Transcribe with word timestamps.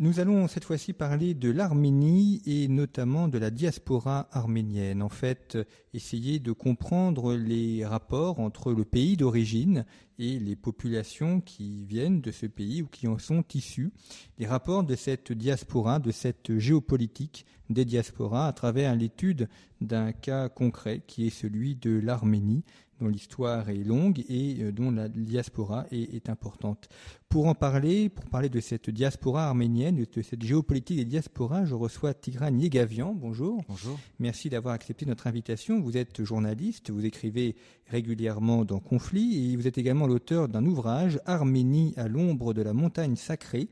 Nous 0.00 0.20
allons 0.20 0.46
cette 0.46 0.62
fois-ci 0.62 0.92
parler 0.92 1.34
de 1.34 1.50
l'Arménie 1.50 2.40
et 2.46 2.68
notamment 2.68 3.26
de 3.26 3.36
la 3.36 3.50
diaspora 3.50 4.28
arménienne. 4.30 5.02
En 5.02 5.08
fait, 5.08 5.58
essayer 5.92 6.38
de 6.38 6.52
comprendre 6.52 7.34
les 7.34 7.84
rapports 7.84 8.38
entre 8.38 8.72
le 8.72 8.84
pays 8.84 9.16
d'origine 9.16 9.84
et 10.20 10.38
les 10.38 10.54
populations 10.54 11.40
qui 11.40 11.84
viennent 11.84 12.20
de 12.20 12.30
ce 12.30 12.46
pays 12.46 12.82
ou 12.82 12.86
qui 12.86 13.08
en 13.08 13.18
sont 13.18 13.42
issues. 13.54 13.90
Les 14.38 14.46
rapports 14.46 14.84
de 14.84 14.94
cette 14.94 15.32
diaspora, 15.32 15.98
de 15.98 16.12
cette 16.12 16.56
géopolitique 16.56 17.44
des 17.68 17.84
diasporas 17.84 18.46
à 18.46 18.52
travers 18.52 18.94
l'étude 18.94 19.48
d'un 19.80 20.12
cas 20.12 20.48
concret 20.48 21.02
qui 21.08 21.26
est 21.26 21.30
celui 21.30 21.74
de 21.74 21.98
l'Arménie 21.98 22.62
dont 23.00 23.08
l'histoire 23.08 23.68
est 23.68 23.84
longue 23.84 24.24
et 24.28 24.58
euh, 24.60 24.72
dont 24.72 24.90
la 24.90 25.08
diaspora 25.08 25.86
est, 25.90 26.28
importante. 26.28 26.88
Pour 27.28 27.46
en 27.46 27.54
parler, 27.54 28.08
pour 28.08 28.24
parler 28.26 28.48
de 28.48 28.60
cette 28.60 28.90
diaspora 28.90 29.46
arménienne, 29.46 30.04
de 30.12 30.22
cette 30.22 30.42
géopolitique 30.42 30.98
des 30.98 31.04
diasporas, 31.04 31.64
je 31.64 31.74
reçois 31.74 32.14
Tigran 32.14 32.56
Yegavian. 32.56 33.14
Bonjour. 33.14 33.62
Bonjour. 33.68 33.98
Merci 34.18 34.50
d'avoir 34.50 34.74
accepté 34.74 35.06
notre 35.06 35.26
invitation. 35.26 35.80
Vous 35.80 35.96
êtes 35.96 36.24
journaliste, 36.24 36.90
vous 36.90 37.04
écrivez 37.04 37.56
régulièrement 37.86 38.64
dans 38.64 38.80
Conflit 38.80 39.52
et 39.52 39.56
vous 39.56 39.66
êtes 39.66 39.78
également 39.78 40.06
l'auteur 40.06 40.48
d'un 40.48 40.64
ouvrage 40.66 41.20
Arménie 41.24 41.94
à 41.96 42.08
l'ombre 42.08 42.54
de 42.54 42.62
la 42.62 42.72
montagne 42.72 43.16
sacrée, 43.16 43.68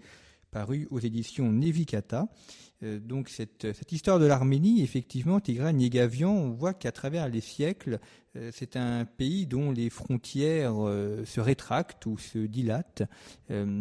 paru 0.50 0.86
aux 0.90 1.00
éditions 1.00 1.52
Nevikata. 1.52 2.28
Euh, 2.82 2.98
donc 2.98 3.28
cette, 3.28 3.66
histoire 3.90 4.18
de 4.18 4.26
l'Arménie, 4.26 4.82
effectivement, 4.82 5.40
Tigran 5.40 5.76
Yegavian, 5.78 6.30
on 6.30 6.50
voit 6.50 6.74
qu'à 6.74 6.92
travers 6.92 7.28
les 7.28 7.40
siècles, 7.40 7.98
euh, 8.36 8.50
c'est 8.52 8.76
un 8.76 9.04
pays 9.06 9.46
dont 9.46 9.72
les 9.72 9.88
frontières 9.88 10.74
euh, 10.76 11.24
se 11.24 11.40
rétractent 11.40 12.04
ou 12.06 12.18
se 12.18 12.38
dilatent. 12.38 13.02
un 13.50 13.80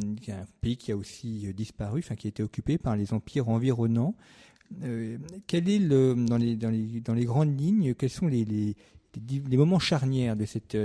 pays 0.61 0.77
qui 0.77 0.91
a 0.91 0.97
aussi 0.97 1.53
disparu, 1.53 1.99
enfin 1.99 2.15
qui 2.15 2.27
a 2.27 2.29
été 2.29 2.43
occupé 2.43 2.77
par 2.77 2.95
les 2.95 3.13
empires 3.13 3.49
environnants. 3.49 4.15
quel 5.47 5.69
est 5.69 5.79
le, 5.79 6.15
dans, 6.15 6.37
les, 6.37 7.25
grandes 7.25 7.59
lignes, 7.59 7.93
quels 7.95 8.09
sont 8.09 8.27
les 8.27 8.75
moments 9.51 9.79
charnières 9.79 10.35
de 10.35 10.45
cette 10.45 10.77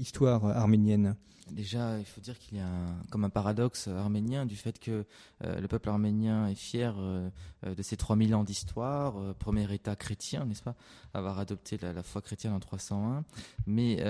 histoire 0.00 0.46
arménienne? 0.46 1.14
Déjà, 1.50 1.98
il 1.98 2.04
faut 2.04 2.20
dire 2.20 2.38
qu'il 2.38 2.58
y 2.58 2.60
a 2.60 2.68
comme 3.10 3.24
un 3.24 3.30
paradoxe 3.30 3.88
arménien 3.88 4.46
du 4.46 4.56
fait 4.56 4.78
que 4.78 5.04
euh, 5.44 5.60
le 5.60 5.68
peuple 5.68 5.88
arménien 5.88 6.46
est 6.46 6.54
fier 6.54 6.94
euh, 6.98 7.28
euh, 7.66 7.74
de 7.74 7.82
ses 7.82 7.96
3000 7.96 8.34
ans 8.34 8.44
d'histoire, 8.44 9.34
premier 9.36 9.72
État 9.72 9.96
chrétien, 9.96 10.44
n'est-ce 10.44 10.62
pas, 10.62 10.76
avoir 11.12 11.38
adopté 11.38 11.76
la, 11.78 12.02
foi 12.02 12.22
chrétienne 12.22 12.52
en 12.52 12.60
301, 12.60 13.24
mais 13.66 14.02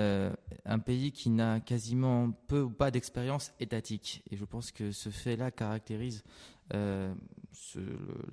un 0.65 0.79
pays 0.79 1.11
qui 1.11 1.29
n'a 1.29 1.59
quasiment 1.59 2.31
peu 2.47 2.61
ou 2.61 2.69
pas 2.69 2.91
d'expérience 2.91 3.51
étatique. 3.59 4.23
Et 4.29 4.37
je 4.37 4.45
pense 4.45 4.71
que 4.71 4.91
ce 4.91 5.09
fait-là 5.09 5.51
caractérise 5.51 6.23
la 6.71 7.11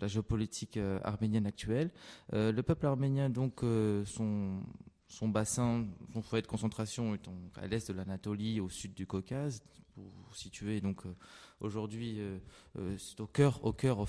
géopolitique 0.07 0.79
arménienne 1.03 1.47
actuelle. 1.47 1.91
le 2.33 2.61
peuple 2.61 2.87
arménien, 2.87 3.31
donc, 3.31 3.61
son 4.05 4.61
son 5.09 5.29
bassin, 5.29 5.87
son 6.13 6.23
foyer 6.23 6.43
de 6.43 6.47
concentration 6.47 7.15
est 7.15 7.29
à 7.57 7.67
l'est 7.67 7.91
de 7.91 7.97
l'Anatolie, 7.97 8.61
au 8.61 8.69
sud 8.69 8.95
du 8.95 9.07
Caucase, 9.07 9.63
pour 9.95 10.05
vous 10.05 10.35
situer 10.35 10.81
donc 10.81 11.07
euh, 11.07 11.15
aujourd'hui 11.61 12.21
euh, 12.21 12.39
euh, 12.79 12.97
au 13.19 13.27
cœur, 13.27 13.65
au 13.65 13.73
cœur 13.73 14.05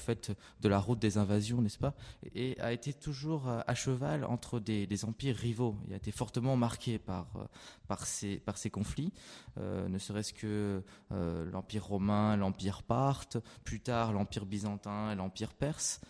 de 0.62 0.70
la 0.70 0.80
route 0.80 1.00
des 1.00 1.18
invasions, 1.18 1.62
n'est-ce 1.62 1.80
pas? 1.80 1.96
Et 2.36 2.60
a 2.60 2.74
été 2.74 2.94
toujours 2.94 3.48
à, 3.48 3.76
cheval 3.76 4.24
entre 4.26 4.60
des, 4.60 5.06
empires 5.06 5.36
rivaux. 5.36 5.78
Il 5.88 5.94
a 5.94 5.98
été 5.98 6.12
fortement 6.12 6.56
marqué 6.58 7.00
par 7.00 8.06
ces 8.06 8.70
conflits, 8.72 9.14
ne 9.58 9.98
serait-ce 9.98 10.34
que 10.34 10.84
l'empire 11.10 11.86
romain, 11.86 12.36
l'empire 12.36 12.84
parthe, 12.84 13.38
plus 13.64 13.80
tard 13.80 14.14
l'empire 14.14 14.46
byzantin 14.46 15.12
et 15.12 15.16
l'empire 15.16 15.54
perse, 15.54 16.02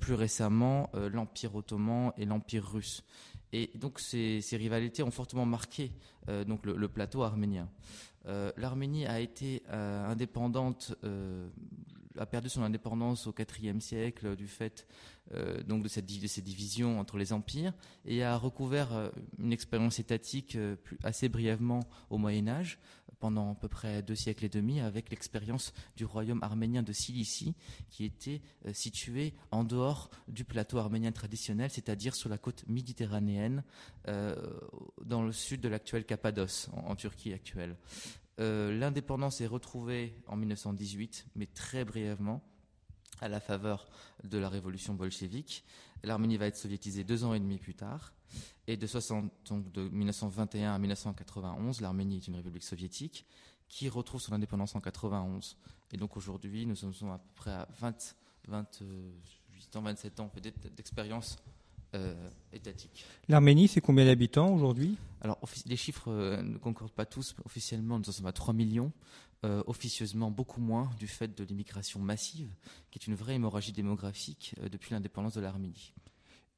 plus 0.00 0.14
récemment 0.14 0.90
l'empire 0.94 1.54
ottoman 1.54 2.12
et 2.16 2.24
l'empire 2.24 2.66
russe. 2.66 3.04
Et 3.52 3.70
donc 3.74 4.00
ces, 4.00 4.40
rivalités 4.52 5.02
ont 5.02 5.10
fortement 5.10 5.46
marqué 5.46 5.92
euh, 6.28 6.44
le, 6.64 6.88
plateau 6.88 7.22
arménien. 7.22 7.68
Euh, 8.26 8.52
L'Arménie 8.56 9.06
a 9.06 9.20
été 9.20 9.62
euh, 9.70 10.06
indépendante, 10.06 10.94
a 12.18 12.26
perdu 12.26 12.48
son 12.48 12.62
indépendance 12.62 13.26
au 13.26 13.34
IVe 13.62 13.80
siècle 13.80 14.36
du 14.36 14.46
fait 14.46 14.86
de, 15.32 15.88
cette, 15.88 16.06
de, 16.06 16.26
ces 16.26 16.42
divisions 16.42 16.98
entre 16.98 17.16
les 17.18 17.32
empires 17.32 17.72
et 18.04 18.24
a 18.24 18.36
recouvert 18.36 19.12
une 19.38 19.52
expérience 19.52 20.00
étatique 20.00 20.58
assez 21.04 21.28
brièvement 21.28 21.80
au 22.10 22.18
Moyen 22.18 22.48
Âge 22.48 22.78
pendant 23.20 23.52
à 23.52 23.54
peu 23.54 23.68
près 23.68 24.02
deux 24.02 24.14
siècles 24.14 24.46
et 24.46 24.48
demi 24.48 24.80
avec 24.80 25.10
l'expérience 25.10 25.72
du 25.96 26.04
royaume 26.04 26.42
arménien 26.42 26.82
de 26.82 26.92
Cilicie 26.92 27.54
qui 27.90 28.04
était 28.04 28.40
euh, 28.66 28.72
situé 28.72 29.34
en 29.50 29.62
dehors 29.62 30.10
du 30.26 30.44
plateau 30.44 30.78
arménien 30.78 31.12
traditionnel, 31.12 31.70
c'est-à-dire 31.70 32.14
sur 32.14 32.28
la 32.28 32.38
côte 32.38 32.64
méditerranéenne 32.66 33.62
euh, 34.08 34.34
dans 35.04 35.22
le 35.22 35.32
sud 35.32 35.60
de 35.60 35.68
l'actuelle 35.68 36.04
Cappadoce, 36.04 36.70
en, 36.72 36.96
Turquie 36.96 37.32
actuelle. 37.32 37.76
Euh, 38.40 38.76
l'indépendance 38.76 39.40
est 39.40 39.46
retrouvée 39.46 40.14
en 40.26 40.36
1918, 40.36 41.26
mais 41.36 41.46
très 41.46 41.84
brièvement 41.84 42.42
à 43.20 43.28
la 43.28 43.40
faveur 43.40 43.86
de 44.24 44.38
la 44.38 44.48
révolution 44.48 44.94
bolchevique. 44.94 45.64
L'Arménie 46.02 46.38
va 46.38 46.46
être 46.46 46.56
soviétisée 46.56 47.04
deux 47.04 47.24
ans 47.24 47.34
et 47.34 47.40
demi 47.40 47.58
plus 47.58 47.74
tard. 47.74 48.12
Et 48.66 48.76
de, 48.76 48.86
60, 48.86 49.30
donc 49.48 49.72
de 49.72 49.88
1921 49.88 50.74
à 50.74 50.78
1991, 50.78 51.80
l'Arménie 51.80 52.16
est 52.16 52.28
une 52.28 52.36
république 52.36 52.62
soviétique 52.62 53.26
qui 53.68 53.88
retrouve 53.88 54.20
son 54.20 54.32
indépendance 54.32 54.74
en 54.74 54.80
91. 54.80 55.56
Et 55.92 55.96
donc 55.96 56.16
aujourd'hui, 56.16 56.66
nous 56.66 56.76
sommes 56.76 56.92
à 57.10 57.18
peu 57.18 57.30
près 57.34 57.50
à 57.52 57.68
20, 57.80 58.16
28 58.48 59.76
ans, 59.76 59.82
27 59.82 60.20
ans 60.20 60.30
d'expérience 60.76 61.38
euh, 61.94 62.14
étatique. 62.52 63.04
L'Arménie, 63.28 63.66
c'est 63.66 63.80
combien 63.80 64.04
d'habitants 64.04 64.54
aujourd'hui? 64.54 64.96
Alors, 65.22 65.38
les 65.66 65.76
chiffres 65.76 66.08
euh, 66.08 66.40
ne 66.40 66.56
concordent 66.56 66.92
pas 66.92 67.06
tous. 67.06 67.34
Officiellement, 67.44 67.98
nous 67.98 68.04
sommes 68.04 68.26
à 68.26 68.32
3 68.32 68.54
millions. 68.54 68.92
Euh, 69.44 69.64
officieusement, 69.66 70.30
beaucoup 70.30 70.60
moins 70.60 70.88
du 71.00 71.08
fait 71.08 71.36
de 71.36 71.42
l'immigration 71.42 71.98
massive, 71.98 72.48
qui 72.90 73.00
est 73.00 73.06
une 73.08 73.16
vraie 73.16 73.34
hémorragie 73.34 73.72
démographique 73.72 74.54
depuis 74.70 74.92
l'indépendance 74.92 75.34
de 75.34 75.40
l'Arménie. 75.40 75.92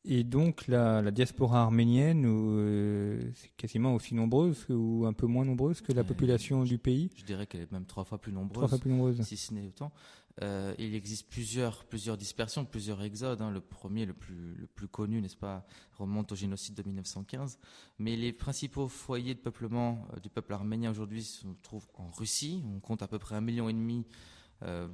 Et 0.05 0.25
donc 0.25 0.67
la, 0.67 1.11
diaspora 1.13 1.63
arménienne, 1.63 2.25
euh, 2.27 3.31
c'est 3.35 3.55
quasiment 3.57 3.95
aussi 3.95 4.17
nombreuse 4.17 4.67
ou 4.69 5.05
un 5.07 5.13
peu 5.13 5.27
moins 5.27 5.45
nombreuse 5.45 5.81
que 5.81 5.93
la 5.93 6.01
euh, 6.01 6.05
population 6.05 6.65
du 6.65 6.77
pays 6.77 7.11
Je 7.15 7.25
dirais 7.25 7.47
qu'elle 7.47 7.61
est 7.61 7.71
même 7.71 7.87
trois 7.87 8.03
fois 8.03 8.19
plus 8.19 8.33
nombreuse. 8.33 8.55
Trois 8.55 8.69
fois 8.69 8.79
plus 8.79 8.91
nombreuse. 8.91 9.23
Si 9.23 9.37
ce 9.37 9.55
n'est 9.55 9.69
autant. 9.69 9.93
Euh, 10.41 10.75
il 10.79 10.95
existe 10.97 11.29
plusieurs, 11.29 11.85
plusieurs 11.85 12.17
dispersions, 12.17 12.65
plusieurs 12.65 13.01
exodes. 13.03 13.43
Hein. 13.43 13.53
Le 13.53 13.61
premier, 13.61 14.05
le 14.05 14.15
plus, 14.15 14.55
le 14.55 14.67
plus 14.67 14.89
connu, 14.89 15.21
n'est-ce 15.21 15.37
pas, 15.37 15.65
remonte 15.93 16.33
au 16.33 16.35
génocide 16.35 16.75
de 16.75 16.83
1915. 16.83 17.59
Mais 18.01 18.17
les 18.17 18.33
principaux 18.33 18.89
foyers 18.89 19.35
de 19.35 19.41
peuplement 19.41 20.09
du 20.21 20.31
peuple 20.31 20.53
arménien 20.55 20.91
aujourd'hui 20.91 21.23
se 21.23 21.47
trouvent 21.62 21.87
en 21.94 22.11
Russie. 22.11 22.65
On 22.75 22.81
compte 22.81 23.03
à 23.03 23.09
peu 23.09 23.21
près 23.21 23.37
un 23.37 23.41
million 23.41 23.69
et 23.69 23.75
demi, 23.75 24.05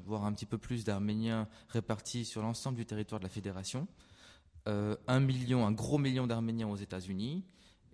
voire 0.04 0.24
un 0.24 0.32
petit 0.32 0.46
peu 0.46 0.58
plus 0.58 0.84
d'Arméniens 0.84 1.48
répartis 1.68 2.24
sur 2.24 2.42
l'ensemble 2.42 2.76
du 2.76 2.84
territoire 2.84 3.20
de 3.20 3.24
la 3.24 3.30
fédération. 3.30 3.86
Euh, 4.68 4.96
un 5.06 5.20
million, 5.20 5.66
un 5.66 5.72
gros 5.72 5.98
million 5.98 6.26
d'Arméniens 6.26 6.68
aux 6.68 6.76
États-Unis. 6.76 7.44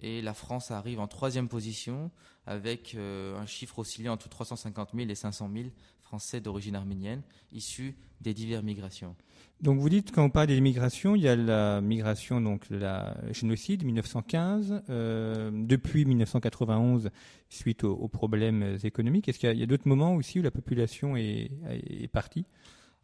Et 0.00 0.20
la 0.22 0.34
France 0.34 0.70
arrive 0.70 0.98
en 0.98 1.06
troisième 1.06 1.48
position 1.48 2.10
avec 2.46 2.94
euh, 2.94 3.38
un 3.38 3.46
chiffre 3.46 3.78
oscillant 3.78 4.12
entre 4.12 4.28
350 4.28 4.90
000 4.94 5.08
et 5.08 5.14
500 5.14 5.50
000 5.54 5.68
Français 6.02 6.40
d'origine 6.40 6.74
arménienne 6.74 7.22
issus 7.52 7.96
des 8.20 8.34
diverses 8.34 8.64
migrations. 8.64 9.16
Donc 9.62 9.78
vous 9.78 9.88
dites 9.88 10.12
quand 10.12 10.24
on 10.24 10.30
parle 10.30 10.48
des 10.48 10.60
migrations, 10.60 11.16
il 11.16 11.22
y 11.22 11.28
a 11.28 11.36
la 11.36 11.80
migration 11.80 12.40
donc 12.40 12.68
la 12.68 13.16
génocide 13.30 13.84
1915, 13.84 14.82
euh, 14.90 15.50
depuis 15.54 16.04
1991 16.04 17.10
suite 17.48 17.84
aux, 17.84 18.08
problèmes 18.08 18.76
économiques. 18.82 19.28
Est-ce 19.28 19.38
qu'il 19.38 19.56
y 19.56 19.62
a, 19.62 19.66
d'autres 19.66 19.88
moments 19.88 20.14
aussi 20.14 20.40
où 20.40 20.42
la 20.42 20.50
population 20.50 21.16
est, 21.16 21.50
est 21.70 22.08
partie? 22.08 22.44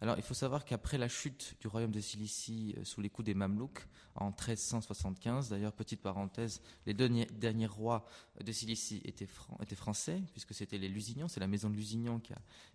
Alors, 0.02 0.16
il 0.16 0.22
faut 0.22 0.34
savoir 0.34 0.64
qu'après 0.64 0.96
la 0.96 1.08
chute 1.08 1.56
du 1.60 1.68
royaume 1.68 1.90
de 1.90 2.00
Cilicie 2.00 2.74
euh, 2.78 2.84
sous 2.84 3.02
les 3.02 3.10
coups 3.10 3.26
des 3.26 3.34
Mamelouks 3.34 3.86
en 4.14 4.28
1375, 4.28 5.50
d'ailleurs, 5.50 5.74
petite 5.74 6.00
parenthèse, 6.00 6.62
les 6.86 6.94
deux 6.94 7.08
derniers 7.08 7.66
rois 7.66 8.06
de 8.42 8.50
Cilicie 8.50 9.02
étaient, 9.04 9.26
français, 9.76 10.22
puisque 10.32 10.54
c'était 10.54 10.78
les 10.78 10.88
Lusignans, 10.88 11.28
c'est 11.28 11.40
la 11.40 11.46
maison 11.46 11.68
de 11.68 11.74
Lusignan 11.74 12.20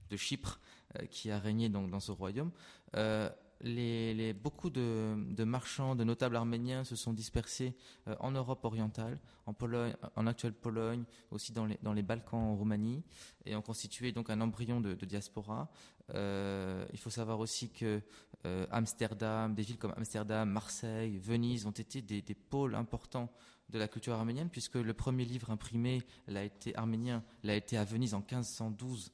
de 0.10 0.18
Chypre 0.18 0.60
euh, 1.00 1.06
qui 1.08 1.32
a 1.32 1.40
régné 1.40 1.68
dans 1.68 2.00
ce 2.00 2.12
royaume. 2.12 2.52
Euh, 2.96 3.30
les, 3.62 4.34
beaucoup 4.34 4.70
de, 4.70 5.44
marchands, 5.44 5.96
de 5.96 6.04
notables 6.04 6.36
arméniens 6.36 6.84
se 6.84 6.96
sont 6.96 7.14
dispersés 7.14 7.76
euh, 8.08 8.16
en 8.20 8.32
Europe 8.32 8.64
orientale, 8.66 9.20
en, 9.46 9.54
Pologne, 9.54 9.96
en 10.16 10.28
actuelle 10.28 10.54
Pologne, 10.54 11.04
aussi 11.32 11.52
dans 11.52 11.66
les, 11.66 12.04
Balkans, 12.04 12.40
en 12.40 12.56
Roumanie, 12.56 13.04
et 13.46 13.56
ont 13.56 13.62
constitué 13.62 14.12
donc 14.12 14.30
un 14.30 14.42
embryon 14.42 14.82
de, 14.82 14.94
diaspora. 15.06 15.70
Euh, 16.14 16.86
il 16.94 17.00
faut 17.00 17.10
savoir 17.10 17.40
aussi 17.40 17.70
que 17.72 18.02
euh, 18.46 18.68
Amsterdam, 18.72 19.56
des 19.56 19.64
villes 19.64 19.78
comme 19.78 19.94
Amsterdam, 19.98 20.50
Marseille, 20.50 21.18
Venise 21.18 21.66
ont 21.66 21.72
été 21.72 22.02
des, 22.02 22.22
des, 22.22 22.36
pôles 22.36 22.76
importants 22.76 23.32
de 23.70 23.80
la 23.80 23.88
culture 23.88 24.14
arménienne, 24.14 24.50
puisque 24.50 24.76
le 24.76 24.94
premier 24.94 25.26
livre 25.26 25.50
imprimé 25.50 26.04
l'a 26.28 26.44
été 26.44 26.76
arménien, 26.76 27.24
l'a 27.44 27.56
été 27.56 27.78
à 27.78 27.84
Venise 27.84 28.14
en 28.14 28.20
1512 28.20 29.12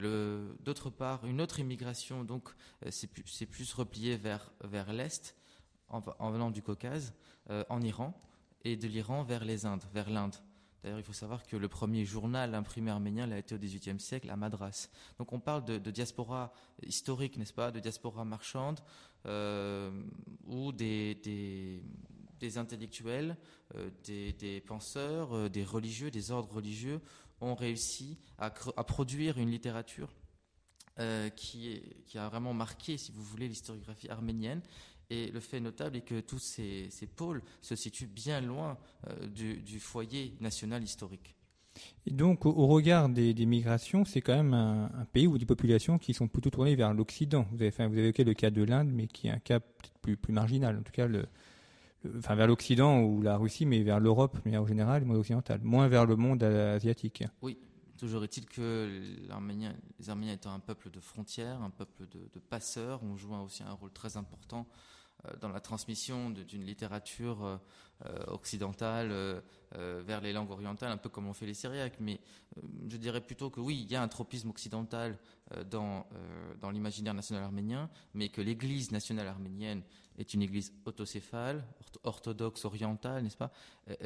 D'autre 0.00 0.90
part, 0.90 1.24
une 1.26 1.40
autre 1.40 1.58
immigration, 1.58 2.24
donc 2.24 2.48
euh, 2.84 2.90
c'est 2.90 3.06
plus, 3.06 3.46
plus, 3.46 3.72
replié 3.74 4.16
vers, 4.16 4.52
l'Est, 4.92 5.34
en, 5.88 6.30
venant 6.30 6.50
du 6.50 6.62
Caucase, 6.62 7.14
euh, 7.50 7.64
en 7.68 7.80
Iran, 7.80 8.14
et 8.64 8.76
de 8.76 8.86
l'Iran 8.86 9.22
vers 9.22 9.44
les 9.44 9.66
Indes, 9.66 9.84
vers 9.92 10.10
l'Inde. 10.10 10.36
D'ailleurs, 10.82 10.98
il 11.00 11.04
faut 11.04 11.12
savoir 11.12 11.44
que 11.44 11.56
le 11.56 11.68
premier 11.68 12.04
journal 12.04 12.54
imprimé 12.54 12.90
arménien 12.90 13.26
l'a 13.26 13.38
été 13.38 13.54
au 13.54 13.58
XVIIIe 13.58 13.98
siècle 13.98 14.30
à 14.30 14.36
Madras. 14.36 14.88
Donc 15.18 15.32
on 15.32 15.40
parle 15.40 15.64
de, 15.64 15.90
diaspora 15.90 16.52
historique, 16.86 17.36
n'est-ce 17.36 17.52
pas, 17.52 17.72
de 17.72 17.80
diaspora 17.80 18.24
marchande, 18.24 18.78
euh, 19.26 19.90
où 20.46 20.70
des, 20.70 21.90
intellectuels, 22.56 23.36
des, 24.04 24.32
des, 24.34 24.60
penseurs, 24.60 25.50
des 25.50 25.64
religieux, 25.64 26.12
des 26.12 26.30
ordres 26.30 26.54
religieux 26.54 27.00
ont 27.40 27.54
réussi 27.54 28.18
à, 28.38 28.50
produire 28.50 29.38
une 29.38 29.50
littérature 29.50 30.08
euh, 30.98 31.28
qui, 31.30 31.80
a 32.14 32.28
vraiment 32.28 32.54
marqué, 32.54 32.96
si 32.96 33.12
vous 33.12 33.22
voulez, 33.22 33.48
l'historiographie 33.48 34.08
arménienne. 34.08 34.60
Et 35.10 35.30
le 35.30 35.40
fait 35.40 35.60
notable 35.60 35.96
est 35.96 36.02
que 36.02 36.20
tous 36.20 36.38
ces, 36.38 36.90
pôles 37.16 37.42
se 37.62 37.74
situent 37.74 38.06
bien 38.06 38.40
loin 38.40 38.76
euh, 39.08 39.26
du, 39.26 39.80
foyer 39.80 40.36
national 40.40 40.82
historique. 40.82 41.34
Et 42.06 42.10
donc, 42.10 42.44
au, 42.44 42.66
regard 42.66 43.08
des, 43.08 43.46
migrations, 43.46 44.04
c'est 44.04 44.20
quand 44.20 44.36
même 44.36 44.54
un, 44.54 45.06
pays 45.12 45.26
où 45.26 45.38
des 45.38 45.46
populations 45.46 45.98
qui 45.98 46.12
sont 46.12 46.28
plutôt 46.28 46.50
tournées 46.50 46.74
vers 46.74 46.92
l'Occident. 46.92 47.46
Vous 47.52 47.62
avez, 47.62 48.00
évoqué 48.00 48.24
le 48.24 48.34
cas 48.34 48.50
de 48.50 48.62
l'Inde, 48.62 48.90
mais 48.92 49.06
qui 49.06 49.28
est 49.28 49.30
un 49.30 49.38
cas 49.38 49.60
plus, 50.02 50.16
plus 50.16 50.32
marginal. 50.32 50.76
En 50.76 50.82
tout 50.82 50.92
cas, 50.92 51.06
le, 51.06 51.24
enfin 52.16 52.34
vers 52.34 52.46
l'Occident 52.46 53.00
ou 53.00 53.22
la 53.22 53.36
Russie, 53.36 53.66
mais 53.66 53.82
vers 53.82 54.00
l'Europe, 54.00 54.38
mais 54.44 54.56
en 54.56 54.66
général, 54.66 55.02
le 55.02 55.06
monde 55.06 55.18
occidental, 55.18 55.60
moins 55.62 55.88
vers 55.88 56.06
le 56.06 56.16
monde 56.16 56.42
asiatique. 56.42 57.24
Oui, 57.42 57.58
toujours 57.98 58.24
est-il 58.24 58.46
que 58.46 59.02
les 59.20 59.30
Arméniens 59.30 60.32
étant 60.32 60.52
un 60.52 60.60
peuple 60.60 60.90
de 60.90 61.00
frontières, 61.00 61.60
un 61.62 61.70
peuple 61.70 62.06
de, 62.08 62.40
passeurs, 62.40 63.02
ont 63.02 63.16
joué 63.16 63.36
aussi 63.36 63.62
un 63.62 63.72
rôle 63.72 63.92
très 63.92 64.16
important 64.16 64.66
euh, 65.26 65.32
dans 65.40 65.48
la 65.48 65.60
transmission 65.60 66.30
d'une 66.30 66.64
littérature 66.64 67.44
euh, 67.44 67.56
euh, 68.06 68.24
occidentale 68.28 69.42
vers 69.72 70.22
les 70.22 70.32
langues 70.32 70.50
orientales, 70.50 70.90
un 70.90 70.96
peu 70.96 71.08
comme 71.08 71.26
l'ont 71.26 71.34
fait 71.34 71.44
les 71.44 71.52
Syriaques. 71.52 71.98
Mais 72.00 72.20
je 72.88 72.96
dirais 72.96 73.20
plutôt 73.20 73.50
que 73.50 73.60
oui, 73.60 73.82
il 73.84 73.90
y 73.90 73.96
a 73.96 74.02
un 74.02 74.08
tropisme 74.08 74.48
occidental 74.48 75.18
dans, 75.70 76.06
dans 76.60 76.70
l'imaginaire 76.70 77.12
national 77.12 77.42
arménien, 77.42 77.90
mais 78.14 78.30
que 78.30 78.40
l'Église 78.40 78.92
nationale 78.92 79.26
arménienne 79.26 79.82
est 80.18 80.34
une 80.34 80.42
église 80.42 80.72
autocéphale, 80.84 81.64
orthodoxe, 82.04 82.64
orientale, 82.64 83.22
n'est-ce 83.22 83.36
pas, 83.36 83.52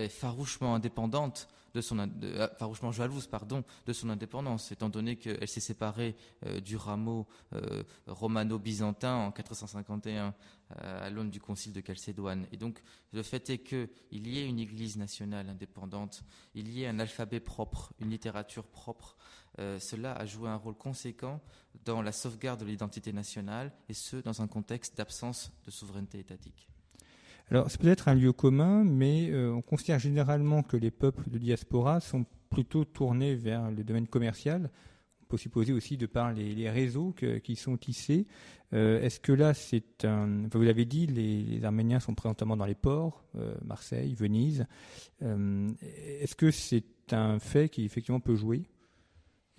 farouchement 0.08 0.74
indépendante 0.74 1.48
de 1.74 1.80
son, 1.80 1.98
euh, 1.98 2.48
farouchement 2.58 2.92
jalouse, 2.92 3.26
pardon, 3.26 3.64
de 3.86 3.92
son 3.92 4.10
indépendance, 4.10 4.72
étant 4.72 4.88
donné 4.88 5.16
qu'elle 5.16 5.48
s'est 5.48 5.60
séparée 5.60 6.16
euh, 6.46 6.60
du 6.60 6.76
rameau 6.76 7.26
euh, 7.54 7.82
romano-byzantin 8.06 9.14
en 9.14 9.32
451 9.32 10.34
à 10.78 11.10
l'aune 11.10 11.28
du 11.28 11.38
concile 11.38 11.74
de 11.74 11.82
Chalcédoine. 11.86 12.46
Et 12.50 12.56
donc, 12.56 12.82
le 13.12 13.22
fait 13.22 13.50
est 13.50 13.58
qu'il 13.58 14.26
y 14.26 14.38
ait 14.38 14.48
une 14.48 14.58
église 14.58 14.96
nationale 14.96 15.50
indépendante, 15.50 16.24
il 16.54 16.70
y 16.70 16.84
ait 16.84 16.86
un 16.86 16.98
alphabet 16.98 17.40
propre, 17.40 17.92
une 18.00 18.08
littérature 18.08 18.64
propre, 18.64 19.18
cela 19.58 20.12
a 20.12 20.24
joué 20.26 20.48
un 20.48 20.56
rôle 20.56 20.74
conséquent 20.74 21.40
dans 21.84 22.02
la 22.02 22.12
sauvegarde 22.12 22.60
de 22.60 22.66
l'identité 22.66 23.12
nationale, 23.12 23.72
et 23.88 23.94
ce, 23.94 24.16
dans 24.16 24.42
un 24.42 24.46
contexte 24.46 24.96
d'absence 24.96 25.52
de 25.66 25.70
souveraineté 25.70 26.18
étatique. 26.18 26.68
Alors 27.50 27.70
c'est 27.70 27.80
peut-être 27.80 28.08
un 28.08 28.14
lieu 28.14 28.32
commun, 28.32 28.84
mais 28.84 29.28
euh, 29.30 29.52
on 29.52 29.62
considère 29.62 29.98
généralement 29.98 30.62
que 30.62 30.76
les 30.76 30.90
peuples 30.90 31.28
de 31.28 31.38
diaspora 31.38 32.00
sont 32.00 32.24
plutôt 32.50 32.84
tournés 32.84 33.34
vers 33.34 33.70
le 33.70 33.84
domaine 33.84 34.06
commercial. 34.06 34.70
On 35.22 35.24
peut 35.26 35.36
supposer 35.36 35.72
aussi 35.72 35.96
de 35.96 36.06
par 36.06 36.32
les, 36.32 36.70
réseaux 36.70 37.14
qui 37.42 37.56
sont 37.56 37.76
tissés. 37.76 38.26
Euh, 38.74 39.00
est-ce 39.00 39.18
que 39.18 39.32
là, 39.32 39.54
c'est 39.54 40.04
un... 40.04 40.48
vous 40.50 40.62
l'avez 40.62 40.84
dit, 40.84 41.06
les, 41.06 41.64
Arméniens 41.64 42.00
sont 42.00 42.14
présentement 42.14 42.56
dans 42.56 42.66
les 42.66 42.74
ports, 42.74 43.24
euh, 43.36 43.54
Marseille, 43.64 44.14
Venise. 44.14 44.66
Est-ce 45.20 46.34
que 46.34 46.50
c'est 46.50 47.12
un 47.12 47.38
fait 47.38 47.68
qui 47.70 47.84
effectivement 47.84 48.20
peut 48.20 48.36
jouer? 48.36 48.62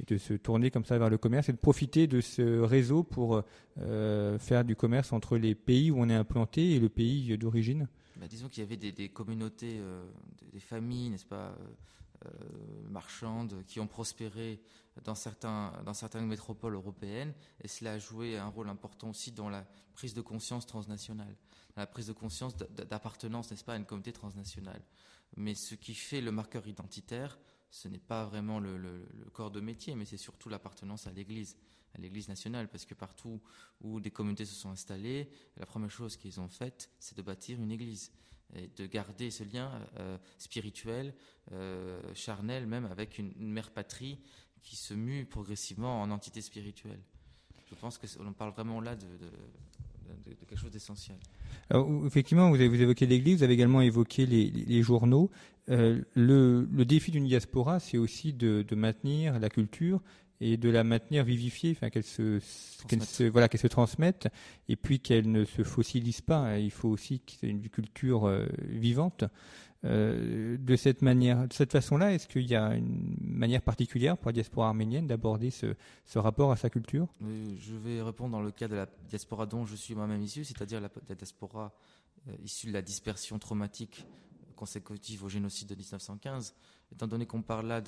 De 0.08 0.18
se 0.18 0.34
tourner 0.34 0.72
comme 0.72 0.86
ça 0.86 0.98
vers 0.98 1.10
le 1.10 1.18
commerce 1.18 1.50
et 1.50 1.54
de 1.54 1.58
profiter 1.58 2.08
de 2.08 2.22
ce 2.22 2.60
réseau 2.60 3.04
pour 3.04 3.44
euh, 3.80 4.40
faire 4.40 4.66
du 4.66 4.76
commerce 4.76 5.14
entre 5.14 5.38
les 5.38 5.56
pays 5.56 5.92
où 5.92 6.00
on 6.00 6.10
est 6.10 6.16
implanté 6.16 6.72
et 6.72 6.80
le 6.80 6.90
pays 6.90 7.38
d'origine 7.38 7.88
bah, 8.18 8.28
Disons 8.28 8.50
qu'il 8.50 8.64
y 8.64 8.66
avait 8.66 8.78
des, 8.78 9.10
communautés, 9.10 9.78
euh, 9.80 10.06
des, 10.52 10.60
familles, 10.60 11.10
n'est-ce 11.10 11.26
pas, 11.26 11.56
euh, 12.26 12.30
marchandes, 12.90 13.64
qui 13.68 13.80
ont 13.80 13.88
prospéré 13.88 14.62
dans, 15.04 15.16
certains, 15.16 15.74
dans 15.86 15.94
certaines 15.94 16.28
métropoles 16.28 16.76
européennes, 16.76 17.34
et 17.64 17.68
cela 17.68 17.94
a 17.94 18.00
joué 18.00 18.38
un 18.38 18.48
rôle 18.48 18.70
important 18.70 19.10
aussi 19.10 19.32
dans 19.32 19.50
la 19.50 19.66
prise 19.94 20.14
de 20.14 20.22
conscience 20.22 20.66
transnationale, 20.66 21.36
dans 21.76 21.82
la 21.82 21.88
prise 21.88 22.08
de 22.08 22.14
conscience 22.14 22.56
d'appartenance, 22.56 23.50
n'est-ce 23.50 23.64
pas, 23.64 23.74
à 23.74 23.78
une 23.78 23.86
communauté 23.86 24.14
transnationale. 24.14 24.82
Mais 25.36 25.56
ce 25.56 25.74
qui 25.76 25.96
fait 25.96 26.22
le 26.22 26.32
marqueur 26.32 26.68
identitaire, 26.68 27.40
ce 27.74 27.88
n'est 27.88 27.98
pas 27.98 28.26
vraiment 28.26 28.60
le, 28.60 29.04
corps 29.34 29.50
de 29.50 29.60
métier, 29.60 29.96
mais 29.96 30.06
c'est 30.06 30.16
surtout 30.16 30.48
l'appartenance 30.48 31.08
à 31.08 31.12
l'Église, 31.12 31.58
à 31.96 31.98
l'Église 31.98 32.28
nationale, 32.28 32.70
parce 32.70 32.86
que 32.86 32.94
partout 32.94 33.42
où 33.82 34.00
des 34.00 34.12
communautés 34.12 34.46
se 34.46 34.54
sont 34.54 34.70
installées, 34.70 35.28
la 35.58 35.66
première 35.66 35.90
chose 35.90 36.16
qu'ils 36.16 36.40
ont 36.40 36.48
faite, 36.48 36.92
c'est 37.00 37.18
de 37.18 37.24
bâtir 37.24 37.60
une 37.60 37.72
Église 37.72 38.12
et 38.54 38.68
de 38.68 38.86
garder 38.86 39.32
ce 39.32 39.44
lien 39.44 39.72
euh, 39.98 40.20
spirituel, 40.38 41.16
euh, 41.52 42.00
charnel 42.14 42.68
même, 42.68 42.86
avec 42.86 43.18
une, 43.18 43.34
mère 43.38 43.72
patrie 43.72 44.20
qui 44.62 44.76
se 44.76 44.94
mue 44.94 45.26
progressivement 45.26 46.00
en 46.00 46.12
entité 46.12 46.42
spirituelle. 46.42 47.02
Je 47.72 47.74
pense 47.74 47.98
que 47.98 48.06
l'on 48.22 48.34
parle 48.34 48.52
vraiment 48.52 48.82
là 48.82 48.96
de, 48.96 49.08
quelque 50.48 50.60
chose 50.60 50.72
d'essentiel. 50.72 51.18
effectivement, 52.06 52.50
vous 52.50 52.56
avez 52.56 52.66
évoqué 52.66 53.06
l'Église, 53.06 53.38
vous 53.38 53.44
avez 53.44 53.54
également 53.54 53.82
évoqué 53.82 54.26
les 54.26 54.82
journaux. 54.84 55.30
Euh, 55.70 56.02
le, 56.14 56.68
défi 56.86 57.12
d'une 57.12 57.26
diaspora, 57.26 57.80
c'est 57.80 57.98
aussi 57.98 58.34
de, 58.34 58.66
maintenir 58.76 59.40
la 59.40 59.50
culture 59.50 60.02
et 60.44 60.58
de 60.58 60.70
la 60.70 60.84
maintenir 60.84 61.24
vivifiée, 61.24 61.72
enfin 61.72 61.90
qu'elle 61.90 62.04
se, 62.04 62.40
se, 62.40 63.24
voilà, 63.24 63.48
qu'elle 63.48 63.62
se 63.62 63.68
transmette, 63.68 64.28
et 64.68 64.76
puis 64.76 65.00
qu'elle 65.00 65.32
ne 65.32 65.46
se 65.46 65.64
fossilise 65.64 66.20
pas. 66.20 66.60
Il 66.60 66.72
faut 66.72 66.90
aussi 66.90 67.20
qu'il 67.22 67.48
y 67.48 67.52
ait 67.52 67.56
une 67.56 67.70
culture 67.70 68.26
euh, 68.26 68.46
vivante. 68.68 69.24
Euh, 69.86 70.58
de 70.58 70.76
cette 70.76 71.02
manière, 71.02 71.48
de 71.48 71.54
cette 71.54 71.72
façon-là, 71.72 72.14
est-ce 72.14 72.28
qu'il 72.28 72.50
y 72.50 72.56
a 72.56 72.74
une 72.76 73.16
manière 73.22 73.62
particulière 73.62 74.18
pour 74.18 74.30
la 74.30 74.34
diaspora 74.34 74.68
arménienne 74.68 75.08
d'aborder 75.08 75.50
ce, 75.50 75.76
rapport 76.16 76.52
à 76.52 76.58
sa 76.58 76.70
culture? 76.70 77.08
Je 77.22 77.76
vais 77.76 78.02
répondre 78.02 78.32
dans 78.32 78.42
le 78.42 78.52
cas 78.52 78.68
de 78.68 78.76
la 78.76 78.88
diaspora 79.10 79.46
dont 79.46 79.66
je 79.66 79.76
suis 79.76 79.96
moi-même 79.96 80.22
issu, 80.22 80.44
c'est-à-dire 80.44 80.82
la, 80.82 80.90
la, 81.08 81.16
diaspora 81.16 81.74
issue 82.44 82.68
de 82.68 82.74
la 82.74 82.82
dispersion 82.82 83.40
traumatique 83.40 84.06
consécutive 84.56 85.24
au 85.24 85.30
génocide 85.30 85.68
de 85.68 85.76
1915, 85.76 86.54
étant 86.92 87.08
donné 87.08 87.26
qu'on 87.26 87.42
parle 87.42 87.68
là 87.68 87.82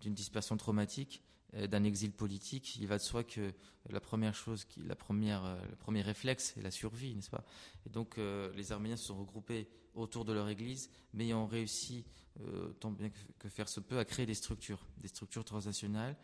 d'une 0.00 0.14
dispersion 0.14 0.56
traumatique, 0.56 1.22
euh, 1.22 1.31
d'un 1.52 1.84
exil 1.84 2.12
politique, 2.12 2.76
il 2.76 2.86
va 2.86 2.98
de 2.98 3.02
soi 3.02 3.24
que 3.24 3.52
la 3.90 4.00
première 4.00 4.34
chose, 4.34 4.64
qui, 4.64 4.80
la 4.82 4.96
première, 4.96 5.44
euh, 5.44 5.60
le 5.68 5.76
premier 5.76 6.00
réflexe 6.00 6.56
est 6.56 6.62
la 6.62 6.70
survie, 6.70 7.14
n'est-ce 7.14 7.30
pas? 7.30 7.44
Et 7.86 7.90
donc 7.90 8.16
euh, 8.18 8.50
les 8.54 8.72
Arméniens 8.72 8.96
se 8.96 9.06
sont 9.06 9.18
regroupés 9.18 9.68
autour 9.94 10.24
de 10.24 10.32
leur 10.32 10.48
église, 10.48 10.90
mais 11.12 11.34
ont 11.34 11.46
réussi, 11.46 12.06
tant 12.80 12.90
bien 12.90 13.10
que, 13.38 13.48
faire 13.50 13.68
se 13.68 13.78
peut, 13.78 13.98
à 13.98 14.06
créer 14.06 14.24
des 14.24 14.32
structures, 14.32 14.86
des 14.96 15.08
structures 15.08 15.44
transnationales, 15.44 16.16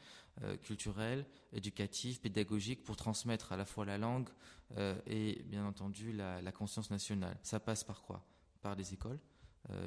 culturelles, 0.63 1.27
éducatives, 1.53 2.19
pédagogiques, 2.19 2.83
pour 2.83 2.97
transmettre 2.97 3.53
à 3.53 3.59
la 3.59 3.67
fois 3.67 3.85
la 3.85 3.99
langue 3.99 4.31
et 5.07 5.43
bien 5.45 5.67
entendu 5.67 6.13
la, 6.13 6.41
la 6.41 6.51
conscience 6.51 6.91
nationale. 6.91 7.37
Ça 7.43 7.61
passe 7.61 7.85
par 7.85 8.01
quoi? 8.01 8.25
Par 8.63 8.75
des 8.75 8.95
écoles 8.95 9.21
euh, 9.21 9.38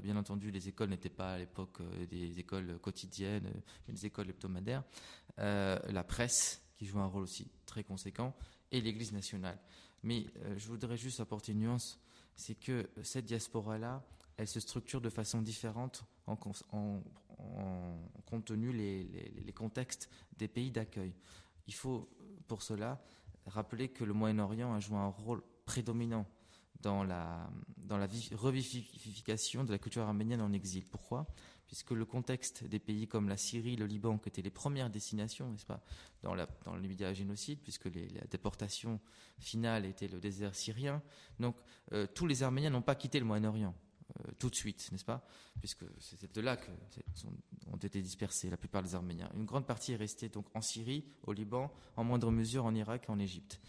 bien 0.02 0.16
entendu, 0.16 0.52
les 0.52 0.68
écoles 0.68 0.90
n'étaient 0.90 1.10
pas 1.10 1.34
à 1.34 1.38
l'époque 1.38 1.82
euh, 1.82 2.06
des 2.06 2.40
écoles 2.40 2.80
quotidiennes, 2.80 3.52
mais 3.88 3.94
euh, 3.94 3.94
des 3.94 4.06
écoles 4.06 4.30
hebdomadaires. 4.30 4.84
la 5.38 6.04
presse, 6.04 6.62
qui 6.78 6.86
joue 6.86 7.00
un 7.00 7.08
rôle 7.08 7.24
aussi 7.24 7.50
très 7.66 7.84
conséquent, 7.84 8.34
et 8.72 8.82
l'Église 8.82 9.12
nationale. 9.12 9.60
Mais 10.04 10.26
je 10.58 10.68
voudrais 10.68 10.98
juste 10.98 11.20
apporter 11.20 11.52
une 11.52 11.60
nuance, 11.60 12.00
c'est 12.36 12.56
que 12.56 12.90
cette 13.04 13.26
diaspora-là, 13.26 14.04
elle 14.38 14.48
se 14.48 14.60
structure 14.60 15.02
de 15.02 15.10
façon 15.10 15.42
différente 15.42 16.04
en, 16.26 16.36
compte 16.36 16.64
tenu 18.46 18.72
les, 18.72 19.04
les, 19.04 19.54
contextes 19.54 20.10
des 20.38 20.48
pays 20.48 20.72
d'accueil. 20.72 21.14
Il 21.68 21.74
faut 21.74 22.10
pour 22.48 22.64
cela 22.64 23.04
rappeler 23.46 23.90
que 23.90 24.04
le 24.04 24.14
Moyen-Orient 24.14 24.74
a 24.74 24.80
joué 24.80 24.98
un 24.98 25.08
rôle 25.08 25.44
prédominant 25.66 26.26
dans 26.82 27.04
la, 27.04 27.50
revivification 28.34 29.64
de 29.64 29.72
la 29.72 29.80
culture 29.80 30.04
arménienne 30.04 30.42
en 30.42 30.54
exil. 30.54 30.86
Pourquoi? 30.86 31.28
Puisque 31.68 31.92
le 31.92 32.06
contexte 32.06 32.66
des 32.66 32.80
pays 32.80 33.08
comme 33.08 33.30
la 33.30 33.38
Syrie, 33.38 33.76
le 33.78 33.86
Liban, 33.86 34.18
qui 34.18 34.30
étaient 34.30 34.42
les 34.42 34.50
premières 34.50 34.90
destinations, 34.90 35.50
n'est-ce 35.52 35.66
pas, 35.66 35.82
dans, 36.22 36.36
la, 36.36 36.48
dans 36.66 36.76
l'immédiat 36.76 37.14
génocide, 37.14 37.60
puisque 37.62 37.86
la 37.86 38.26
déportation 38.30 39.00
finale 39.40 39.86
était 39.86 40.08
le 40.08 40.20
désert 40.20 40.56
syrien. 40.56 41.02
Donc, 41.40 41.56
euh, 41.94 42.08
tous 42.14 42.28
les 42.28 42.44
Arméniens 42.44 42.70
n'ont 42.70 42.82
pas 42.82 42.96
quitté 42.96 43.20
le 43.20 43.26
Moyen-Orient. 43.26 43.74
Euh, 44.20 44.32
tout 44.40 44.50
de 44.50 44.56
suite, 44.56 44.92
n'est-ce 44.92 45.06
pas? 45.06 45.26
Puisque 45.60 45.86
c'est 46.00 46.34
de 46.34 46.42
là 46.42 46.58
que 46.58 46.72
ont 47.72 47.78
été 47.78 48.02
dispersés 48.02 48.50
la 48.50 48.58
plupart 48.58 48.84
des 48.84 48.96
Arméniens. 48.96 49.30
Une 49.36 49.46
grande 49.46 49.66
partie 49.66 49.94
est 49.94 49.98
restée 49.98 50.30
donc 50.30 50.48
en 50.54 50.62
Syrie, 50.62 51.06
au 51.24 51.34
Liban, 51.34 51.72
en 51.96 52.04
moindre 52.04 52.32
mesure 52.32 52.66
en 52.66 52.76
Irak 52.76 53.06
et 53.08 53.12
en 53.12 53.20
Égypte. 53.20 53.62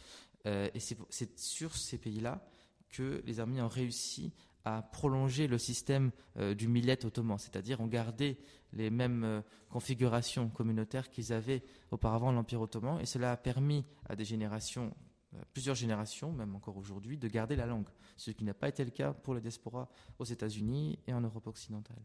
Euh, 0.46 0.68
et 0.74 0.80
c'est 0.80 1.38
sur 1.38 1.76
ces 1.76 1.98
pays-là 1.98 2.44
que 2.92 3.22
les 3.26 3.40
Arméniens 3.40 3.66
ont 3.66 3.68
réussi 3.68 4.32
à 4.64 4.82
prolonger 4.82 5.48
le 5.48 5.58
système 5.58 6.12
euh, 6.36 6.54
du 6.54 6.68
millet 6.68 7.04
ottoman, 7.04 7.38
c'est-à-dire 7.38 7.80
ont 7.80 7.88
gardé 7.88 8.38
les 8.72 8.90
mêmes 8.90 9.42
configurations 9.68 10.48
communautaires 10.48 11.10
qu'ils 11.10 11.32
avaient 11.32 11.62
auparavant 11.90 12.30
l'Empire 12.30 12.60
ottoman, 12.60 13.00
et 13.00 13.06
cela 13.06 13.32
a 13.32 13.36
permis 13.36 13.84
à 14.08 14.14
des 14.14 14.24
générations 14.24 14.94
euh, 15.34 15.42
plusieurs 15.52 15.74
générations, 15.74 16.32
même 16.32 16.54
encore 16.54 16.76
aujourd'hui, 16.76 17.16
de 17.16 17.28
garder 17.28 17.56
la 17.56 17.66
langue, 17.66 17.88
ce 18.16 18.30
qui 18.30 18.44
n'a 18.44 18.54
pas 18.54 18.68
été 18.68 18.84
le 18.84 18.90
cas 18.90 19.12
pour 19.12 19.34
la 19.34 19.40
diaspora 19.40 19.88
aux 20.18 20.24
États-Unis 20.24 20.98
et 21.06 21.14
en 21.14 21.20
Europe 21.20 21.46
occidentale. 21.46 22.02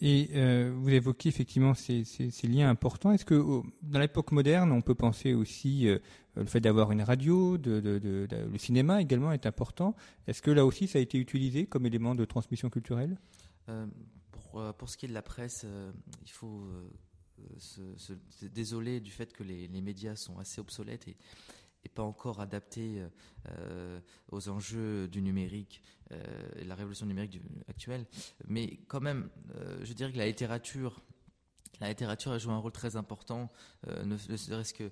Et 0.00 0.30
euh, 0.34 0.72
vous 0.76 0.90
évoquez 0.90 1.28
effectivement 1.28 1.74
ces, 1.74 2.04
liens 2.44 2.70
importants. 2.70 3.12
Est-ce 3.12 3.24
que 3.24 3.62
dans 3.82 3.98
l'époque 3.98 4.32
moderne, 4.32 4.70
on 4.70 4.80
peut 4.80 4.94
penser 4.94 5.34
aussi 5.34 5.88
euh, 5.88 5.98
le 6.36 6.44
fait 6.44 6.60
d'avoir 6.60 6.92
une 6.92 7.02
radio, 7.02 7.56
le 7.64 8.58
cinéma 8.58 9.00
également 9.00 9.32
est 9.32 9.46
important. 9.46 9.96
Est-ce 10.26 10.40
que 10.40 10.52
là 10.52 10.64
aussi 10.64 10.86
ça 10.86 10.98
a 10.98 11.02
été 11.02 11.18
utilisé 11.18 11.66
comme 11.66 11.84
élément 11.84 12.14
de 12.14 12.24
transmission 12.24 12.70
culturelle? 12.70 13.18
Pour, 14.78 14.88
ce 14.88 14.96
qui 14.96 15.06
est 15.06 15.08
de 15.08 15.14
la 15.14 15.22
presse, 15.22 15.66
il 16.24 16.30
faut 16.30 16.64
se, 17.58 18.12
désoler 18.46 19.00
du 19.00 19.10
fait 19.10 19.32
que 19.32 19.42
les, 19.42 19.68
médias 19.82 20.16
sont 20.16 20.38
assez 20.38 20.60
obsolètes 20.60 21.06
et 21.84 21.88
pas 21.88 22.02
encore 22.02 22.40
adapté 22.40 23.00
euh, 23.00 23.08
euh, 23.50 24.00
aux 24.30 24.48
enjeux 24.48 25.08
du 25.08 25.22
numérique 25.22 25.82
euh, 26.12 26.22
et 26.56 26.64
la 26.64 26.74
révolution 26.74 27.06
numérique 27.06 27.40
actuelle. 27.68 28.06
Mais 28.46 28.78
quand 28.88 29.00
même, 29.00 29.30
je 29.82 29.92
dirais 29.92 30.12
que 30.12 30.18
la 30.18 30.26
littérature, 30.26 31.00
la 31.80 31.88
littérature 31.88 32.32
a 32.32 32.38
joué 32.38 32.52
un 32.52 32.58
rôle 32.58 32.72
très 32.72 32.96
important, 32.96 33.50
ne, 33.86 34.16
serait-ce 34.16 34.74
que 34.74 34.90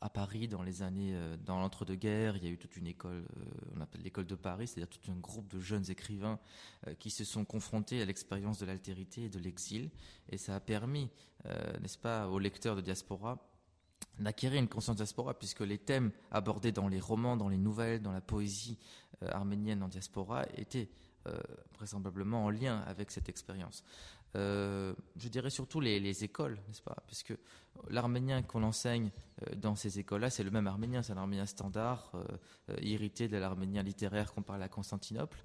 à 0.00 0.08
Paris 0.08 0.46
dans 0.46 0.62
les 0.62 0.82
années 0.82 1.18
dans 1.44 1.58
l'entre-deux-guerres, 1.58 2.36
il 2.36 2.44
y 2.44 2.46
a 2.46 2.50
eu 2.50 2.58
toute 2.58 2.76
une 2.76 2.86
école, 2.86 3.26
on 3.74 3.80
appelle 3.80 4.02
l'école 4.02 4.26
de 4.26 4.34
Paris, 4.34 4.68
c'est-à-dire 4.68 4.88
tout 4.88 5.10
un 5.10 5.16
groupe 5.16 5.48
de 5.48 5.58
jeunes 5.58 5.90
écrivains 5.90 6.38
qui 7.00 7.10
se 7.10 7.24
sont 7.24 7.44
confrontés 7.44 8.02
à 8.02 8.04
l'expérience 8.04 8.58
de 8.58 8.66
l'altérité 8.66 9.24
et 9.24 9.28
de 9.28 9.38
l'exil, 9.38 9.90
et 10.28 10.36
ça 10.36 10.54
a 10.54 10.60
permis, 10.60 11.10
n'est-ce 11.80 11.98
pas, 11.98 12.28
aux 12.28 12.38
lecteurs 12.38 12.76
de 12.76 12.82
diaspora 12.82 13.53
d'acquérir 14.18 14.60
une 14.60 14.68
conscience 14.68 14.96
diaspora, 14.96 15.34
puisque 15.34 15.60
les 15.60 15.78
thèmes 15.78 16.12
abordés 16.30 16.72
dans 16.72 16.88
les 16.88 17.00
romans, 17.00 17.36
dans 17.36 17.48
les 17.48 17.56
nouvelles, 17.56 18.00
dans 18.00 18.12
la 18.12 18.20
poésie 18.20 18.78
euh, 19.22 19.28
arménienne 19.32 19.82
en 19.82 19.88
diaspora 19.88 20.44
étaient 20.56 20.88
euh, 21.26 21.36
vraisemblablement 21.74 22.44
en 22.44 22.50
lien 22.50 22.80
avec 22.86 23.10
cette 23.10 23.28
expérience. 23.28 23.84
Euh, 24.36 24.94
je 25.16 25.28
dirais 25.28 25.50
surtout 25.50 25.80
les, 25.80 26.24
écoles, 26.24 26.58
n'est-ce 26.68 26.82
pas? 26.82 26.96
Puisque 27.06 27.34
l'arménien 27.88 28.42
qu'on 28.42 28.62
enseigne 28.62 29.10
dans 29.56 29.76
ces 29.76 29.98
écoles-là, 29.98 30.30
c'est 30.30 30.42
le 30.42 30.50
même 30.50 30.66
arménien, 30.66 31.02
c'est 31.02 31.12
un 31.12 31.18
arménien 31.18 31.46
standard, 31.46 32.12
irrité 32.80 33.28
de 33.28 33.36
l'arménien 33.36 33.82
littéraire 33.82 34.32
qu'on 34.32 34.42
parle 34.42 34.62
à 34.62 34.68
Constantinople. 34.68 35.44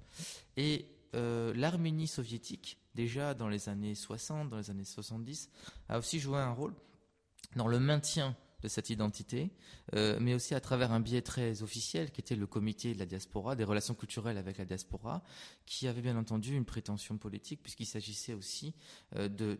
Et 0.56 0.86
l'Arménie 1.12 2.08
soviétique, 2.08 2.78
déjà 2.96 3.34
dans 3.34 3.48
les 3.48 3.68
années 3.68 3.94
60, 3.94 4.48
dans 4.48 4.56
les 4.56 4.70
années 4.70 4.84
70, 4.84 5.50
a 5.88 5.98
aussi 5.98 6.18
joué 6.18 6.38
un 6.38 6.52
rôle 6.52 6.74
dans 7.56 7.68
le 7.68 7.78
maintien 7.78 8.36
de 8.62 8.68
cette 8.68 8.90
identité, 8.90 9.50
euh, 9.94 10.18
mais 10.20 10.34
aussi 10.34 10.54
à 10.54 10.60
travers 10.60 10.92
un 10.92 11.00
biais 11.00 11.22
très 11.22 11.62
officiel 11.62 12.10
qui 12.10 12.20
était 12.20 12.36
le 12.36 12.46
comité 12.46 12.94
de 12.94 12.98
la 12.98 13.06
diaspora, 13.06 13.56
des 13.56 13.64
relations 13.64 13.94
culturelles 13.94 14.38
avec 14.38 14.58
la 14.58 14.64
diaspora, 14.64 15.22
qui 15.66 15.88
avait 15.88 16.02
bien 16.02 16.16
entendu 16.16 16.54
une 16.54 16.64
prétention 16.64 17.16
politique 17.16 17.60
puisqu'il 17.62 17.86
s'agissait 17.86 18.34
aussi 18.34 18.74
euh, 19.16 19.28
de, 19.28 19.58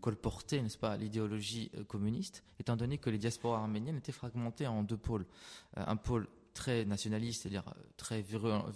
colporter, 0.00 0.62
n'est-ce 0.62 0.78
pas, 0.78 0.96
l'idéologie 0.96 1.70
euh, 1.76 1.84
communiste, 1.84 2.44
étant 2.60 2.76
donné 2.76 2.98
que 2.98 3.10
les 3.10 3.18
diasporas 3.18 3.58
arméniennes 3.58 3.96
étaient 3.96 4.12
fragmentées 4.12 4.66
en 4.66 4.82
deux 4.82 4.96
pôles, 4.96 5.26
un 5.76 5.96
pôle 5.96 6.28
très 6.54 6.84
nationaliste, 6.84 7.42
c'est-à-dire 7.42 7.64
très 7.96 8.22
virulent, 8.22 8.66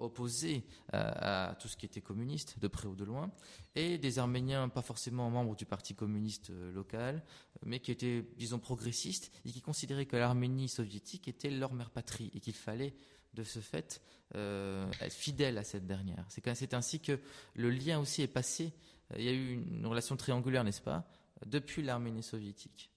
opposés 0.00 0.64
à, 0.92 1.56
tout 1.60 1.68
ce 1.68 1.76
qui 1.76 1.86
était 1.86 2.00
communiste, 2.00 2.58
de 2.58 2.68
près 2.68 2.86
ou 2.86 2.94
de 2.94 3.04
loin, 3.04 3.30
et 3.74 3.98
des 3.98 4.18
Arméniens 4.18 4.68
pas 4.68 4.82
forcément 4.82 5.30
membres 5.30 5.56
du 5.56 5.64
parti 5.64 5.94
communiste 5.94 6.50
euh, 6.50 6.72
local, 6.72 7.22
mais 7.64 7.80
qui 7.80 7.90
étaient, 7.90 8.24
disons, 8.36 8.58
progressistes, 8.58 9.32
et 9.44 9.50
qui 9.50 9.60
considéraient 9.60 10.06
que 10.06 10.16
l'Arménie 10.16 10.68
soviétique 10.68 11.28
était 11.28 11.50
leur 11.50 11.72
mère 11.72 11.90
patrie, 11.90 12.30
et 12.34 12.40
qu'il 12.40 12.54
fallait, 12.54 12.94
de 13.34 13.44
ce 13.44 13.60
fait, 13.60 14.00
euh, 14.34 14.90
être 15.00 15.12
fidèle 15.12 15.58
à 15.58 15.64
cette 15.64 15.86
dernière. 15.86 16.24
C'est 16.28 16.74
ainsi 16.74 17.00
que 17.00 17.20
le 17.54 17.70
lien 17.70 17.98
aussi 17.98 18.22
est 18.22 18.26
passé, 18.26 18.72
il 19.16 19.24
y 19.24 19.28
a 19.28 19.32
eu 19.32 19.54
une 19.54 19.86
relation 19.86 20.16
triangulaire, 20.16 20.64
n'est-ce 20.64 20.82
pas, 20.82 21.08
depuis 21.46 21.82
l'Arménie 21.82 22.22
soviétique. 22.22 22.90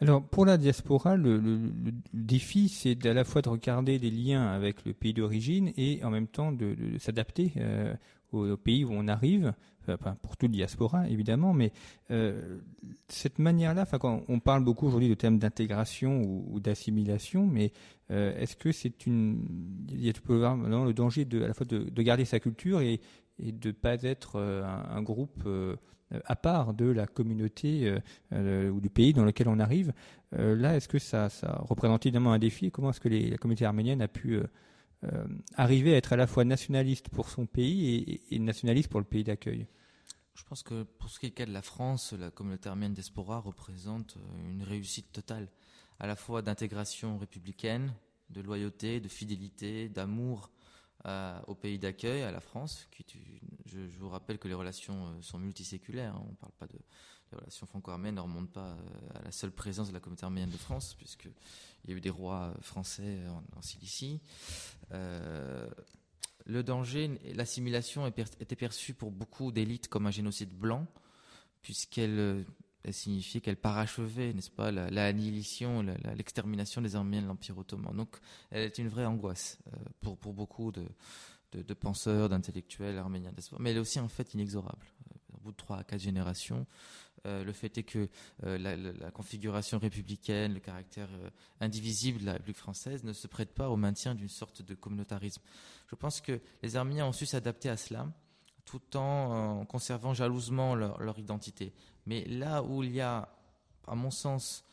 Alors 0.00 0.22
pour 0.22 0.44
la 0.44 0.58
diaspora, 0.58 1.16
le, 1.16 1.40
défi, 2.12 2.68
c'est 2.68 3.06
à 3.06 3.14
la 3.14 3.24
fois 3.24 3.42
de 3.42 3.48
regarder 3.48 3.98
des 3.98 4.10
liens 4.10 4.46
avec 4.46 4.84
le 4.84 4.92
pays 4.92 5.14
d'origine 5.14 5.72
et 5.76 6.02
en 6.04 6.10
même 6.10 6.26
temps 6.26 6.52
de, 6.52 6.76
s'adapter 6.98 7.52
euh, 7.56 7.94
au, 8.32 8.56
pays 8.56 8.84
où 8.84 8.90
on 8.92 9.08
arrive. 9.08 9.52
Pour 10.22 10.38
toute 10.38 10.50
diaspora 10.50 11.10
évidemment, 11.10 11.52
mais 11.52 11.70
euh, 12.10 12.58
cette 13.08 13.38
manière-là, 13.38 13.86
on 14.28 14.40
parle 14.40 14.64
beaucoup 14.64 14.86
aujourd'hui 14.86 15.10
de 15.10 15.14
thème 15.14 15.38
d'intégration 15.38 16.22
ou, 16.22 16.58
d'assimilation, 16.58 17.46
mais 17.46 17.70
euh, 18.10 18.34
est-ce 18.38 18.56
que 18.56 18.72
c'est 18.72 19.06
une, 19.06 19.46
il 19.90 20.02
y 20.02 20.08
a 20.08 20.12
le 20.14 20.92
danger 20.94 21.26
de, 21.26 21.42
à 21.42 21.48
la 21.48 21.52
fois 21.52 21.66
de, 21.66 22.02
garder 22.02 22.24
sa 22.24 22.40
culture 22.40 22.80
et, 22.80 22.98
de 23.38 23.68
ne 23.68 23.72
pas 23.72 24.02
être 24.04 24.40
un, 24.40 24.96
un 24.96 25.02
groupe 25.02 25.42
euh, 25.44 25.76
à 26.24 26.36
part 26.36 26.74
de 26.74 26.86
la 26.86 27.06
communauté 27.06 27.88
euh, 27.88 27.98
euh, 28.32 28.70
ou 28.70 28.80
du 28.80 28.90
pays 28.90 29.12
dans 29.12 29.24
lequel 29.24 29.48
on 29.48 29.58
arrive. 29.58 29.92
là, 30.32 30.76
est-ce 30.76 30.88
que 30.88 30.98
ça, 30.98 31.28
représente 31.68 32.06
évidemment 32.06 32.32
un 32.32 32.38
défi? 32.38 32.70
Comment 32.70 32.90
est-ce 32.90 33.00
que 33.00 33.08
la 33.08 33.36
communauté 33.38 33.64
arménienne 33.64 34.02
a 34.02 34.08
pu 34.08 34.40
arriver 35.54 35.94
à 35.94 35.98
être 35.98 36.14
à 36.14 36.16
la 36.16 36.26
fois 36.26 36.44
nationaliste 36.44 37.08
pour 37.10 37.28
son 37.28 37.46
pays 37.46 38.20
et, 38.30 38.38
nationaliste 38.38 38.88
pour 38.88 39.00
le 39.00 39.06
pays 39.06 39.22
d'accueil? 39.22 39.66
Je 40.34 40.42
pense 40.42 40.64
que 40.64 40.82
pour 40.82 41.10
ce 41.10 41.20
qui 41.20 41.26
est 41.26 41.28
le 41.28 41.34
cas 41.34 41.46
de 41.46 41.52
la 41.52 41.62
France, 41.62 42.12
la 42.12 42.30
communauté 42.30 42.68
arménienne 42.68 42.94
d'Espora 42.94 43.38
représente 43.38 44.16
une 44.48 44.64
réussite 44.64 45.12
totale, 45.12 45.48
à 46.00 46.08
la 46.08 46.16
fois 46.16 46.42
d'intégration 46.42 47.18
républicaine, 47.18 47.94
de 48.30 48.40
loyauté, 48.40 48.98
de 48.98 49.08
fidélité, 49.08 49.88
d'amour 49.88 50.50
au 51.46 51.54
pays 51.54 51.78
d'accueil, 51.78 52.22
à 52.22 52.30
la 52.30 52.40
France. 52.40 52.88
Je, 53.66 53.78
vous 53.98 54.08
rappelle 54.08 54.38
que 54.38 54.48
les 54.48 54.54
relations 54.54 55.06
euh, 55.06 55.22
sont 55.22 55.38
multiséculaires. 55.38 56.14
Hein. 56.14 56.22
on 56.26 56.30
ne 56.30 56.36
parle 56.36 56.52
pas 56.58 56.66
de, 56.66 56.78
relations 57.32 57.66
franco-arméniennes, 57.66 58.14
ne 58.14 58.20
remontent 58.20 58.52
pas 58.52 58.68
euh, 58.68 59.18
à 59.18 59.22
la 59.22 59.32
seule 59.32 59.50
présence 59.50 59.88
de 59.88 59.92
la 59.92 60.00
communauté 60.00 60.24
arménienne 60.24 60.50
de 60.50 60.56
France, 60.56 60.94
puisqu'il 60.94 61.32
y 61.88 61.92
a 61.92 61.96
eu 61.96 62.00
des 62.00 62.10
rois 62.10 62.54
français 62.60 63.18
en, 63.56 63.62
Cilicie. 63.62 64.20
Euh, 64.92 65.68
le 66.46 66.62
danger, 66.62 67.18
l'assimilation 67.34 68.06
était 68.06 68.56
perçue 68.56 68.94
pour 68.94 69.10
beaucoup 69.10 69.50
d'élites 69.50 69.88
comme 69.88 70.06
un 70.06 70.10
génocide 70.10 70.50
blanc, 70.50 70.86
puisqu'elle 71.62 72.44
elle 72.84 72.92
signifiait 72.92 73.40
qu'elle 73.40 73.56
parachevait, 73.56 74.34
n'est-ce 74.34 74.50
pas, 74.50 74.70
la, 74.70 75.12
l'extermination 75.12 76.82
des 76.82 76.96
Arméniens 76.96 77.22
de 77.22 77.26
l'Empire 77.28 77.56
ottoman. 77.56 77.96
Donc, 77.96 78.16
elle 78.50 78.64
était 78.64 78.82
une 78.82 78.88
vraie 78.88 79.06
angoisse 79.06 79.58
euh, 79.72 79.76
pour, 80.02 80.34
beaucoup 80.34 80.70
de, 80.70 80.84
penseurs, 81.74 82.28
d'intellectuels 82.28 82.98
arméniens. 82.98 83.32
Mais 83.58 83.70
elle 83.70 83.78
est 83.78 83.80
aussi 83.80 84.00
en 84.00 84.08
fait 84.08 84.34
inexorable. 84.34 84.86
Euh, 85.10 85.18
au 85.34 85.40
bout 85.40 85.52
de 85.52 85.56
trois 85.56 85.78
à 85.78 85.84
quatre 85.84 86.00
générations, 86.00 86.66
euh, 87.26 87.42
le 87.42 87.52
fait 87.52 87.78
est 87.78 87.84
que 87.84 88.10
la, 88.42 89.10
configuration 89.10 89.78
républicaine, 89.78 90.52
le 90.52 90.60
caractère 90.60 91.08
indivisible 91.60 92.20
de 92.20 92.26
la 92.26 92.32
République 92.34 92.58
française 92.58 93.02
ne 93.02 93.14
se 93.14 93.26
prête 93.26 93.54
pas 93.54 93.70
au 93.70 93.76
maintien 93.76 94.14
d'une 94.14 94.28
sorte 94.28 94.60
de 94.60 94.74
communautarisme. 94.74 95.42
Je 95.86 95.94
pense 95.94 96.20
que 96.20 96.38
les 96.62 96.76
Arméniens 96.76 97.06
ont 97.06 97.12
su 97.12 97.24
s'adapter 97.24 97.70
à 97.70 97.78
cela 97.78 98.12
tout 98.66 98.96
en 98.96 99.66
conservant 99.66 100.14
jalousement 100.14 100.74
leur 100.74 101.18
identité. 101.18 101.74
Mais 102.06 102.24
là 102.24 102.62
où 102.62 102.82
il 102.82 102.92
y 102.92 103.00
a, 103.00 103.28
à 103.86 103.94
mon 103.94 104.10
sens, 104.10 104.64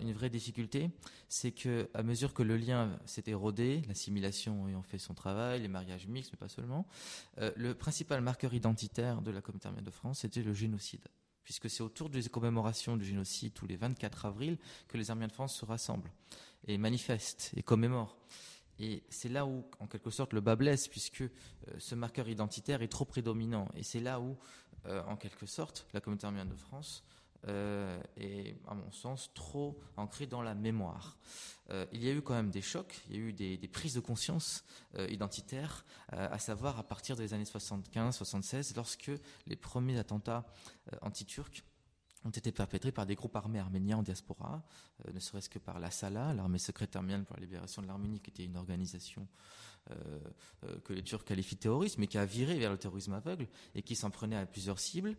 une 0.00 0.14
vraie 0.14 0.30
difficulté, 0.30 0.90
c'est 1.28 1.52
que 1.52 1.90
à 1.92 2.02
mesure 2.02 2.32
que 2.32 2.42
le 2.42 2.56
lien 2.56 2.98
s'est 3.04 3.24
érodé, 3.26 3.82
l'assimilation 3.88 4.68
ayant 4.68 4.82
fait 4.82 4.96
son 4.96 5.12
travail, 5.12 5.60
les 5.60 5.68
mariages 5.68 6.06
mixtes, 6.06 6.32
mais 6.32 6.38
pas 6.38 6.48
seulement, 6.48 6.86
le 7.36 7.74
principal 7.74 8.22
marqueur 8.22 8.54
identitaire 8.54 9.20
de 9.20 9.30
la 9.30 9.42
communauté 9.42 9.66
arménienne 9.66 9.84
de 9.84 9.90
France, 9.90 10.20
c'était 10.20 10.42
le 10.42 10.54
génocide 10.54 11.06
puisque 11.46 11.70
c'est 11.70 11.84
autour 11.84 12.10
des 12.10 12.24
commémorations 12.24 12.96
du 12.96 13.04
génocide 13.04 13.54
tous 13.54 13.68
les 13.68 13.76
24 13.76 14.26
avril 14.26 14.58
que 14.88 14.98
les 14.98 15.10
Arméniens 15.12 15.28
de 15.28 15.32
France 15.32 15.54
se 15.54 15.64
rassemblent 15.64 16.10
et 16.66 16.76
manifestent 16.76 17.52
et 17.56 17.62
commémorent. 17.62 18.16
Et 18.80 19.04
c'est 19.08 19.28
là 19.28 19.46
où, 19.46 19.64
en 19.78 19.86
quelque 19.86 20.10
sorte, 20.10 20.32
le 20.32 20.40
bas 20.40 20.56
blesse, 20.56 20.88
puisque 20.88 21.22
euh, 21.22 21.30
ce 21.78 21.94
marqueur 21.94 22.28
identitaire 22.28 22.82
est 22.82 22.88
trop 22.88 23.04
prédominant. 23.04 23.68
Et 23.76 23.84
c'est 23.84 24.00
là 24.00 24.20
où, 24.20 24.32
euh, 24.32 24.36
en 25.06 25.16
quelque 25.16 25.46
sorte, 25.46 25.86
la 25.92 26.00
communauté 26.00 26.26
arménienne 26.26 26.48
de 26.48 26.56
France 26.56 27.04
euh, 27.48 28.00
est, 28.16 28.56
à 28.66 28.74
mon 28.74 28.90
sens, 28.92 29.30
trop 29.34 29.78
ancrée 29.96 30.26
dans 30.26 30.42
la 30.42 30.54
mémoire. 30.54 31.18
il 31.92 32.02
y 32.02 32.08
a 32.08 32.12
eu 32.12 32.22
quand 32.22 32.34
même 32.34 32.50
des 32.50 32.62
chocs, 32.62 33.00
il 33.08 33.16
y 33.16 33.18
a 33.18 33.22
eu 33.22 33.32
des, 33.32 33.68
prises 33.68 33.94
de 33.94 34.00
conscience 34.00 34.64
identitaires, 35.08 35.84
à 36.08 36.38
savoir 36.38 36.78
à 36.78 36.82
partir 36.82 37.16
des 37.16 37.34
années 37.34 37.44
75-76, 37.44 38.74
lorsque 38.76 39.10
les 39.46 39.56
premiers 39.56 39.98
attentats 39.98 40.44
anti-turcs 41.02 41.64
ont 42.26 42.30
été 42.30 42.52
perpétrés 42.52 42.92
par 42.92 43.06
des 43.06 43.14
groupes 43.14 43.36
armés 43.36 43.60
arméniens 43.60 43.98
en 43.98 44.02
diaspora, 44.02 44.62
euh, 45.06 45.12
ne 45.12 45.20
serait-ce 45.20 45.48
que 45.48 45.58
par 45.58 45.78
la 45.78 45.90
SALA, 45.90 46.34
l'armée 46.34 46.58
secrète 46.58 46.96
arménienne 46.96 47.24
pour 47.24 47.36
la 47.36 47.42
libération 47.42 47.82
de 47.82 47.86
l'Arménie, 47.86 48.20
qui 48.20 48.30
était 48.30 48.44
une 48.44 48.56
organisation 48.56 49.22
euh, 49.22 49.24
euh, 49.24 49.75
que 50.84 50.92
les 50.92 51.02
Turcs 51.02 51.24
qualifient 51.24 51.56
de 51.56 51.60
terroriste, 51.60 51.98
mais 51.98 52.06
qui 52.06 52.18
a 52.18 52.24
viré 52.24 52.58
vers 52.58 52.70
le 52.70 52.78
terrorisme 52.78 53.14
aveugle 53.14 53.46
et 53.74 53.82
qui 53.82 53.94
s'en 53.96 54.10
prenait 54.10 54.36
à 54.36 54.46
plusieurs 54.46 54.78
cibles. 54.78 55.16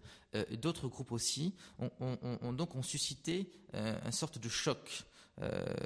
D'autres 0.62 0.88
groupes 0.88 1.12
aussi 1.12 1.56
ont, 1.80 2.54
donc 2.54 2.72
suscité 2.84 3.52
une 3.74 4.12
sorte 4.12 4.40
de 4.40 4.50
choc 4.50 5.06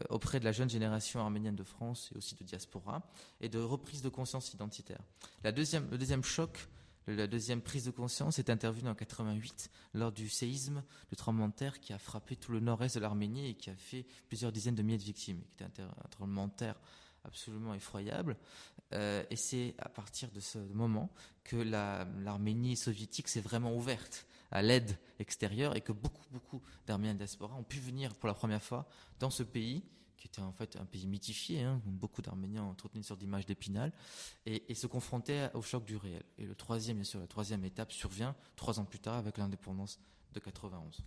auprès 0.10 0.40
de 0.40 0.46
la 0.46 0.52
jeune 0.52 0.70
génération 0.70 1.20
arménienne 1.20 1.56
de 1.56 1.64
France 1.64 2.10
et 2.14 2.18
aussi 2.18 2.36
de 2.36 2.44
diaspora 2.44 3.04
et 3.40 3.50
de 3.50 3.60
reprise 3.60 4.02
de 4.02 4.10
conscience 4.10 4.54
identitaire. 4.54 5.02
La 5.44 5.52
deuxième, 5.52 5.90
le 5.92 5.98
deuxième 5.98 6.24
choc 6.24 6.68
la 7.08 7.28
deuxième 7.28 7.62
prise 7.62 7.86
de 7.86 7.92
conscience 7.92 8.38
est 8.40 8.50
intervenue 8.50 8.90
en 8.90 8.96
88 8.96 9.70
lors 9.94 10.12
du 10.12 10.30
séisme, 10.30 10.84
du 11.10 11.16
tremblement 11.16 11.48
de 11.48 11.54
terre 11.54 11.80
qui 11.80 11.94
a 11.94 11.98
frappé 11.98 12.36
tout 12.36 12.52
le 12.52 12.60
nord-est 12.60 12.96
de 12.96 13.02
l'Arménie 13.02 13.48
et 13.48 13.56
qui 13.56 13.70
a 13.70 13.76
fait 13.76 14.06
plusieurs 14.28 14.52
dizaines 14.52 14.76
de 14.76 14.84
milliers 14.84 15.00
de 15.00 15.04
victimes, 15.04 15.42
qui 15.58 15.64
était 15.64 15.82
un 15.82 16.10
tremblement 16.10 16.48
de 16.48 16.54
terre 16.54 16.80
absolument 17.24 17.74
effroyable. 17.74 18.38
Euh, 18.94 19.24
et 19.30 19.36
c'est 19.36 19.76
à 19.78 19.90
partir 19.90 20.30
de 20.32 20.40
ce 20.40 20.58
moment 20.58 21.10
que 21.44 21.56
l'Arménie 21.56 22.76
soviétique 22.76 23.28
s'est 23.28 23.42
vraiment 23.42 23.76
ouverte 23.76 24.28
à 24.52 24.62
l'aide 24.62 24.98
extérieure 25.20 25.76
et 25.76 25.82
que 25.82 25.94
beaucoup, 25.94 26.26
beaucoup 26.32 26.62
d'Arméniens 26.86 27.16
diaspora 27.16 27.56
ont 27.56 27.64
pu 27.64 27.80
venir 27.80 28.14
pour 28.16 28.28
la 28.28 28.34
première 28.34 28.62
fois 28.62 28.88
dans 29.20 29.30
ce 29.30 29.44
pays 29.44 29.84
qui 30.22 30.28
était 30.28 30.42
en 30.42 30.52
fait 30.52 30.78
un 30.80 30.86
pays 30.86 31.08
mythifié, 31.08 31.64
hein, 31.64 31.82
beaucoup 31.84 32.22
d'Arméniens 32.22 32.62
entretenaient 32.62 33.00
une 33.00 33.04
sorte 33.04 33.20
d'image 33.20 33.48
d'épinal, 33.48 33.92
et, 34.46 34.76
se 34.76 34.86
confrontaient 34.86 35.50
au 35.56 35.64
choc 35.64 35.84
du 35.84 35.98
réel. 35.98 36.22
Et 36.38 36.46
le 36.46 36.54
troisième, 36.54 36.98
bien 36.98 37.04
sûr, 37.04 37.20
la 37.20 37.26
troisième 37.26 37.66
étape 37.66 37.92
survient 37.92 38.36
trois 38.56 38.80
ans 38.80 38.86
plus 38.86 39.00
tard 39.00 39.16
avec 39.16 39.40
l'indépendance 39.40 40.00
de 40.36 40.40
91. 40.40 41.04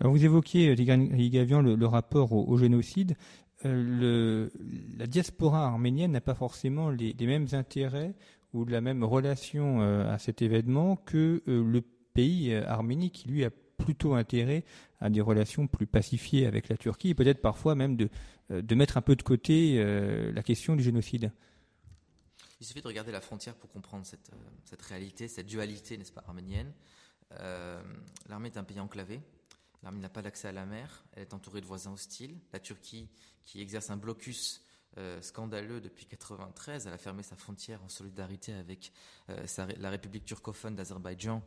Alors 0.00 0.12
vous 0.12 0.24
évoquiez, 0.24 0.74
Ligavian, 0.74 1.62
le, 1.62 1.76
le 1.76 1.86
rapport 1.86 2.32
au, 2.32 2.56
génocide. 2.56 3.16
Euh, 3.64 4.48
la 4.96 5.06
diaspora 5.06 5.66
arménienne 5.66 6.12
n'a 6.12 6.20
pas 6.20 6.34
forcément 6.34 6.90
les, 6.90 7.14
mêmes 7.20 7.48
intérêts 7.52 8.14
ou 8.52 8.64
la 8.64 8.80
même 8.80 9.02
relation 9.02 9.82
euh, 9.82 10.12
à 10.12 10.18
cet 10.18 10.42
événement 10.42 10.96
que 10.96 11.42
euh, 11.48 11.64
le 11.64 11.82
pays 12.14 12.54
arménie 12.54 13.10
qui 13.10 13.28
lui 13.28 13.44
a 13.44 13.50
plutôt 13.50 14.14
intérêt 14.14 14.64
à 15.00 15.10
des 15.10 15.20
relations 15.20 15.66
plus 15.66 15.86
pacifiées 15.86 16.46
avec 16.46 16.68
la 16.68 16.76
Turquie 16.76 17.10
et 17.10 17.14
peut-être 17.14 17.40
parfois 17.40 17.74
même 17.74 17.96
de, 17.96 18.08
mettre 18.74 18.96
un 18.96 19.02
peu 19.02 19.14
de 19.14 19.22
côté 19.22 19.80
la 20.32 20.42
question 20.42 20.74
du 20.74 20.82
génocide. 20.82 21.30
Il 22.60 22.66
suffit 22.66 22.82
de 22.82 22.88
regarder 22.88 23.12
la 23.12 23.20
frontière 23.20 23.54
pour 23.54 23.70
comprendre 23.70 24.04
cette, 24.04 24.32
cette 24.64 24.82
réalité, 24.82 25.28
cette 25.28 25.46
dualité, 25.46 25.96
n'est-ce 25.96 26.10
pas, 26.10 26.24
arménienne. 26.26 26.72
L'armée 28.28 28.48
est 28.48 28.58
un 28.58 28.64
pays 28.64 28.80
enclavé. 28.80 29.20
L'armée 29.82 30.00
n'a 30.00 30.08
pas 30.08 30.22
d'accès 30.22 30.48
à 30.48 30.52
la 30.52 30.66
mer. 30.66 31.04
Elle 31.12 31.22
est 31.22 31.34
entourée 31.34 31.60
de 31.60 31.66
voisins 31.66 31.92
hostiles. 31.92 32.38
La 32.52 32.60
Turquie, 32.60 33.08
qui 33.44 33.60
exerce 33.60 33.90
un 33.90 33.96
blocus 33.96 34.62
scandaleux 35.20 35.80
depuis 35.80 36.06
1993, 36.06 36.88
elle 36.88 36.92
a 36.92 36.98
fermé 36.98 37.22
sa 37.22 37.36
frontière 37.36 37.80
en 37.84 37.88
solidarité 37.88 38.52
avec 38.52 38.92
la 39.28 39.90
République 39.90 40.24
turcophone 40.24 40.74
d'Azerbaïdjan, 40.74 41.40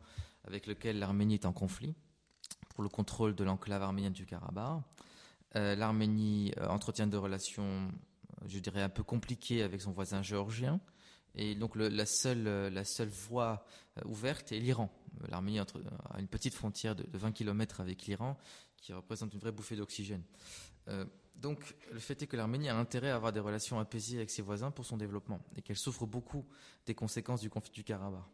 avec 0.44 0.66
lequel 0.66 0.98
l'Arménie 0.98 1.34
est 1.34 1.44
en 1.44 1.52
conflit 1.52 1.94
pour 2.72 2.82
le 2.82 2.88
contrôle 2.88 3.34
de 3.34 3.44
l'enclave 3.44 3.82
arménienne 3.82 4.12
du 4.12 4.26
Karabakh. 4.26 4.82
Euh, 5.56 5.74
L'Arménie 5.76 6.52
euh, 6.58 6.68
entretient 6.68 7.06
des 7.06 7.16
relations, 7.16 7.64
euh, 7.64 8.46
je 8.46 8.58
dirais, 8.58 8.82
un 8.82 8.88
peu 8.88 9.02
compliquées 9.02 9.62
avec 9.62 9.82
son 9.82 9.92
voisin 9.92 10.22
géorgien. 10.22 10.80
Et 11.34 11.54
donc 11.54 11.76
la, 11.76 12.06
seule, 12.06 12.44
la 12.44 12.84
seule 12.84 13.08
voie 13.08 13.64
ouverte 14.04 14.52
est 14.52 14.58
l'Iran. 14.58 14.90
L'Arménie 15.28 15.58
a 15.58 15.66
une 16.18 16.28
petite 16.28 16.54
frontière 16.54 16.94
de, 16.94 17.06
20 17.12 17.32
km 17.32 17.80
avec 17.80 18.02
l'Iran 18.06 18.36
qui 18.76 18.92
représente 18.92 19.32
une 19.32 19.40
vraie 19.40 19.52
bouffée 19.52 19.76
d'oxygène. 19.76 20.22
donc 21.36 21.74
le 21.92 22.00
fait 22.00 22.20
est 22.22 22.26
que 22.26 22.36
l'Arménie 22.36 22.68
a 22.68 22.76
intérêt 22.76 23.10
à 23.10 23.16
avoir 23.16 23.32
des 23.32 23.40
relations 23.40 23.78
apaisées 23.78 24.16
avec 24.16 24.30
ses 24.30 24.42
voisins 24.42 24.70
pour 24.70 24.84
son 24.84 24.96
développement 24.96 25.40
et 25.56 25.62
qu'elle 25.62 25.76
souffre 25.76 26.06
beaucoup 26.06 26.44
des 26.86 26.94
conséquences 26.94 27.40
du 27.40 27.50
conflit 27.50 27.72
du 27.72 27.84
Karabakh. 27.84 28.24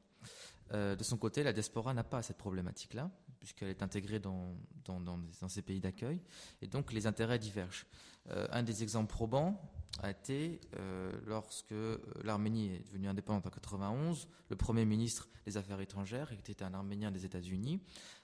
de 0.72 1.02
son 1.02 1.18
côté, 1.18 1.42
la 1.42 1.52
diaspora 1.52 1.94
n'a 1.94 2.04
pas 2.04 2.22
cette 2.22 2.38
problématique-là 2.38 3.10
puisqu'elle 3.38 3.68
est 3.68 3.82
intégrée 3.82 4.18
dans, 4.18 4.56
dans, 4.84 5.48
ces 5.48 5.62
pays 5.62 5.80
d'accueil, 5.80 6.20
et 6.62 6.66
donc 6.66 6.92
les 6.92 7.06
intérêts 7.06 7.38
divergent. 7.38 7.86
Euh, 8.30 8.46
un 8.50 8.62
des 8.62 8.82
exemples 8.82 9.12
probants 9.12 9.60
a 10.00 10.10
été 10.10 10.60
euh, 10.78 11.12
lorsque 11.26 11.72
euh, 11.72 11.98
l'Arménie 12.22 12.74
est 12.74 12.86
devenue 12.86 13.08
indépendante 13.08 13.46
en 13.46 13.50
91, 13.50 14.28
le 14.48 14.56
Premier 14.56 14.84
ministre 14.84 15.28
des 15.46 15.56
Affaires 15.56 15.80
étrangères, 15.80 16.28
qui 16.28 16.52
était 16.52 16.62
un 16.62 16.74
Arménien 16.74 17.10
des 17.10 17.24
États-Unis, 17.24 17.80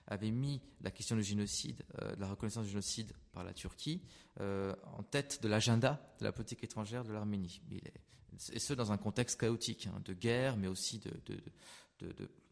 avait 0.07 0.31
mis 0.31 0.61
la 0.83 0.91
question 0.91 1.17
du 1.17 1.23
génocide, 1.23 1.83
de 1.99 2.21
la 2.21 2.29
reconnaissance 2.29 2.65
du 2.65 2.71
génocide 2.71 3.13
par 3.33 3.43
la 3.43 3.55
Turquie, 3.55 4.03
en 4.39 5.03
tête 5.11 5.43
de 5.43 5.49
l'agenda 5.49 6.15
de 6.19 6.25
la 6.25 6.33
politique 6.33 6.63
étrangère 6.63 7.05
de 7.05 7.13
l'Arménie. 7.15 7.63
Et 8.53 8.59
ce, 8.59 8.75
dans 8.75 8.93
un 8.93 8.99
contexte 8.99 9.41
chaotique, 9.41 9.87
hein, 9.87 10.03
de 10.05 10.13
guerre, 10.13 10.59
mais 10.59 10.67
aussi 10.67 10.99
de, 10.99 11.41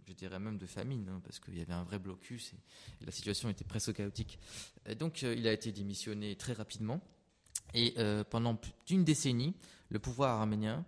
je 0.07 0.12
dirais 0.12 0.38
même 0.38 0.59
de 0.59 0.66
famine, 0.66 1.09
hein, 1.09 1.20
parce 1.25 1.40
qu'il 1.40 1.57
y 1.57 1.61
avait 1.61 1.72
un 1.72 1.85
vrai 1.85 1.98
blocus 1.98 2.53
et, 2.53 3.05
la 3.05 3.12
situation 3.12 3.48
était 3.48 3.64
presque 3.64 3.92
chaotique. 3.94 4.38
Et 4.87 4.94
donc 4.94 5.22
euh, 5.22 5.35
il 5.35 5.46
a 5.46 5.53
été 5.53 5.72
démissionné 5.72 6.37
très 6.37 6.53
rapidement. 6.53 7.01
Et 7.74 7.94
euh, 7.98 8.24
pendant 8.24 8.56
plus 8.56 8.72
d'une 8.87 9.04
décennie, 9.04 9.54
le 9.88 9.98
pouvoir 9.98 10.40
arménien 10.40 10.85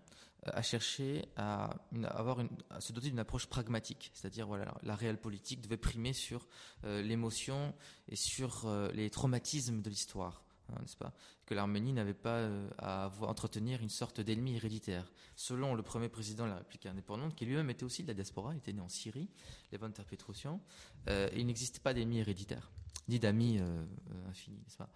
euh, 0.47 0.51
a 0.53 0.63
cherché 0.63 1.25
à, 1.37 1.77
avoir 2.05 2.41
une, 2.41 2.51
à 2.71 2.81
se 2.81 2.93
doter 2.93 3.09
d'une 3.09 3.19
approche 3.19 3.47
pragmatique, 3.47 4.11
c'est-à-dire 4.15 4.47
voilà, 4.47 4.75
la 4.83 4.95
réelle 4.95 5.21
politique 5.21 5.61
devait 5.61 5.77
primer 5.77 6.13
sur 6.13 6.47
l'émotion 6.83 7.75
et 8.09 8.17
sur 8.17 8.69
les 8.93 9.09
traumatismes 9.11 9.81
de 9.81 9.89
l'histoire. 9.89 10.45
Hein, 10.71 10.77
n'est-ce 10.81 10.97
pas? 10.97 11.13
Que 11.47 11.55
l'Arménie 11.55 11.93
n'avait 11.93 12.15
pas 12.15 12.39
euh, 12.39 12.69
à 12.79 13.11
entretenir 13.23 13.83
une 13.83 13.91
sorte 13.91 14.21
d'ennemi 14.21 14.57
héréditaire. 14.57 15.11
Selon 15.37 15.75
le 15.75 15.83
premier 15.83 16.09
président 16.09 16.45
de 16.45 16.51
la 16.51 16.57
République 16.57 16.87
indépendante, 16.87 17.35
qui 17.35 17.45
lui-même 17.45 17.71
était 17.71 17.85
aussi 17.85 18.03
de 18.03 18.09
la 18.09 18.15
diaspora, 18.15 18.55
il 18.55 18.59
était 18.59 18.73
né 18.73 18.81
en 18.81 18.89
Syrie, 18.89 19.29
Levon 19.73 19.91
Petrosian, 19.91 20.61
euh, 21.09 21.29
il 21.37 21.47
n'existait 21.47 21.81
pas 21.81 21.93
d'ennemi 21.93 22.19
héréditaire, 22.19 22.71
ni 23.09 23.19
d'amis 23.19 23.59
euh, 23.61 23.85
infinis, 24.29 24.59
n'est-ce 24.59 24.79
pas? 24.79 24.89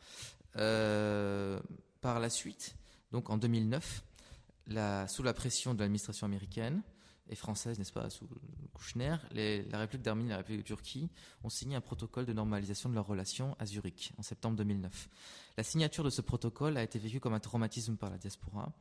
Par 0.55 2.21
la 2.21 2.31
suite, 2.31 2.77
donc 3.13 3.31
en 3.31 3.37
2009, 3.37 4.03
sous 5.09 5.23
la 5.23 5.33
pression 5.35 5.75
de 5.75 5.81
l'administration 5.81 6.27
américaine, 6.27 6.83
et 7.31 7.35
française, 7.35 7.79
n'est-ce 7.79 7.93
pas, 7.93 8.09
sous 8.11 8.27
Kouchner, 8.73 9.17
la 9.33 9.79
République 9.79 10.03
d'Arménie 10.03 10.29
et 10.29 10.33
la 10.33 10.37
République 10.39 10.63
de 10.63 10.67
Turquie 10.67 11.11
ont 11.45 11.49
signé 11.49 11.77
un 11.77 11.81
protocole 11.81 12.25
de 12.27 12.33
normalisation 12.33 12.89
de 12.89 12.95
leurs 12.95 13.07
relations 13.07 13.57
à 13.59 13.67
Zurich 13.67 14.13
en 14.17 14.23
septembre 14.23 14.57
2009. 14.57 15.09
La 15.57 15.63
signature 15.63 16.05
de 16.05 16.11
ce 16.11 16.23
protocole 16.23 16.77
a 16.77 16.83
été 16.83 16.99
vécue 16.99 17.21
comme 17.21 17.35
un 17.35 17.41
traumatisme 17.41 17.97
par 17.97 18.11
la 18.11 18.19
diaspora, 18.19 18.73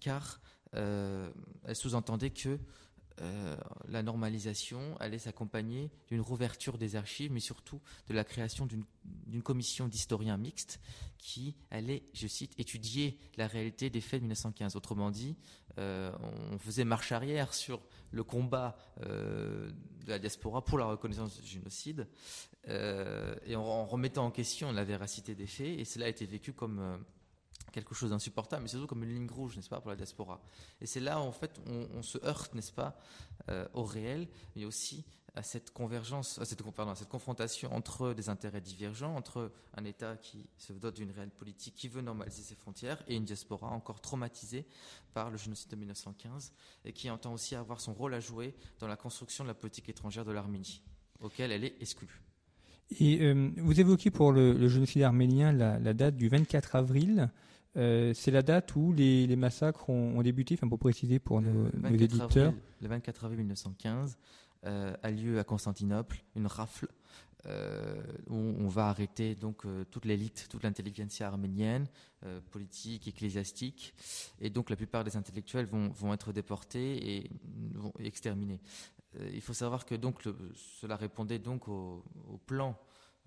car 0.00 0.40
euh, 0.74 1.30
elle 1.64 1.76
sous-entendait 1.76 2.30
que 2.30 2.58
euh, 3.22 3.56
la 3.88 4.02
normalisation 4.02 4.96
allait 4.98 5.18
s'accompagner 5.18 5.90
d'une 6.08 6.20
rouverture 6.20 6.76
des 6.76 6.96
archives, 6.96 7.32
mais 7.32 7.40
surtout 7.40 7.80
de 8.08 8.14
la 8.14 8.24
création 8.24 8.66
d'une 8.66 9.42
commission 9.42 9.88
d'historiens 9.88 10.36
mixtes 10.36 10.80
qui 11.18 11.56
allait, 11.70 12.02
je 12.12 12.26
cite, 12.26 12.52
étudier 12.58 13.18
la 13.36 13.46
réalité 13.46 13.88
des 13.88 14.00
faits 14.00 14.20
de 14.20 14.24
1915. 14.24 14.76
Autrement 14.76 15.10
dit, 15.10 15.36
euh, 15.78 16.12
on 16.52 16.58
faisait 16.58 16.84
marche 16.84 17.12
arrière 17.12 17.54
sur 17.54 17.80
le 18.10 18.22
combat 18.22 18.76
euh, 19.02 19.70
de 20.04 20.10
la 20.10 20.18
diaspora 20.18 20.64
pour 20.64 20.78
la 20.78 20.86
reconnaissance 20.86 21.40
du 21.40 21.46
génocide, 21.46 22.06
et 22.68 23.54
en, 23.54 23.86
remettant 23.86 24.26
en 24.26 24.32
question 24.32 24.72
la 24.72 24.82
véracité 24.82 25.36
des 25.36 25.46
faits, 25.46 25.78
et 25.78 25.84
cela 25.84 26.06
a 26.06 26.08
été 26.08 26.26
vécu 26.26 26.52
comme 26.52 26.98
quelque 27.76 27.94
chose 27.94 28.08
d'insupportable, 28.08 28.62
mais 28.62 28.68
surtout 28.68 28.86
comme 28.86 29.04
une 29.04 29.12
ligne 29.12 29.30
rouge, 29.30 29.54
n'est-ce 29.54 29.68
pas, 29.68 29.80
pour 29.80 29.90
la 29.90 29.96
diaspora. 29.96 30.40
Et 30.80 30.86
c'est 30.86 31.00
là, 31.00 31.20
en 31.20 31.30
fait, 31.30 31.60
on, 31.66 32.02
se 32.02 32.16
heurte, 32.24 32.54
n'est-ce 32.54 32.72
pas, 32.72 32.98
euh, 33.50 33.68
au 33.74 33.84
réel, 33.84 34.28
mais 34.56 34.64
aussi 34.64 35.04
à 35.34 35.42
cette 35.42 35.70
convergence, 35.70 36.38
à 36.38 36.46
cette, 36.46 36.62
confrontation 36.62 37.74
entre 37.74 38.14
des 38.14 38.30
intérêts 38.30 38.62
divergents, 38.62 39.14
entre 39.14 39.52
un 39.74 39.84
État 39.84 40.16
qui 40.16 40.48
se 40.56 40.72
dote 40.72 40.96
d'une 40.96 41.10
réelle 41.10 41.30
politique, 41.30 41.74
qui 41.74 41.88
veut 41.88 42.00
normaliser 42.00 42.42
ses 42.42 42.54
frontières, 42.54 43.02
et 43.08 43.14
une 43.14 43.26
diaspora 43.26 43.68
encore 43.68 44.00
traumatisée 44.00 44.66
par 45.12 45.30
le 45.30 45.36
génocide 45.36 45.70
de 45.70 45.76
1915, 45.76 46.54
et 46.86 46.94
qui 46.94 47.10
entend 47.10 47.34
aussi 47.34 47.54
avoir 47.54 47.82
son 47.82 47.92
rôle 47.92 48.14
à 48.14 48.20
jouer 48.20 48.54
dans 48.78 48.88
la 48.88 48.96
construction 48.96 49.44
de 49.44 49.48
la 49.48 49.54
politique 49.54 49.90
étrangère 49.90 50.24
de 50.24 50.32
l'Arménie, 50.32 50.82
auquel 51.20 51.52
elle 51.52 51.64
est 51.64 51.76
exclue. 51.82 52.22
Et 53.00 53.20
euh, 53.20 53.50
vous 53.56 53.78
évoquez 53.80 54.10
pour 54.10 54.32
le, 54.32 54.68
génocide 54.68 55.02
arménien 55.02 55.52
la, 55.52 55.92
date 55.92 56.16
du 56.16 56.28
24 56.28 56.76
avril. 56.76 57.30
Euh, 57.76 58.12
c'est 58.14 58.30
la 58.30 58.42
date 58.42 58.74
où 58.76 58.92
les, 58.92 59.34
massacres 59.36 59.90
ont, 59.90 60.22
débuté, 60.22 60.54
enfin 60.54 60.68
pour 60.68 60.78
préciser 60.78 61.18
pour 61.18 61.40
nos, 61.40 61.68
éditeurs. 61.90 62.54
le 62.80 62.88
24 62.88 63.24
avril 63.24 63.38
1915 63.40 64.18
euh, 64.64 64.94
a 65.02 65.10
lieu 65.10 65.38
à 65.38 65.44
Constantinople 65.44 66.24
une 66.34 66.46
rafle 66.46 66.88
où 68.28 68.34
on 68.34 68.66
va 68.66 68.88
arrêter 68.88 69.36
donc 69.36 69.62
toute 69.92 70.04
l'élite, 70.04 70.48
toute 70.50 70.64
l'intelligentsia 70.64 71.28
arménienne, 71.28 71.86
politique, 72.50 73.06
ecclésiastique, 73.06 73.94
et 74.40 74.50
donc 74.50 74.68
la 74.68 74.74
plupart 74.74 75.04
des 75.04 75.16
intellectuels 75.16 75.66
vont, 75.66 75.90
vont 75.90 76.12
être 76.12 76.32
déportés 76.32 77.18
et 77.18 77.30
vont 77.76 77.92
exterminés. 78.00 78.58
Euh, 79.20 79.30
il 79.32 79.40
faut 79.40 79.54
savoir 79.54 79.84
que 79.84 79.94
donc 79.94 80.22
cela 80.54 80.96
répondait 80.96 81.38
donc 81.38 81.68
au, 81.68 82.02
plan 82.46 82.78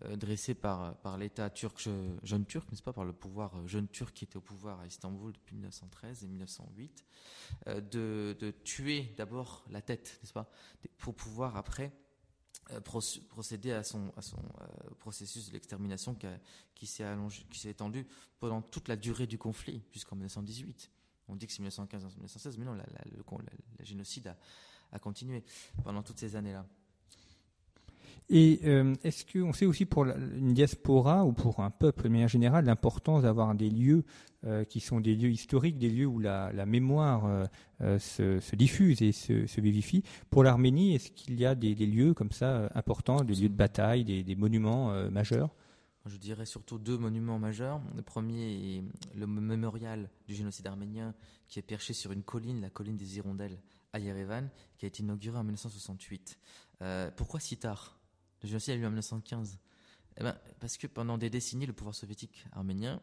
euh, 0.06 0.16
dressé 0.16 0.54
par, 0.54 0.96
par 0.98 1.18
l'État 1.18 1.50
turc, 1.50 1.88
jeune 2.24 2.46
turc, 2.46 2.70
n'est-ce 2.72 2.84
pas, 2.84 2.94
par 2.94 3.06
le 3.06 3.14
pouvoir 3.14 3.56
euh, 3.56 3.68
jeune 3.68 3.88
turc 3.88 4.14
qui 4.14 4.26
était 4.26 4.38
au 4.38 4.42
pouvoir 4.42 4.80
à 4.80 4.88
Istanbul 4.88 5.34
depuis 5.34 5.56
1913 5.56 6.24
et 6.24 6.28
1908, 6.28 7.06
de, 7.68 8.38
de 8.40 8.52
tuer 8.52 9.14
d'abord 9.18 9.66
la 9.70 9.82
tête, 9.82 10.20
n'est-ce 10.22 10.34
pas, 10.34 10.50
pour 10.98 11.16
pouvoir 11.16 11.58
après 11.58 11.92
procéder 12.84 13.72
à 13.72 13.84
son, 13.84 14.14
à 14.16 14.22
son 14.22 14.38
processus 15.00 15.48
de 15.48 15.54
l'extermination 15.54 16.14
qui, 16.14 16.28
qui 16.76 16.86
s'est 16.86 17.70
étendu 17.70 18.06
pendant 18.40 18.62
toute 18.62 18.88
la 18.88 18.96
durée 18.96 19.26
du 19.26 19.40
conflit 19.40 19.82
jusqu'en 19.92 20.16
1918. 20.16 20.92
On 21.30 21.36
dit 21.36 21.48
que 21.48 21.54
c'est 21.54 21.64
1915-1916, 21.64 22.56
mais 22.58 22.66
non, 22.66 22.74
la, 22.74 22.86
le, 23.06 23.86
génocide 23.86 24.28
a, 24.28 24.38
à 24.92 25.00
continuer 25.00 25.44
pendant 25.84 26.04
toutes 26.04 26.20
ces 26.20 26.36
années-là. 26.36 26.66
Et 28.32 28.60
euh, 28.66 28.94
est-ce 29.04 29.26
qu'on 29.26 29.54
sait 29.54 29.66
aussi 29.66 29.86
pour 29.86 30.06
une 30.06 30.54
diaspora 30.54 31.26
ou 31.26 31.34
pour 31.34 31.62
un 31.62 31.72
peuple 31.72 32.04
de 32.04 32.10
manière 32.10 32.28
générale 32.28 32.66
l'importance 32.66 33.24
d'avoir 33.24 33.56
des 33.56 33.72
lieux 33.72 34.04
euh, 34.46 34.64
qui 34.64 34.80
sont 34.80 35.00
des 35.00 35.16
lieux 35.16 35.32
historiques, 35.32 35.80
des 35.80 35.90
lieux 35.90 36.06
où 36.06 36.20
la, 36.20 36.52
mémoire 36.68 37.48
euh, 37.82 37.98
se, 38.00 38.56
diffuse 38.56 39.02
et 39.02 39.12
se, 39.12 39.60
vivifie 39.60 40.04
Pour 40.30 40.44
l'Arménie, 40.44 40.94
est-ce 40.94 41.10
qu'il 41.10 41.40
y 41.40 41.46
a 41.46 41.56
des, 41.56 41.74
lieux 41.74 42.14
comme 42.14 42.32
ça 42.32 42.70
importants, 42.76 43.24
des 43.24 43.34
lieux 43.34 43.50
de 43.50 43.56
bataille, 43.56 44.04
des, 44.04 44.36
monuments 44.36 44.94
majeurs? 45.10 45.50
Je 46.06 46.18
dirais 46.18 46.46
surtout 46.46 46.78
deux 46.78 46.98
monuments 46.98 47.40
majeurs. 47.40 47.82
Le 47.96 48.02
premier 48.02 48.78
est 48.78 48.84
le 49.16 49.28
mémorial 49.28 50.10
du 50.28 50.36
génocide 50.36 50.68
arménien 50.68 51.14
qui 51.48 51.60
est 51.60 51.64
perché 51.64 51.94
sur 51.94 52.12
une 52.12 52.24
colline, 52.24 52.62
la 52.62 52.70
colline 52.70 52.96
des 52.96 53.18
Hirondelles 53.18 53.60
à 53.92 54.00
Yerevan, 54.00 54.50
qui 54.78 54.86
a 54.86 54.88
été 54.88 55.04
inauguré 55.04 55.38
en 55.38 55.44
1968. 55.44 56.38
Euh, 56.82 57.12
pourquoi 57.16 57.40
si 57.40 57.58
tard? 57.58 57.99
Le 58.42 58.48
génocide 58.48 58.74
a 58.74 58.76
eu 58.76 58.80
lieu 58.80 58.88
en 58.88 58.90
1915. 58.90 59.60
Eh 60.18 60.24
ben, 60.24 60.36
parce 60.60 60.78
que 60.78 60.88
pendant 60.88 61.18
des 61.18 61.30
décennies, 61.30 61.66
le 61.66 61.74
pouvoir 61.74 61.96
soviétique 61.96 62.46
arménien 62.52 63.02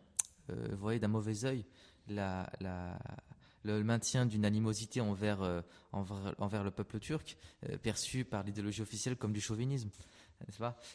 euh, 0.50 0.74
voyait 0.76 1.00
d'un 1.00 1.08
mauvais 1.08 1.44
œil 1.44 1.64
le 2.08 3.82
maintien 3.82 4.26
d'une 4.26 4.44
animosité 4.44 5.00
envers, 5.00 5.42
euh, 5.42 5.60
le 5.92 6.70
peuple 6.70 7.00
turc, 7.00 7.36
perçu 7.82 8.24
par 8.24 8.44
l'idéologie 8.44 8.80
officielle 8.80 9.16
comme 9.16 9.32
du 9.32 9.40
chauvinisme. 9.40 9.90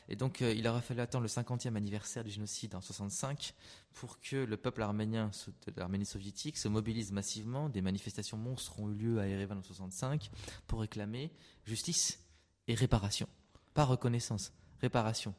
Et 0.08 0.15
donc, 0.15 0.41
euh, 0.41 0.54
il 0.54 0.67
aura 0.67 0.82
fallu 0.82 1.01
attendre 1.01 1.23
le 1.23 1.30
50e 1.30 1.75
anniversaire 1.75 2.23
du 2.23 2.30
génocide 2.30 2.75
en 2.75 2.82
65 2.82 3.54
pour 3.93 4.19
que 4.19 4.36
le 4.36 4.58
peuple 4.58 4.82
arménien 4.82 5.32
de 5.67 5.73
l'Arménie 5.77 6.06
soviétique 6.06 6.58
se 6.58 6.67
mobilise 6.67 7.12
massivement. 7.12 7.69
Des 7.69 7.82
manifestations 7.82 8.38
monstres 8.38 8.80
ont 8.80 8.89
eu 8.89 8.93
lieu 8.93 9.19
à 9.19 9.27
Erevan 9.27 9.58
en 9.58 9.63
65 9.63 10.30
pour 10.67 10.82
réclamer 10.82 11.32
justice 11.65 12.19
et 12.67 12.75
réparation. 12.75 13.27
Pas 13.74 13.86
reconnaissance, 13.86 14.52
réparation 14.82 15.34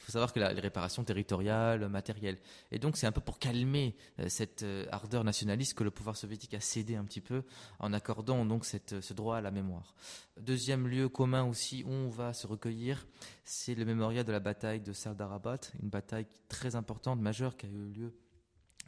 il 0.00 0.04
faut 0.04 0.12
savoir 0.12 0.32
que 0.32 0.40
les 0.40 0.60
réparations 0.60 1.04
territoriales, 1.04 1.86
matérielles. 1.88 2.38
Et 2.72 2.78
donc 2.78 2.96
c'est 2.96 3.06
un 3.06 3.12
peu 3.12 3.20
pour 3.20 3.38
calmer 3.38 3.96
euh, 4.18 4.28
cette 4.28 4.62
euh, 4.62 4.86
ardeur 4.90 5.24
nationaliste 5.24 5.74
que 5.74 5.84
le 5.84 5.90
pouvoir 5.90 6.16
soviétique 6.16 6.54
a 6.54 6.60
cédé 6.60 6.96
un 6.96 7.04
petit 7.04 7.20
peu 7.20 7.42
en 7.78 7.92
accordant 7.92 8.44
donc 8.46 8.64
cette, 8.64 9.00
ce 9.00 9.12
droit 9.12 9.36
à 9.36 9.40
la 9.40 9.50
mémoire. 9.50 9.94
Deuxième 10.38 10.88
lieu 10.88 11.08
commun 11.08 11.44
aussi 11.44 11.84
où 11.84 11.90
on 11.90 12.08
va 12.08 12.32
se 12.32 12.46
recueillir, 12.46 13.06
c'est 13.44 13.74
le 13.74 13.84
mémorial 13.84 14.24
de 14.24 14.32
la 14.32 14.40
bataille 14.40 14.80
de 14.80 14.92
Sardarabat, 14.92 15.60
une 15.82 15.90
bataille 15.90 16.26
très 16.48 16.76
importante, 16.76 17.20
majeure, 17.20 17.56
qui 17.56 17.66
a 17.66 17.68
eu 17.68 17.90
lieu 17.92 18.14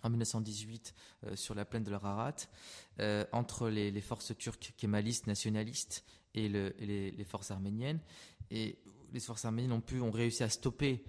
en 0.02 0.10
1918 0.10 0.94
euh, 1.26 1.36
sur 1.36 1.54
la 1.54 1.64
plaine 1.64 1.84
de 1.84 1.90
l'Ararat, 1.90 2.36
entre 3.32 3.68
les, 3.68 4.00
forces 4.00 4.36
turques 4.36 4.74
kémalistes 4.76 5.26
nationalistes 5.26 6.04
et, 6.34 6.48
le, 6.48 6.74
et 6.82 7.10
les, 7.10 7.24
forces 7.24 7.50
arméniennes. 7.50 8.00
Et 8.50 8.78
les 9.12 9.20
forces 9.20 9.44
arméniennes 9.44 9.72
ont 9.72 9.80
pu, 9.80 10.00
ont 10.00 10.10
réussi 10.10 10.42
à 10.42 10.48
stopper 10.48 11.04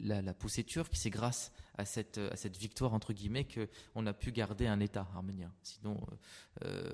la, 0.00 0.34
poussée 0.34 0.64
turque. 0.64 0.94
C'est 0.94 1.10
grâce 1.10 1.52
à 1.76 1.84
cette, 1.84 2.18
victoire 2.58 2.94
entre 2.94 3.12
guillemets 3.12 3.46
qu'on 3.46 4.06
a 4.06 4.12
pu 4.12 4.30
garder 4.30 4.66
un 4.66 4.80
État 4.80 5.08
arménien. 5.14 5.52
Sinon, 5.62 5.96
euh, 6.62 6.64
euh, 6.64 6.92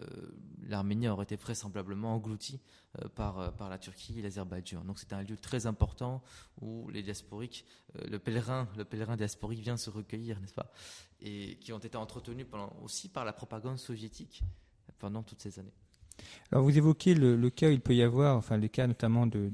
l'Arménie 0.63 1.09
aurait 1.09 1.25
été 1.25 1.37
vraisemblablement 1.37 2.15
engloutie 2.15 2.61
euh, 3.03 3.09
par, 3.09 3.69
la 3.69 3.79
Turquie 3.79 4.19
et 4.19 4.23
l'Azerbaïdjan. 4.23 4.85
Donc 4.85 4.99
c'est 4.99 5.13
un 5.13 5.23
lieu 5.23 5.37
très 5.37 5.67
important 5.67 6.23
où 6.61 6.89
les 6.91 7.03
diasporiques, 7.03 7.65
le 7.95 8.19
pèlerin, 8.19 8.69
le 8.77 8.85
pèlerin 8.85 9.17
diasporique 9.17 9.61
vient 9.61 9.77
se 9.77 9.91
recueillir, 9.91 10.41
n'est-ce 10.41 10.55
pas? 10.55 10.73
Et 11.21 11.59
qui 11.61 11.73
ont 11.73 11.79
été 11.79 11.97
entretenus 11.97 12.47
aussi 12.83 13.09
par 13.09 13.25
la 13.25 13.33
propagande 13.33 13.79
soviétique 13.79 14.43
pendant 14.99 15.23
toutes 15.23 15.43
ces 15.43 15.59
années. 15.59 15.75
Alors 16.51 16.65
vous 16.65 16.77
évoquez 16.77 17.15
le, 17.15 17.51
cas 17.51 17.69
où 17.69 17.73
il 17.73 17.81
peut 17.81 17.95
y 17.95 18.03
avoir, 18.03 18.37
enfin 18.37 18.57
les 18.57 18.69
cas 18.69 18.87
notamment 18.87 19.27
de, 19.27 19.51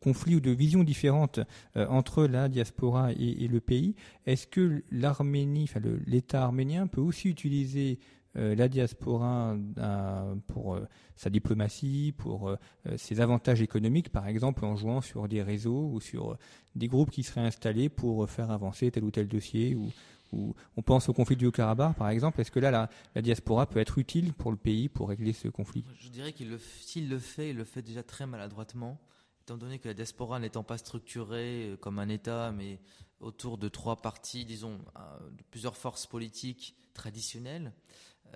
conflits 0.00 0.36
ou 0.36 0.40
de 0.40 0.50
visions 0.50 0.84
différentes 0.84 1.40
euh, 1.76 1.86
entre 1.88 2.24
la 2.24 2.48
diaspora 2.48 3.12
et, 3.12 3.48
le 3.48 3.60
pays. 3.60 3.94
Est-ce 4.26 4.46
que 4.46 4.84
l'Arménie, 4.90 5.64
enfin 5.64 5.80
l'État 6.06 6.44
arménien 6.44 6.86
peut 6.86 7.00
aussi 7.00 7.28
utiliser 7.28 7.98
euh, 8.36 8.54
la 8.54 8.68
diaspora 8.68 9.56
euh, 9.78 10.34
pour 10.46 10.78
sa 11.16 11.28
diplomatie, 11.28 12.14
pour 12.16 12.56
ses 12.96 13.20
avantages 13.20 13.62
économiques, 13.62 14.10
par 14.10 14.28
exemple 14.28 14.64
en 14.64 14.76
jouant 14.76 15.00
sur 15.00 15.28
des 15.28 15.42
réseaux 15.42 15.90
ou 15.92 16.00
sur 16.00 16.36
des 16.74 16.88
groupes 16.88 17.10
qui 17.10 17.22
seraient 17.22 17.42
installés 17.42 17.88
pour 17.88 18.28
faire 18.30 18.50
avancer 18.50 18.90
tel 18.90 19.04
ou 19.04 19.10
tel 19.10 19.28
dossier 19.28 19.74
ou, 19.74 19.90
on 20.32 20.82
pense 20.82 21.08
au 21.08 21.12
conflit 21.12 21.36
du 21.36 21.46
Haut-Karabakh, 21.46 21.96
par 21.96 22.08
exemple. 22.08 22.40
Est-ce 22.40 22.50
que 22.50 22.60
là, 22.60 22.88
la, 23.14 23.22
diaspora 23.22 23.66
peut 23.66 23.80
être 23.80 23.98
utile 23.98 24.32
pour 24.32 24.50
le 24.50 24.56
pays 24.56 24.88
pour 24.88 25.08
régler 25.08 25.32
ce 25.32 25.48
conflit? 25.48 25.84
Je 25.98 26.08
dirais 26.08 26.32
qu'il 26.32 26.58
s'il 26.80 27.08
le 27.08 27.18
fait, 27.18 27.50
il 27.50 27.56
le 27.56 27.64
fait 27.64 27.82
déjà 27.82 28.02
très 28.02 28.26
maladroitement, 28.26 28.98
étant 29.42 29.56
donné 29.56 29.78
que 29.78 29.88
la 29.88 29.94
diaspora 29.94 30.38
n'étant 30.38 30.62
pas 30.62 30.78
structurée 30.78 31.70
euh, 31.70 31.76
comme 31.76 31.98
un 31.98 32.08
État, 32.08 32.52
mais 32.52 32.80
autour 33.20 33.58
de 33.58 33.68
trois 33.68 33.96
partis, 33.96 34.44
disons, 34.44 34.78
euh, 34.96 35.30
plusieurs 35.50 35.76
forces 35.76 36.06
politiques 36.06 36.76
traditionnelles. 36.94 37.72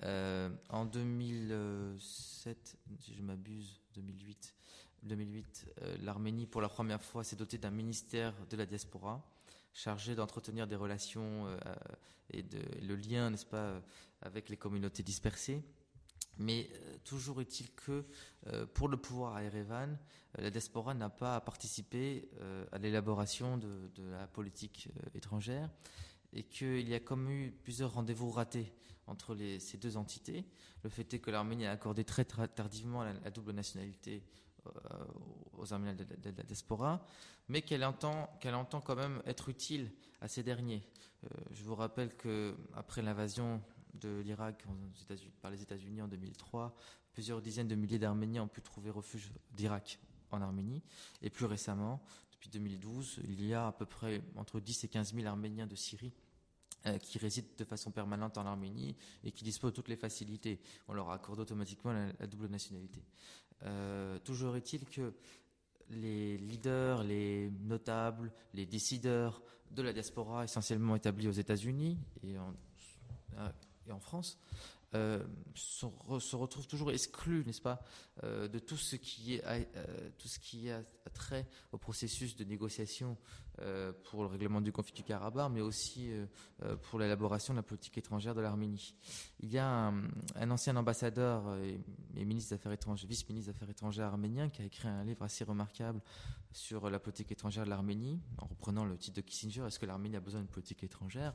Euh, 0.03 0.51
en 0.69 0.85
2007, 0.85 2.77
si 3.01 3.15
je 3.15 3.23
m'abuse, 3.23 3.81
2008, 3.95 4.55
2008 5.05 5.67
l'Arménie, 6.03 6.47
pour 6.47 6.61
la 6.61 6.69
première 6.69 7.03
fois, 7.03 7.25
s'est 7.25 7.37
dotée 7.37 7.59
d'un 7.59 7.71
ministère 7.71 8.35
de 8.51 8.57
la 8.57 8.67
diaspora 8.67 9.25
chargé 9.77 10.15
d'entretenir 10.15 10.67
des 10.67 10.75
relations 10.75 11.47
euh, 11.47 11.59
et 12.31 12.43
le 12.83 12.97
lien, 12.97 13.31
n'est-ce 13.31 13.47
pas, 13.47 13.59
euh, 13.59 13.81
avec 14.23 14.49
les 14.49 14.57
communautés 14.57 15.03
dispersées. 15.03 15.63
Mais 16.39 16.71
euh, 16.73 16.97
toujours 17.05 17.41
est-il 17.41 17.71
que 17.75 18.05
pour 18.75 18.89
le 18.89 18.97
pouvoir 18.97 19.37
à 19.37 19.43
Erevan, 19.43 19.99
la 20.39 20.51
diaspora 20.51 20.95
n'a 20.95 21.09
pas 21.09 21.41
participé 21.41 22.29
à 22.73 22.79
l'élaboration 22.79 23.59
de, 23.59 23.91
la 24.11 24.27
politique 24.27 24.89
étrangère 25.15 25.71
et 26.33 26.43
qu'il 26.43 26.87
y 26.89 26.95
a 26.95 27.01
comme 27.01 27.31
eu 27.31 27.53
plusieurs 27.65 27.95
rendez-vous 27.95 28.31
ratés 28.31 28.73
entre 29.07 29.37
ces 29.59 29.79
deux 29.79 29.97
entités. 29.97 30.45
Le 30.85 30.91
fait 30.91 31.13
est 31.15 31.19
que 31.19 31.31
l'Arménie 31.31 31.67
a 31.67 31.73
accordé 31.73 32.05
très, 32.05 32.25
tardivement 32.25 33.03
la, 33.03 33.31
double 33.31 33.53
nationalité 33.53 34.23
aux 35.59 35.73
Arméniens 35.73 35.95
de, 35.95 36.07
la 36.25 36.43
diaspora 36.43 37.05
mais 37.49 37.63
qu'elle 37.63 37.85
entend, 37.85 38.29
qu'elle 38.41 38.55
entend 38.55 38.81
quand 38.81 38.97
même 38.97 39.23
être 39.27 39.49
utile 39.49 39.91
à 40.21 40.29
ces 40.29 40.43
derniers. 40.43 40.83
Euh, 41.25 41.29
je 41.53 41.63
vous 41.63 41.75
rappelle 41.75 42.15
que 42.17 42.57
après 42.75 43.03
l'invasion 43.03 43.63
de 43.95 44.21
l'Irak 44.21 44.65
par 45.41 45.51
les 45.51 45.63
États-Unis 45.63 46.03
en 46.03 46.09
2003, 46.09 46.77
plusieurs 47.13 47.41
dizaines 47.41 47.69
de 47.69 47.75
milliers 47.75 47.99
d'Arméniens 47.99 48.43
ont 48.43 48.49
pu 48.49 48.63
trouver 48.63 48.91
refuge 48.91 49.33
d'Irak 49.53 49.99
en 50.31 50.43
Arménie, 50.43 50.83
et 51.23 51.31
plus 51.31 51.47
récemment, 51.47 52.03
depuis 52.33 52.51
2012, 52.51 53.21
il 53.25 53.47
y 53.47 53.55
a 53.55 53.69
à 53.69 53.73
peu 53.73 53.87
près 53.87 54.23
entre 54.35 54.61
10 54.61 54.85
et 54.85 54.89
15 54.89 55.15
000 55.15 55.27
Arméniens 55.27 55.67
de 55.67 55.77
Syrie 55.77 56.13
euh, 56.87 56.99
qui 56.99 57.19
résident 57.19 57.49
de 57.59 57.65
façon 57.65 57.91
permanente 57.91 58.39
en 58.39 58.47
Arménie 58.47 58.95
et 59.25 59.33
qui 59.33 59.43
disposent 59.43 59.73
de 59.73 59.77
toutes 59.77 59.89
les 59.89 59.97
facilités. 59.97 60.61
On 60.87 60.93
leur 60.93 61.11
accorde 61.11 61.41
automatiquement 61.41 61.93
la, 61.93 62.27
double 62.27 62.47
nationalité. 62.47 63.03
Euh, 63.65 64.19
toujours 64.21 64.57
est-il 64.57 64.85
que 64.85 65.15
les 65.91 66.37
leaders, 66.39 67.05
les 67.05 67.51
notables, 67.61 68.33
les 68.55 68.67
décideurs 68.67 69.43
de 69.71 69.83
la 69.83 69.93
diaspora 69.93 70.45
essentiellement 70.45 70.97
établis 70.97 71.29
aux 71.29 71.33
États-Unis 71.33 71.99
et 72.23 72.39
en, 72.39 72.55
en 73.91 74.01
France 74.01 74.39
euh, 74.95 75.23
se, 75.55 76.37
retrouvent 76.37 76.69
toujours 76.69 76.91
exclus, 76.93 77.43
n'est-ce 77.45 77.61
pas, 77.61 77.83
euh, 78.23 78.47
de 78.47 78.59
tout 78.59 78.77
ce 78.77 78.97
qui 78.97 79.35
est 79.35 79.43
euh, 79.45 80.11
tout 80.17 80.29
ce 80.29 80.39
qui 80.39 80.71
a 80.71 80.83
trait 81.13 81.47
au 81.73 81.79
processus 81.79 82.37
de 82.37 82.45
négociation 82.45 83.17
pour 84.05 84.23
le 84.23 84.29
règlement 84.29 84.61
du 84.61 84.73
conflit 84.73 84.93
du 84.93 85.03
Karabakh, 85.03 85.51
mais 85.51 85.61
aussi 85.61 86.11
pour 86.83 86.99
l'élaboration 86.99 87.55
de 87.55 87.59
la 87.59 87.63
politique 87.63 87.97
étrangère 87.99 88.35
de 88.35 88.41
l'Arménie. 88.41 88.95
Il 89.41 89.51
y 89.51 89.59
a 89.59 89.93
un, 90.37 90.51
ancien 90.51 90.77
ambassadeur 90.77 91.57
et, 91.57 92.25
ministre 92.25 92.57
des 92.57 92.73
étrangères, 92.73 93.09
vice-ministre 93.09 93.51
des 93.51 93.57
Affaires 93.57 93.71
étrangères 93.71 94.07
arménien, 94.07 94.49
qui 94.49 94.63
a 94.63 94.65
écrit 94.65 94.89
un 94.89 95.05
livre 95.05 95.23
assez 95.23 95.45
remarquable 95.45 96.01
sur 96.53 96.89
la 96.89 96.99
politique 96.99 97.31
étrangère 97.33 97.65
de 97.65 97.71
l'Arménie, 97.71 98.21
en 98.39 98.47
reprenant 98.47 98.85
le 98.85 98.97
titre 98.97 99.17
de 99.17 99.21
Kissinger, 99.21 99.67
Est-ce 99.67 99.79
que 99.79 99.87
l'Arménie 99.87 100.17
a 100.17 100.21
besoin 100.21 100.41
d'une 100.41 100.49
politique 100.49 100.83
étrangère? 100.83 101.35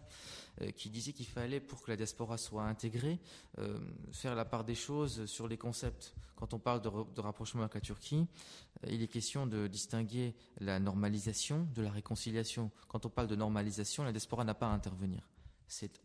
Qui 0.75 0.89
disait 0.89 1.13
qu'il 1.13 1.27
fallait, 1.27 1.59
pour 1.59 1.81
que 1.81 1.91
la 1.91 1.97
diaspora 1.97 2.37
soit 2.37 2.63
intégrée, 2.63 3.19
euh, 3.59 3.79
faire 4.11 4.35
la 4.35 4.45
part 4.45 4.63
des 4.63 4.75
choses 4.75 5.25
sur 5.25 5.47
les 5.47 5.57
concepts. 5.57 6.15
Quand 6.35 6.53
on 6.55 6.59
parle 6.59 6.81
de, 6.81 7.21
rapprochement 7.21 7.61
avec 7.61 7.75
la 7.75 7.81
Turquie, 7.81 8.25
euh, 8.25 8.70
il 8.87 9.01
est 9.01 9.07
question 9.07 9.47
de 9.47 9.67
distinguer 9.67 10.35
la 10.59 10.79
normalisation 10.79 11.67
de 11.75 11.81
la 11.81 11.91
réconciliation. 11.91 12.71
Quand 12.87 13.05
on 13.05 13.09
parle 13.09 13.27
de 13.27 13.35
normalisation, 13.35 14.03
la 14.03 14.11
diaspora 14.11 14.43
n'a 14.43 14.53
pas 14.53 14.67
à 14.67 14.73
intervenir. 14.73 15.27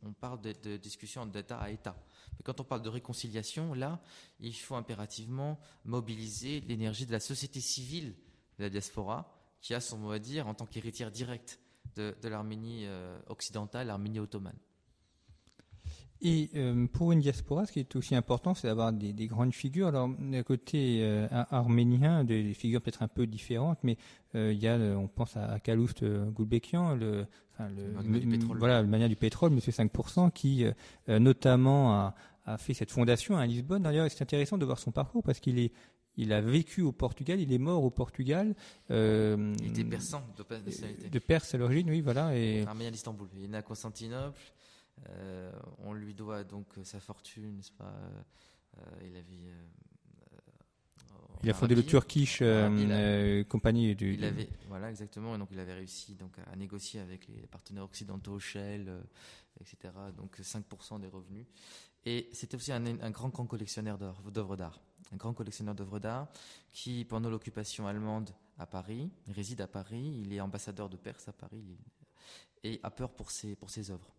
on 0.02 0.12
parle 0.12 0.40
de, 0.40 0.54
de 0.62 0.76
discussion 0.76 1.26
d'État 1.26 1.58
à 1.58 1.70
État. 1.70 1.96
Mais 2.32 2.42
quand 2.44 2.60
on 2.60 2.64
parle 2.64 2.82
de 2.82 2.88
réconciliation, 2.88 3.74
là, 3.74 4.00
il 4.40 4.54
faut 4.54 4.74
impérativement 4.74 5.58
mobiliser 5.84 6.60
l'énergie 6.60 7.06
de 7.06 7.12
la 7.12 7.20
société 7.20 7.60
civile 7.60 8.14
de 8.58 8.64
la 8.64 8.70
diaspora, 8.70 9.32
qui 9.60 9.74
a 9.74 9.80
son 9.80 9.98
mot 9.98 10.10
à 10.12 10.18
dire 10.18 10.46
en 10.46 10.54
tant 10.54 10.66
qu'héritière 10.66 11.10
directe 11.10 11.58
de, 11.96 12.14
l'Arménie 12.24 12.86
euh, 12.86 13.18
occidentale, 13.28 13.86
l'Arménie 13.86 14.20
ottomane. 14.20 14.58
Et 16.22 16.50
euh, 16.56 16.86
pour 16.86 17.12
une 17.12 17.20
diaspora, 17.20 17.66
ce 17.66 17.72
qui 17.72 17.80
est 17.80 17.96
aussi 17.96 18.14
important, 18.14 18.54
c'est 18.54 18.68
d'avoir 18.68 18.92
des, 18.92 19.26
grandes 19.26 19.54
figures. 19.54 19.88
Alors, 19.88 20.08
d'un 20.08 20.42
côté 20.42 21.00
euh, 21.02 21.28
arménien, 21.50 22.24
des, 22.24 22.54
figures 22.54 22.80
peut-être 22.80 23.02
un 23.02 23.08
peu 23.08 23.26
différentes, 23.26 23.78
mais 23.82 23.96
euh, 24.34 24.52
il 24.52 24.58
y 24.58 24.68
a, 24.68 24.76
on 24.76 25.08
pense 25.08 25.36
à, 25.36 25.60
Kaloust 25.60 26.04
Gulbekian, 26.04 26.94
le, 26.94 27.26
enfin, 27.52 27.68
le, 27.68 28.18
du 28.18 28.26
pétrole. 28.26 28.58
voilà, 28.58 28.82
le 28.82 28.88
mania 28.88 29.08
du 29.08 29.16
pétrole, 29.16 29.50
Monsieur 29.50 29.72
5%, 29.72 30.30
qui 30.32 30.64
notamment 31.08 31.92
a, 31.94 32.14
a, 32.46 32.58
fait 32.58 32.74
cette 32.74 32.90
fondation 32.90 33.36
à 33.36 33.46
Lisbonne. 33.46 33.82
D'ailleurs, 33.82 34.06
c'est 34.10 34.22
intéressant 34.22 34.58
de 34.58 34.64
voir 34.64 34.78
son 34.78 34.92
parcours 34.92 35.22
parce 35.22 35.40
qu'il 35.40 35.58
est 35.58 35.72
il 36.16 36.32
a 36.32 36.40
vécu 36.40 36.82
au 36.82 36.92
Portugal, 36.92 37.40
il 37.40 37.52
est 37.52 37.58
mort 37.58 37.84
au 37.84 37.90
Portugal. 37.90 38.54
Euh, 38.90 39.54
il 39.60 39.68
était 39.68 39.84
persan 39.84 40.22
de 40.36 40.64
nationalité. 40.64 41.08
De 41.10 41.18
Perse 41.18 41.54
à 41.54 41.58
l'origine, 41.58 41.90
oui, 41.90 42.00
voilà. 42.00 42.36
Et... 42.36 42.64
Arménien 42.66 42.90
d'Istanbul. 42.90 43.28
Il 43.36 43.44
est 43.44 43.48
né 43.48 43.58
à 43.58 43.62
Constantinople. 43.62 44.40
Euh, 45.10 45.52
on 45.78 45.92
lui 45.92 46.14
doit 46.14 46.44
donc 46.44 46.66
euh, 46.78 46.84
sa 46.84 47.00
fortune, 47.00 47.56
n'est-ce 47.56 47.72
pas 47.72 47.92
euh, 48.78 48.80
Il 49.04 49.16
avait 49.16 49.52
il 51.42 51.50
a 51.50 51.54
fondé 51.54 51.74
le 51.74 51.84
Turkish 51.84 52.42
compagnie 53.48 53.94
du. 53.94 54.14
Il 54.14 54.24
avait, 54.24 54.48
voilà, 54.68 54.90
exactement. 54.90 55.34
Et 55.34 55.38
donc, 55.38 55.48
il 55.52 55.60
avait 55.60 55.74
réussi 55.74 56.14
donc 56.14 56.38
à 56.50 56.56
négocier 56.56 56.98
avec 56.98 57.28
les 57.28 57.46
partenaires 57.46 57.84
occidentaux, 57.84 58.38
Shell, 58.40 58.90
etc. 59.60 59.92
Donc, 60.16 60.40
5% 60.40 60.98
des 60.98 61.06
revenus. 61.06 61.44
Et 62.06 62.30
c'était 62.32 62.56
aussi 62.56 62.72
un, 62.72 63.10
grand, 63.10 63.28
grand 63.28 63.46
collectionneur 63.46 63.98
d'œuvres 63.98 64.56
d'art. 64.56 64.80
Un 65.12 65.16
grand 65.16 65.34
collectionneur 65.34 65.74
d'œuvres 65.74 66.00
d'art 66.00 66.26
qui, 66.72 67.04
pendant 67.04 67.28
l'occupation 67.28 67.86
allemande 67.86 68.30
à 68.58 68.66
Paris, 68.66 69.10
réside 69.28 69.60
à 69.60 69.68
Paris. 69.68 70.22
Il 70.22 70.32
est 70.32 70.40
ambassadeur 70.40 70.88
de 70.88 70.96
Perse 70.96 71.28
à 71.28 71.32
Paris 71.32 71.76
et 72.66 72.80
a 72.82 72.90
peur 72.90 73.12
pour 73.12 73.30
ses, 73.30 73.54
pour 73.54 73.70
ses 73.70 73.90
œuvres. 73.90 74.14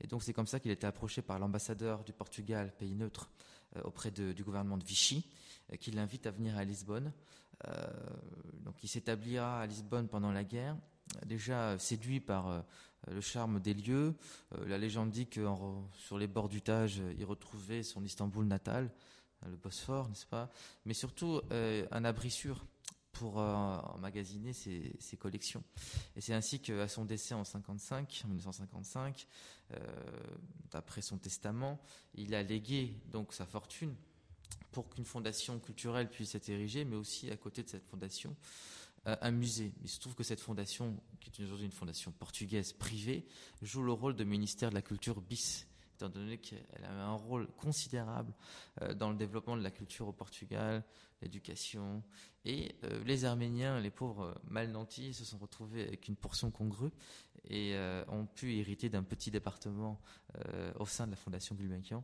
Et 0.00 0.06
donc 0.06 0.22
c'est 0.22 0.32
comme 0.32 0.46
ça 0.46 0.60
qu'il 0.60 0.70
a 0.70 0.74
été 0.74 0.86
approché 0.86 1.22
par 1.22 1.38
l'ambassadeur 1.38 2.04
du 2.04 2.12
Portugal, 2.12 2.72
pays 2.76 2.94
neutre, 2.94 3.30
euh, 3.76 3.82
auprès 3.84 4.10
du 4.10 4.42
gouvernement 4.42 4.76
de 4.76 4.84
Vichy, 4.84 5.26
euh, 5.72 5.76
qui 5.76 5.90
l'invite 5.92 6.26
à 6.26 6.30
venir 6.30 6.56
à 6.56 6.64
Lisbonne. 6.64 7.12
Euh, 7.68 7.86
donc 8.64 8.74
il 8.82 8.88
s'établira 8.88 9.60
à 9.60 9.66
Lisbonne 9.66 10.08
pendant 10.08 10.32
la 10.32 10.44
guerre, 10.44 10.76
déjà 11.26 11.78
séduit 11.78 12.20
par 12.20 12.64
le 13.08 13.20
charme 13.20 13.60
des 13.60 13.74
lieux. 13.74 14.14
la 14.66 14.78
légende 14.78 15.10
dit 15.10 15.26
que 15.26 15.46
sur 15.94 16.18
les 16.18 16.26
bords 16.26 16.48
du 16.48 16.62
Tage, 16.62 17.02
il 17.18 17.24
retrouvait 17.24 17.82
son 17.82 18.04
Istanbul 18.04 18.46
natal, 18.46 18.90
le 19.44 19.56
Bosphore, 19.56 20.08
n'est-ce 20.08 20.26
pas? 20.26 20.50
Mais 20.86 20.94
surtout 20.94 21.40
un 21.50 22.04
abri 22.04 22.30
sûr 22.30 22.64
pour 23.12 23.40
euh, 23.40 23.76
emmagasiner 23.94 24.52
ses, 24.52 25.16
collections. 25.18 25.62
Et 26.16 26.20
c'est 26.20 26.34
ainsi 26.34 26.60
qu'à 26.60 26.88
son 26.88 27.04
décès 27.04 27.34
en 27.34 27.44
55, 27.44 28.24
1955, 28.26 29.26
euh, 29.72 29.78
d'après 30.70 31.02
son 31.02 31.18
testament, 31.18 31.80
il 32.14 32.34
a 32.34 32.42
légué 32.42 32.94
donc 33.10 33.32
sa 33.32 33.46
fortune 33.46 33.94
pour 34.72 34.88
qu'une 34.88 35.04
fondation 35.04 35.58
culturelle 35.60 36.08
puisse 36.08 36.34
être 36.34 36.48
érigée, 36.48 36.84
mais 36.84 36.96
aussi 36.96 37.30
à 37.30 37.36
côté 37.36 37.62
de 37.62 37.68
cette 37.68 37.84
fondation, 37.84 38.34
euh, 39.06 39.16
un 39.20 39.30
musée. 39.30 39.72
Il 39.82 39.88
se 39.88 40.00
trouve 40.00 40.14
que 40.14 40.24
cette 40.24 40.40
fondation, 40.40 40.96
qui 41.20 41.42
est 41.42 41.44
aujourd'hui 41.44 41.66
une 41.66 41.72
fondation 41.72 42.12
portugaise 42.12 42.72
privée, 42.72 43.26
joue 43.60 43.82
le 43.82 43.92
rôle 43.92 44.16
de 44.16 44.24
ministère 44.24 44.70
de 44.70 44.74
la 44.74 44.82
culture 44.82 45.20
bis 45.20 45.66
étant 46.02 46.18
donné 46.18 46.38
qu'elle 46.38 46.84
avait 46.84 47.00
un 47.00 47.14
rôle 47.14 47.46
considérable 47.56 48.32
euh, 48.80 48.94
dans 48.94 49.10
le 49.10 49.16
développement 49.16 49.56
de 49.56 49.62
la 49.62 49.70
culture 49.70 50.08
au 50.08 50.12
Portugal, 50.12 50.82
l'éducation. 51.20 52.02
Et 52.44 52.74
euh, 52.84 53.02
les 53.04 53.24
Arméniens, 53.24 53.80
les 53.80 53.90
pauvres 53.90 54.40
mal 54.48 54.70
nantis, 54.70 55.14
se 55.14 55.24
sont 55.24 55.38
retrouvés 55.38 55.82
avec 55.82 56.08
une 56.08 56.16
portion 56.16 56.50
congrue 56.50 56.90
et 57.48 57.74
euh, 57.74 58.04
ont 58.08 58.26
pu 58.26 58.56
hériter 58.56 58.88
d'un 58.88 59.02
petit 59.02 59.30
département 59.30 60.00
au 60.78 60.86
sein 60.86 61.06
de 61.06 61.10
la 61.10 61.16
Fondation 61.16 61.54
Gulbenkian 61.54 62.02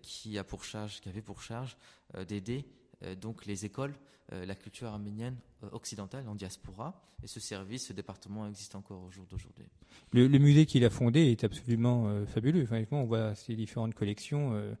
qui 0.00 0.38
avait 0.38 1.22
pour 1.22 1.42
charge 1.42 1.76
d'aider 2.28 2.64
donc 3.20 3.46
les 3.46 3.64
écoles, 3.64 3.94
la 4.30 4.54
culture 4.54 4.88
arménienne 4.88 5.36
occidentale 5.72 6.28
en 6.28 6.34
diaspora. 6.34 7.00
Et 7.22 7.26
ce 7.26 7.40
service, 7.40 7.86
ce 7.86 7.92
département 7.92 8.46
existe 8.48 8.74
encore 8.74 9.02
au 9.02 9.10
jour 9.10 9.26
d'aujourd'hui. 9.30 9.66
Le, 10.12 10.26
musée 10.38 10.66
qu'il 10.66 10.84
a 10.84 10.90
fondé 10.90 11.20
est 11.20 11.44
absolument 11.44 12.24
fabuleux. 12.26 12.62
Enfin, 12.64 12.84
on 12.90 13.04
voit 13.04 13.34
ces 13.34 13.54
différentes 13.54 13.94
collections 13.94 14.74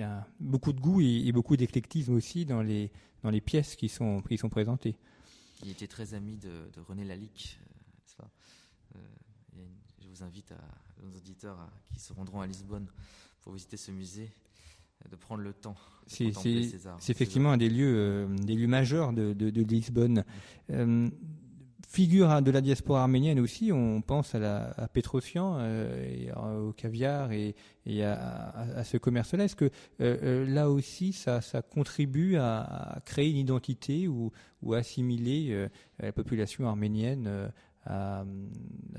il 0.00 0.02
y 0.02 0.04
a 0.04 0.26
beaucoup 0.38 0.72
de 0.72 0.80
goût 0.80 1.00
et, 1.02 1.30
beaucoup 1.32 1.58
d'éclectisme 1.58 2.14
aussi 2.14 2.46
dans 2.46 2.62
les, 2.62 2.90
dans 3.22 3.28
les 3.30 3.42
pièces 3.42 3.76
qui 3.76 3.90
sont, 3.90 4.22
qui 4.22 4.38
sont 4.38 4.48
présentées. 4.48 4.96
Il 5.62 5.70
était 5.70 5.86
très 5.86 6.14
ami 6.14 6.38
de, 6.38 6.80
René 6.88 7.04
Lalique. 7.04 7.58
Euh, 8.18 8.24
euh, 8.96 9.66
je 10.00 10.08
vous 10.08 10.22
invite 10.22 10.52
à, 10.52 10.60
nos 11.02 11.14
auditeurs 11.14 11.58
qui 11.92 12.00
se 12.00 12.14
rendront 12.14 12.40
à 12.40 12.46
Lisbonne 12.46 12.86
pour 13.42 13.52
visiter 13.52 13.76
ce 13.76 13.90
musée 13.90 14.30
de 15.08 15.16
prendre 15.16 15.42
le 15.42 15.52
temps. 15.52 15.76
C'est 16.06 16.26
effectivement 17.08 17.52
un 17.52 17.56
des 17.56 17.70
lieux, 17.70 17.94
euh, 17.96 18.26
des 18.36 18.54
lieux 18.54 18.66
majeurs 18.66 19.12
de, 19.12 19.32
de, 19.32 19.62
Lisbonne 19.62 20.24
figure 21.90 22.40
de 22.40 22.50
la 22.52 22.60
diaspora 22.60 23.02
arménienne 23.02 23.40
aussi, 23.40 23.72
on 23.72 24.00
pense 24.00 24.36
à, 24.36 24.38
la, 24.38 24.70
à 24.76 24.86
Petrosian, 24.86 25.56
euh, 25.58 26.68
au 26.68 26.72
caviar 26.72 27.32
et, 27.32 27.56
à, 28.04 28.84
ce 28.84 28.96
commerce-là. 28.96 29.44
Est-ce 29.44 29.56
que 29.56 29.64
euh, 29.64 29.70
euh, 30.00 30.46
là 30.46 30.70
aussi, 30.70 31.12
ça, 31.12 31.40
contribue 31.62 32.36
à, 32.36 33.02
créer 33.04 33.30
une 33.30 33.38
identité 33.38 34.06
ou, 34.06 34.30
ou 34.62 34.74
assimiler 34.74 35.68
la 35.98 36.12
population 36.12 36.68
arménienne 36.68 37.50
à, 37.84 38.24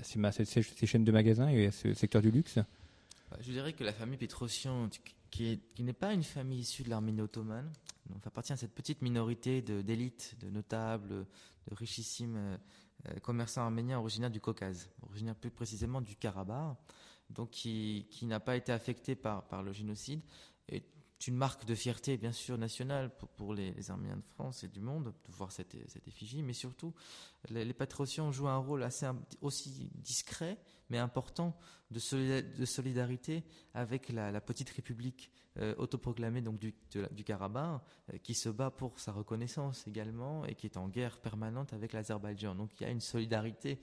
ces, 0.04 0.46
ces, 0.46 0.86
chaînes 0.86 1.06
de 1.06 1.12
magasins 1.14 1.48
et 1.48 1.68
à 1.68 1.72
ce 1.72 1.94
secteur 1.94 2.22
du 2.22 2.30
luxe? 2.30 2.60
Je 3.40 3.54
dirais 3.54 3.72
que 3.72 3.86
la 3.86 3.94
famille 3.94 4.18
Petrosian, 4.18 4.90
qui, 5.32 5.62
n'est 5.80 5.94
pas 5.94 6.13
une 6.13 6.24
famille 6.24 6.60
issue 6.60 6.84
de 6.84 6.89
l'Arménie 6.89 7.22
ottomane, 7.22 7.72
donc 8.10 8.28
appartient 8.28 8.54
à 8.54 8.58
cette 8.58 8.76
petite 8.76 9.02
minorité 9.02 9.62
d'élite, 9.62 10.36
de, 10.41 10.50
notables, 10.50 11.26
de 11.67 11.76
richissimes 11.76 12.38
euh, 13.08 13.20
commerçant 13.22 13.62
arménien 13.62 13.98
originaire 13.98 14.30
du 14.30 14.41
Caucase, 14.41 14.89
originaire 15.02 15.36
plus 15.36 15.50
précisément 15.50 16.02
du 16.02 16.15
Karabakh, 16.15 16.78
donc 17.30 17.52
qui, 17.52 18.06
n'a 18.24 18.41
pas 18.41 18.58
été 18.58 18.74
affecté 18.74 19.15
par, 19.15 19.63
le 19.63 19.72
génocide, 19.72 20.22
est 20.67 20.84
une 21.28 21.38
marque 21.38 21.65
de 21.65 21.76
fierté, 21.76 22.17
bien 22.17 22.34
sûr, 22.34 22.58
nationale 22.58 23.10
pour, 23.38 23.54
les, 23.54 23.89
Arméniens 23.89 24.17
de 24.17 24.26
France 24.26 24.65
et 24.65 24.67
du 24.67 24.82
monde 24.82 25.06
de 25.06 25.32
voir 25.32 25.52
cette, 25.54 25.76
effigie, 26.08 26.44
mais 26.44 26.54
surtout, 26.54 26.94
les, 27.50 27.63
les 27.63 27.74
Patrocians 27.74 28.34
jouent 28.34 28.50
un 28.50 28.58
rôle 28.58 28.84
assez 28.84 29.08
aussi 29.39 29.89
discret, 29.96 30.58
mais 30.91 30.97
important 30.97 31.58
de, 31.89 31.99
solidarité 32.65 33.43
avec 33.73 34.10
la, 34.10 34.41
petite 34.41 34.69
république 34.69 35.32
euh, 35.58 35.73
autoproclamée 35.77 36.41
donc 36.41 36.60
du, 36.60 36.75
du 37.12 37.23
Karabakh, 37.23 37.82
euh, 38.13 38.17
qui 38.19 38.34
se 38.34 38.49
bat 38.49 38.69
pour 38.69 38.99
sa 38.99 39.12
reconnaissance 39.13 39.88
également 39.88 40.45
et 40.45 40.56
qui 40.56 40.67
est 40.67 40.77
en 40.77 40.89
guerre 40.89 41.19
permanente 41.19 41.73
avec 41.73 41.93
l'Azerbaïdjan. 41.93 42.56
Donc 42.56 42.71
il 42.80 42.84
y 42.84 42.86
a 42.86 42.89
une 42.89 43.01
solidarité 43.01 43.80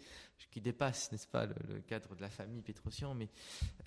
qui 0.51 0.61
dépasse, 0.61 1.11
n'est-ce 1.11 1.27
pas, 1.27 1.47
le, 1.47 1.81
cadre 1.81 2.15
de 2.15 2.21
la 2.21 2.31
famille 2.31 2.63
Petrosian, 2.63 3.15
mais 3.15 3.31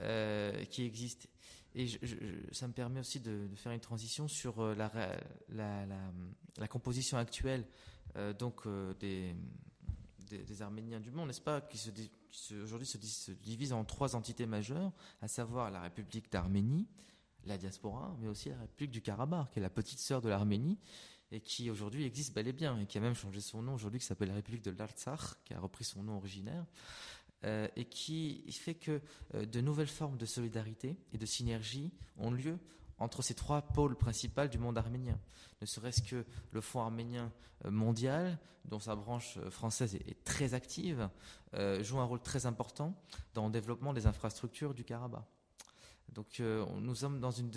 euh, 0.01 0.65
qui 0.65 0.83
existe. 0.83 1.29
Et 1.73 1.87
ça 2.51 2.67
me 2.67 2.73
permet 2.73 2.99
aussi 2.99 3.19
de, 3.19 3.47
faire 3.55 3.71
une 3.71 3.79
transition 3.79 4.27
sur 4.27 4.61
la, 4.75 4.91
la, 5.47 5.85
la, 6.57 6.67
composition 6.67 7.17
actuelle 7.17 7.65
donc 8.37 8.67
des, 8.99 9.33
des, 10.37 10.61
Arméniens 10.61 10.99
du 10.99 11.11
monde, 11.11 11.27
n'est-ce 11.27 11.41
pas, 11.41 11.61
qui, 11.61 11.79
aujourd'hui 12.61 12.87
se, 12.87 12.97
se, 12.99 13.31
divisent 13.31 13.73
en 13.73 13.83
trois 13.83 14.15
entités 14.15 14.45
majeures, 14.45 14.91
à 15.21 15.27
savoir 15.27 15.71
la 15.71 15.81
République 15.81 16.31
d'Arménie, 16.31 16.87
la 17.45 17.57
diaspora, 17.57 18.15
mais 18.19 18.27
aussi 18.27 18.49
la 18.49 18.59
République 18.59 18.91
du 18.91 19.01
Karabakh, 19.01 19.51
qui 19.51 19.59
est 19.59 19.61
la 19.61 19.69
petite 19.69 19.99
sœur 19.99 20.21
de 20.21 20.29
l'Arménie, 20.29 20.77
et 21.31 21.39
qui 21.39 21.69
aujourd'hui 21.69 22.05
existe 22.05 22.33
bel 22.33 22.47
et 22.47 22.53
bien, 22.53 22.77
et 22.79 22.85
qui 22.85 22.97
a 22.97 23.01
même 23.01 23.15
changé 23.15 23.41
son 23.41 23.61
nom 23.61 23.73
aujourd'hui, 23.73 23.99
qui 23.99 24.05
s'appelle 24.05 24.29
la 24.29 24.35
République 24.35 24.63
de 24.63 24.71
l'Artsakh, 24.71 25.43
qui 25.45 25.53
a 25.53 25.59
repris 25.59 25.85
son 25.85 26.03
nom 26.03 26.17
originaire 26.17 26.65
euh, 27.43 27.67
et 27.75 27.85
qui 27.85 28.43
fait 28.51 28.75
que 28.75 29.01
euh, 29.33 29.45
de 29.45 29.61
nouvelles 29.61 29.87
formes 29.87 30.17
de 30.17 30.27
solidarité 30.27 30.95
et 31.11 31.17
de 31.17 31.25
synergie 31.25 31.91
ont 32.17 32.29
lieu 32.29 32.59
entre 33.01 33.23
ces 33.23 33.33
trois 33.33 33.61
pôles 33.61 33.95
principaux 33.95 34.47
du 34.47 34.59
monde 34.59 34.77
arménien. 34.77 35.17
Ne 35.59 35.65
serait-ce 35.65 36.01
que 36.03 36.23
le 36.51 36.61
Fonds 36.61 36.81
arménien 36.81 37.31
euh, 37.65 37.71
mondial, 37.71 38.37
dont 38.65 38.79
sa 38.79 38.95
branche 38.95 39.37
euh, 39.37 39.49
française 39.49 39.95
est, 39.95 40.23
très 40.23 40.53
active, 40.53 41.09
euh, 41.55 41.83
joue 41.83 41.99
un 41.99 42.03
rôle 42.03 42.21
très 42.21 42.45
important 42.45 42.95
dans 43.33 43.47
le 43.47 43.51
développement 43.51 43.93
des 43.93 44.05
infrastructures 44.05 44.73
du 44.73 44.83
Karabakh. 44.83 45.23
Donc 46.13 46.41
nous 46.41 46.93
sommes 46.93 47.21
dans 47.21 47.31
une, 47.31 47.49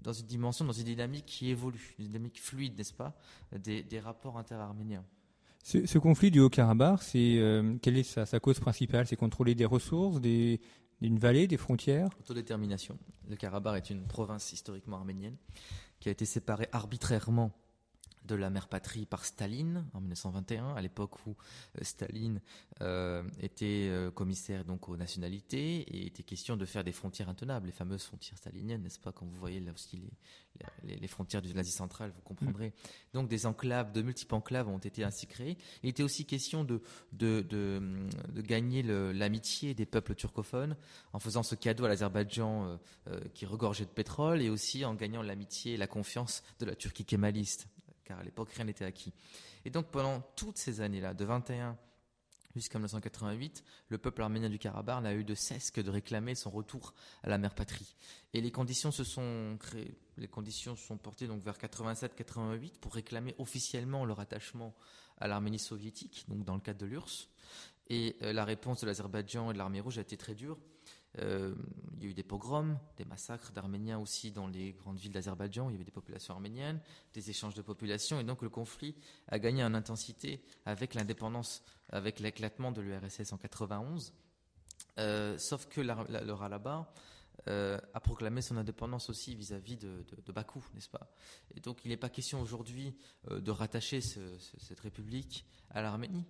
dans 0.00 0.14
une 0.14 0.26
dimension, 0.26 0.64
dans 0.64 0.72
une 0.72 0.86
dynamique 0.86 1.26
qui 1.26 1.50
évolue, 1.50 1.94
une 1.98 2.06
dynamique 2.06 2.40
fluide, 2.40 2.78
n'est-ce 2.78 2.94
pas, 2.94 3.14
des, 3.52 3.82
des 3.82 4.00
rapports 4.00 4.38
interarméniens. 4.38 5.04
Ce, 5.62 5.98
conflit 5.98 6.30
du 6.30 6.40
Haut-Karabakh, 6.40 7.02
quelle 7.02 7.98
est 7.98 8.02
sa, 8.02 8.24
sa 8.24 8.40
cause 8.40 8.58
principale? 8.58 9.06
C'est 9.06 9.16
contrôler 9.16 9.54
des 9.54 9.66
ressources, 9.66 10.18
des, 10.18 10.62
d'une 11.00 11.18
vallée, 11.18 11.46
des 11.46 11.56
frontières 11.56 12.10
Autodétermination. 12.20 12.98
Le 13.28 13.36
Karabakh 13.36 13.90
est 13.90 13.94
une 13.94 14.06
province 14.06 14.52
historiquement 14.52 14.96
arménienne 14.96 15.36
qui 15.98 16.08
a 16.08 16.12
été 16.12 16.24
séparée 16.24 16.68
arbitrairement 16.72 17.52
de 18.24 18.34
la 18.34 18.50
mère 18.50 18.68
patrie 18.68 19.06
par 19.06 19.24
Staline 19.24 19.86
en 19.94 20.00
1921, 20.00 20.74
à 20.74 20.80
l'époque 20.80 21.26
où 21.26 21.36
euh, 21.78 21.84
Staline 21.84 22.40
euh, 22.80 23.22
était 23.40 23.88
euh, 23.90 24.10
commissaire 24.10 24.64
donc 24.64 24.88
aux 24.88 24.96
nationalités 24.96 25.80
et 25.80 26.06
était 26.06 26.22
question 26.22 26.56
de 26.56 26.64
faire 26.64 26.84
des 26.84 26.92
frontières 26.92 27.28
intenables, 27.28 27.66
les 27.66 27.72
fameuses 27.72 28.04
frontières 28.04 28.38
staliniennes, 28.38 28.82
n'est-ce 28.82 29.00
pas 29.00 29.12
Quand 29.12 29.26
vous 29.26 29.38
voyez 29.38 29.60
là 29.60 29.72
aussi 29.72 29.96
les, 29.96 30.10
les, 30.84 30.96
les 30.96 31.08
frontières 31.08 31.42
de 31.42 31.52
l'Asie 31.52 31.72
centrale, 31.72 32.12
vous 32.14 32.22
comprendrez. 32.22 32.68
Mmh. 32.68 32.72
Donc 33.14 33.28
des 33.28 33.46
enclaves, 33.46 33.92
de 33.92 34.02
multiples 34.02 34.34
enclaves 34.34 34.68
ont 34.68 34.78
été 34.78 35.04
ainsi 35.04 35.26
créées. 35.26 35.56
Il 35.82 35.90
était 35.90 36.02
aussi 36.02 36.24
question 36.24 36.64
de, 36.64 36.82
de, 37.12 37.42
de, 37.48 37.80
de 38.28 38.40
gagner 38.42 38.82
l'amitié 38.82 39.74
des 39.74 39.86
peuples 39.86 40.14
turcophones 40.14 40.76
en 41.12 41.18
faisant 41.18 41.42
ce 41.42 41.54
cadeau 41.54 41.84
à 41.84 41.88
l'Azerbaïdjan 41.88 42.64
euh, 42.64 42.76
euh, 43.08 43.20
qui 43.34 43.46
regorgeait 43.46 43.84
de 43.84 43.90
pétrole 43.90 44.42
et 44.42 44.50
aussi 44.50 44.84
en 44.84 44.94
gagnant 44.94 45.22
l'amitié 45.22 45.74
et 45.74 45.76
la 45.76 45.86
confiance 45.86 46.42
de 46.58 46.66
la 46.66 46.74
Turquie 46.74 47.04
kémaliste 47.04 47.68
car 48.10 48.18
à 48.18 48.24
l'époque 48.24 48.50
rien 48.52 48.64
n'était 48.64 48.84
acquis. 48.84 49.12
Et 49.64 49.70
donc 49.70 49.86
pendant 49.90 50.20
toutes 50.34 50.58
ces 50.58 50.80
années-là, 50.80 51.14
de 51.14 51.24
21 51.24 51.78
jusqu'à 52.56 52.78
1988, 52.78 53.62
le 53.88 53.98
peuple 53.98 54.22
arménien 54.22 54.50
du 54.50 54.58
Karabakh 54.58 55.00
n'a 55.02 55.14
eu 55.14 55.22
de 55.22 55.36
cesse 55.36 55.70
que 55.70 55.80
de 55.80 55.90
réclamer 55.90 56.34
son 56.34 56.50
retour 56.50 56.92
à 57.22 57.28
la 57.28 57.38
mère 57.38 57.54
patrie. 57.54 57.94
Et 58.32 58.40
les 58.40 58.50
conditions 58.50 58.90
se 58.90 59.04
sont 59.04 59.56
créées, 59.60 59.96
les 60.16 60.26
conditions 60.26 60.74
se 60.74 60.84
sont 60.84 60.96
portées 60.98 61.28
donc 61.28 61.40
vers 61.42 61.56
87-88 61.56 62.78
pour 62.80 62.94
réclamer 62.94 63.36
officiellement 63.38 64.04
leur 64.04 64.18
attachement 64.18 64.74
à 65.18 65.28
l'Arménie 65.28 65.60
soviétique, 65.60 66.24
donc 66.26 66.44
dans 66.44 66.54
le 66.54 66.60
cadre 66.60 66.80
de 66.80 66.86
l'URSS. 66.86 67.28
Et 67.90 68.16
euh, 68.22 68.32
la 68.32 68.44
réponse 68.44 68.80
de 68.80 68.86
l'Azerbaïdjan 68.86 69.50
et 69.50 69.52
de 69.52 69.58
l'armée 69.58 69.80
rouge 69.80 69.98
a 69.98 70.00
été 70.00 70.16
très 70.16 70.34
dure. 70.34 70.58
Euh, 71.18 71.54
il 71.96 72.04
y 72.04 72.06
a 72.06 72.10
eu 72.10 72.14
des 72.14 72.22
pogroms, 72.22 72.78
des 72.96 73.04
massacres 73.04 73.52
d'Arméniens 73.52 73.98
aussi 73.98 74.30
dans 74.30 74.46
les 74.46 74.72
grandes 74.72 74.98
villes 74.98 75.12
d'Azerbaïdjan. 75.12 75.68
Il 75.68 75.72
y 75.72 75.74
avait 75.74 75.84
des 75.84 75.90
populations 75.90 76.34
arméniennes, 76.34 76.80
des 77.12 77.30
échanges 77.30 77.54
de 77.54 77.62
populations, 77.62 78.20
et 78.20 78.24
donc 78.24 78.42
le 78.42 78.48
conflit 78.48 78.94
a 79.28 79.38
gagné 79.38 79.64
en 79.64 79.74
intensité 79.74 80.42
avec 80.64 80.94
l'indépendance, 80.94 81.62
avec 81.90 82.20
l'éclatement 82.20 82.72
de 82.72 82.80
l'URSS 82.80 83.32
en 83.32 83.38
91. 83.38 84.14
Euh, 84.98 85.36
sauf 85.38 85.66
que 85.66 85.80
la, 85.80 86.04
la, 86.08 86.22
le 86.22 86.32
Ralaba 86.32 86.92
euh, 87.48 87.78
a 87.94 88.00
proclamé 88.00 88.42
son 88.42 88.56
indépendance 88.56 89.10
aussi 89.10 89.34
vis-à-vis 89.34 89.76
-vis 89.76 90.24
de, 90.24 90.32
Bakou, 90.32 90.64
n'est-ce 90.74 90.88
pas? 90.88 91.10
Et 91.54 91.60
donc 91.60 91.84
il 91.84 91.88
n'est 91.88 91.96
pas 91.96 92.10
question 92.10 92.40
aujourd'hui 92.40 92.94
euh, 93.30 93.40
de 93.40 93.50
rattacher 93.50 94.00
ce, 94.00 94.38
ce, 94.38 94.60
cette 94.60 94.80
république 94.80 95.46
à 95.70 95.80
l'Arménie, 95.80 96.26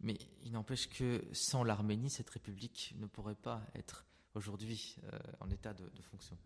mais 0.00 0.18
il 0.42 0.52
n'empêche 0.52 0.88
que 0.88 1.24
sans 1.32 1.64
l'Arménie, 1.64 2.10
cette 2.10 2.30
république 2.30 2.94
ne 2.98 3.06
pourrait 3.06 3.34
pas 3.34 3.62
être 3.74 4.04
aujourd'hui 4.34 4.96
euh, 5.04 5.18
en 5.40 5.50
état 5.50 5.72
de, 5.72 5.84
de 5.84 6.02
fonction. 6.02 6.36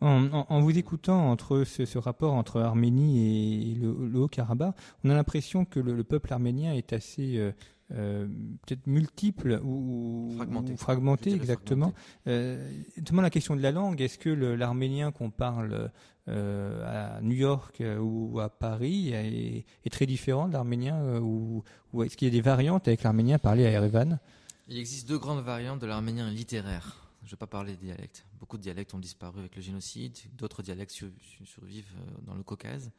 En, 0.00 0.32
en, 0.32 0.46
en, 0.48 0.60
vous 0.60 0.78
écoutant 0.78 1.30
entre 1.30 1.64
ce, 1.64 1.84
ce, 1.84 1.98
rapport 1.98 2.32
entre 2.32 2.60
Arménie 2.60 3.72
et 3.72 3.74
le, 3.74 4.08
le 4.08 4.18
Haut-Karabakh, 4.18 4.74
on 5.04 5.10
a 5.10 5.14
l'impression 5.14 5.66
que 5.66 5.78
le, 5.78 5.94
le, 5.94 6.04
peuple 6.04 6.32
arménien 6.32 6.72
est 6.72 6.94
assez 6.94 7.36
euh, 7.36 7.52
euh, 7.92 8.26
peut-être 8.66 8.86
multiple 8.86 9.60
ou 9.64 10.32
fragmenté, 10.36 10.72
ou 10.72 10.76
fragmenté 10.76 11.32
exactement. 11.34 11.92
Euh, 12.28 12.72
notamment 12.96 13.22
la 13.22 13.30
question 13.30 13.56
de 13.56 13.62
la 13.62 13.72
langue, 13.72 14.00
est-ce 14.00 14.16
que 14.16 14.30
l'arménien 14.30 15.10
qu'on 15.10 15.30
parle 15.30 15.90
euh, 16.28 17.16
à 17.16 17.20
New 17.20 17.34
York 17.34 17.82
ou 18.00 18.38
à 18.38 18.48
Paris 18.48 19.10
est, 19.12 19.64
est 19.84 19.90
très 19.90 20.06
différent 20.06 20.46
de 20.46 20.52
l'arménien 20.52 21.18
ou, 21.18 21.64
ou 21.92 22.02
est-ce 22.04 22.16
qu'il 22.16 22.28
y 22.28 22.30
a 22.30 22.32
des 22.32 22.40
variantes 22.40 22.86
avec 22.86 23.02
l'arménien 23.02 23.38
parlé 23.38 23.66
à 23.66 23.70
Erevan? 23.70 24.20
Il 24.70 24.78
existe 24.78 25.08
deux 25.08 25.18
grandes 25.18 25.42
variantes 25.42 25.80
de 25.80 25.86
l'arménien 25.86 26.30
littéraire. 26.30 26.96
Je 27.22 27.26
ne 27.26 27.30
vais 27.32 27.36
pas 27.36 27.48
parler 27.48 27.72
des 27.72 27.86
dialectes. 27.86 28.24
Beaucoup 28.38 28.56
de 28.56 28.62
dialectes 28.62 28.94
ont 28.94 29.00
disparu 29.00 29.40
avec 29.40 29.56
le 29.56 29.62
génocide, 29.62 30.16
d'autres 30.34 30.62
dialectes 30.62 30.92
sur, 30.92 31.08
survivent 31.44 31.92
dans 32.22 32.36
le 32.36 32.44
Caucase. 32.44 32.92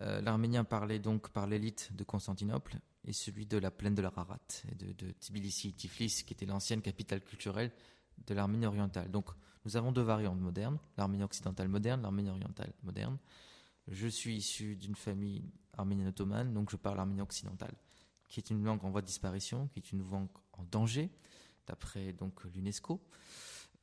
Euh, 0.00 0.22
L'arménien 0.22 0.64
parlé 0.64 0.98
donc 0.98 1.28
par 1.28 1.46
l'élite 1.46 1.90
de 1.94 2.04
Constantinople 2.04 2.78
et 3.04 3.12
celui 3.12 3.44
de 3.44 3.58
la 3.58 3.70
plaine 3.70 3.94
de 3.94 4.00
l'Ararat 4.00 4.40
et 4.72 4.74
de, 4.74 4.92
de 4.92 5.12
Tbilissi, 5.20 5.74
Tiflis, 5.74 6.24
qui 6.26 6.32
était 6.32 6.46
l'ancienne 6.46 6.80
capitale 6.80 7.20
culturelle 7.20 7.70
de 8.26 8.32
l'Arménie 8.32 8.64
orientale. 8.64 9.10
Donc 9.10 9.26
nous 9.66 9.76
avons 9.76 9.92
deux 9.92 10.00
variantes 10.00 10.40
modernes, 10.40 10.78
l'Arménie 10.96 11.24
occidentale 11.24 11.68
moderne, 11.68 12.00
l'Arménie 12.00 12.30
orientale 12.30 12.72
moderne. 12.82 13.18
Je 13.88 14.08
suis 14.08 14.36
issu 14.36 14.74
d'une 14.74 14.94
famille 14.94 15.44
arménienne 15.76 16.08
ottomane, 16.08 16.54
donc 16.54 16.70
je 16.70 16.76
parle 16.76 16.98
arménien 16.98 17.24
occidental, 17.24 17.74
qui 18.30 18.40
est 18.40 18.48
une 18.48 18.64
langue 18.64 18.82
en 18.84 18.90
voie 18.90 19.02
de 19.02 19.06
disparition, 19.06 19.68
qui 19.68 19.80
est 19.80 19.92
une 19.92 20.08
langue 20.08 20.30
en 20.54 20.64
danger, 20.64 21.10
d'après 21.66 22.14
donc 22.14 22.42
l'UNESCO. 22.44 23.02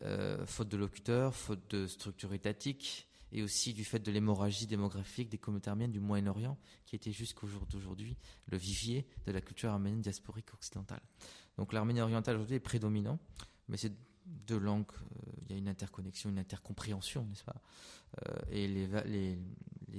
Euh, 0.04 0.46
faute 0.46 0.70
de 0.70 0.78
locuteurs, 0.78 1.36
faute 1.36 1.70
de 1.70 1.86
structure 1.88 2.34
étatique, 2.34 3.08
et 3.32 3.44
aussi 3.44 3.74
du 3.74 3.84
fait 3.84 4.00
de 4.00 4.12
l'hémorragie 4.12 4.68
démographique 4.68 5.30
des 5.30 5.38
communautés 5.38 5.70
arméniennes 5.70 5.92
du 5.92 6.00
Moyen-Orient, 6.00 6.58
qui 6.86 6.96
était 6.96 7.12
jusqu'au 7.12 7.48
jour 7.48 7.66
d'aujourd'hui 7.66 8.18
le 8.48 8.58
vivier 8.58 9.06
de 9.26 9.32
la 9.32 9.42
culture 9.42 9.70
arménienne 9.70 10.02
diasporique 10.02 10.54
occidentale. 10.54 11.02
Donc 11.58 11.74
l'arménien 11.74 12.04
oriental 12.04 12.36
aujourd'hui 12.36 12.56
est 12.56 12.62
prédominant, 12.62 13.20
mais 13.68 13.78
c'est 13.78 13.94
deux 14.26 14.58
langues, 14.58 14.86
euh, 14.92 15.32
il 15.42 15.52
y 15.52 15.56
a 15.56 15.58
une 15.58 15.68
interconnexion, 15.68 16.30
une 16.30 16.40
intercompréhension, 16.40 17.26
n'est-ce 17.26 17.44
pas? 17.44 17.62
Euh, 18.28 18.38
Et 18.52 18.68
les, 18.68 19.38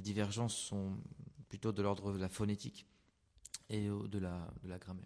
divergences 0.01 0.55
sont 0.57 0.97
plutôt 1.49 1.73
de 1.73 1.83
l'ordre 1.83 2.13
de 2.13 2.19
la 2.19 2.29
phonétique 2.29 2.87
et 3.71 3.89
de 3.89 4.19
la, 4.19 4.51
de 4.63 4.69
la 4.69 4.79
grammaire. 4.79 5.05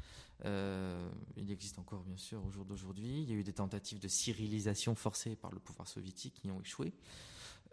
euh, 0.44 1.10
il 1.38 1.50
existe 1.52 1.80
encore 1.80 2.04
bien 2.04 2.18
sûr 2.18 2.46
au 2.46 2.52
jour 2.52 2.66
d'aujourd'hui. 2.66 3.24
Il 3.24 3.30
y 3.30 3.34
a 3.34 3.36
eu 3.36 3.44
des 3.44 3.54
tentatives 3.54 4.00
de 4.00 4.10
cyrillisation 4.10 4.94
forcée 4.94 5.38
par 5.38 5.52
le 5.52 5.60
pouvoir 5.60 5.88
soviétique 5.88 6.34
qui 6.42 6.52
ont 6.52 6.60
échoué. 6.60 6.92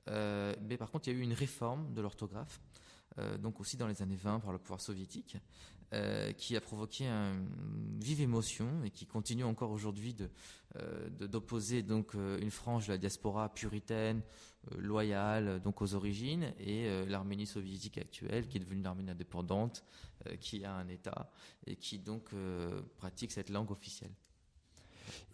mais 0.06 0.76
par 0.78 0.90
contre, 0.90 1.08
il 1.08 1.14
y 1.14 1.16
a 1.16 1.18
eu 1.18 1.22
une 1.22 1.32
réforme 1.32 1.92
de 1.92 2.00
l'orthographe, 2.00 2.60
donc 3.40 3.58
aussi 3.60 3.76
dans 3.76 3.88
les 3.88 4.02
années 4.02 4.16
20 4.16 4.40
par 4.40 4.52
le 4.52 4.58
pouvoir 4.58 4.80
soviétique, 4.80 5.36
qui 6.36 6.56
a 6.56 6.60
provoqué 6.60 7.06
une 7.06 7.98
vive 7.98 8.20
émotion 8.20 8.66
et 8.84 8.90
qui 8.90 9.06
continue 9.06 9.44
encore 9.44 9.70
aujourd'hui 9.70 10.14
de, 10.14 10.28
d'opposer 11.26 11.82
donc 11.82 12.12
une 12.14 12.50
frange 12.50 12.88
de 12.88 12.92
la 12.92 12.98
diaspora 12.98 13.52
puritaine, 13.54 14.20
loyale 14.76 15.60
donc 15.60 15.80
aux 15.80 15.94
origines, 15.94 16.52
et 16.60 16.88
l'Arménie 17.06 17.46
soviétique 17.46 17.96
actuelle 17.96 18.48
qui 18.48 18.58
est 18.58 18.60
devenue 18.60 18.80
une 18.80 18.86
Arménie 18.86 19.10
indépendante, 19.10 19.82
qui 20.40 20.62
a 20.64 20.74
un 20.74 20.88
État 20.88 21.30
et 21.66 21.76
qui 21.76 21.98
donc 21.98 22.32
pratique 22.98 23.32
cette 23.32 23.48
langue 23.48 23.70
officielle. 23.70 24.12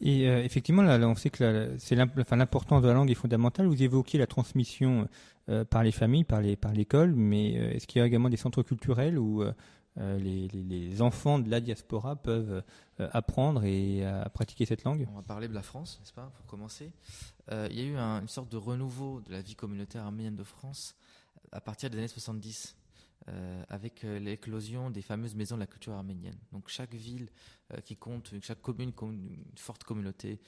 Et 0.00 0.28
euh, 0.28 0.42
effectivement, 0.42 0.82
on 0.82 1.14
sait 1.14 1.30
que 1.30 1.76
l'importance 2.34 2.82
de 2.82 2.88
la 2.88 2.94
langue 2.94 3.10
est 3.10 3.14
fondamentale. 3.14 3.66
Vous 3.66 3.82
évoquez 3.82 4.18
la 4.18 4.26
transmission 4.26 5.08
euh, 5.48 5.64
par 5.64 5.82
les 5.82 5.92
familles, 5.92 6.24
par 6.24 6.40
l'école, 6.40 7.14
mais 7.14 7.56
euh, 7.56 7.72
est-ce 7.72 7.86
qu'il 7.86 8.00
y 8.00 8.02
a 8.02 8.06
également 8.06 8.28
des 8.28 8.36
centres 8.36 8.62
culturels 8.62 9.18
où 9.18 9.44
les, 9.96 10.48
les, 10.48 11.02
enfants 11.02 11.38
de 11.38 11.48
la 11.48 11.60
diaspora 11.60 12.16
peuvent 12.16 12.62
apprendre 12.98 13.64
et 13.64 14.04
pratiquer 14.32 14.66
cette 14.66 14.84
langue 14.84 15.06
On 15.12 15.16
va 15.16 15.22
parler 15.22 15.48
de 15.48 15.54
la 15.54 15.62
France, 15.62 15.98
n'est-ce 16.00 16.12
pas, 16.12 16.32
pour 16.36 16.46
commencer. 16.46 16.90
il 17.50 17.78
y 17.78 17.80
a 17.80 17.84
eu 17.84 17.96
une 17.96 18.28
sorte 18.28 18.50
de 18.50 18.56
renouveau 18.56 19.20
de 19.20 19.30
la 19.30 19.40
vie 19.40 19.54
communautaire 19.54 20.04
arménienne 20.04 20.36
de 20.36 20.44
France 20.44 20.96
à 21.52 21.60
partir 21.60 21.90
des 21.90 21.98
années 21.98 22.08
70. 22.08 22.76
Euh, 23.30 23.64
avec 23.70 24.04
euh, 24.04 24.18
l'éclosion 24.18 24.90
des 24.90 25.00
fameuses 25.00 25.34
maisons 25.34 25.54
de 25.54 25.60
la 25.60 25.66
culture 25.66 25.94
arménienne. 25.94 26.36
Donc 26.52 26.68
chaque 26.68 26.92
ville 26.92 27.30
euh, 27.72 27.80
qui 27.80 27.96
compte, 27.96 28.34
chaque 28.42 28.60
commune 28.60 28.92
compte 28.92 29.14
une 29.14 29.46
forte 29.56 29.82
communauté, 29.82 30.42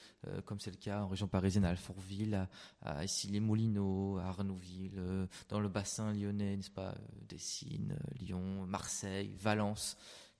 comme 0.45 0.59
c'est 0.59 0.69
le 0.69 0.77
cas 0.77 1.01
en 1.01 1.07
région 1.07 1.27
parisienne 1.27 1.65
à 1.65 1.69
Alfortville, 1.69 2.35
à, 2.35 2.99
à 2.99 3.05
les 3.29 3.39
moulineaux 3.39 4.19
à 4.19 4.25
Arnouville, 4.25 5.01
dans 5.49 5.59
le 5.59 5.69
bassin 5.69 6.13
lyonnais, 6.13 6.55
n'est-ce 6.55 6.69
pas, 6.69 6.93
Dessines, 7.27 7.97
Lyon, 8.19 8.67
Marseille, 8.67 9.33
Valence 9.39 9.97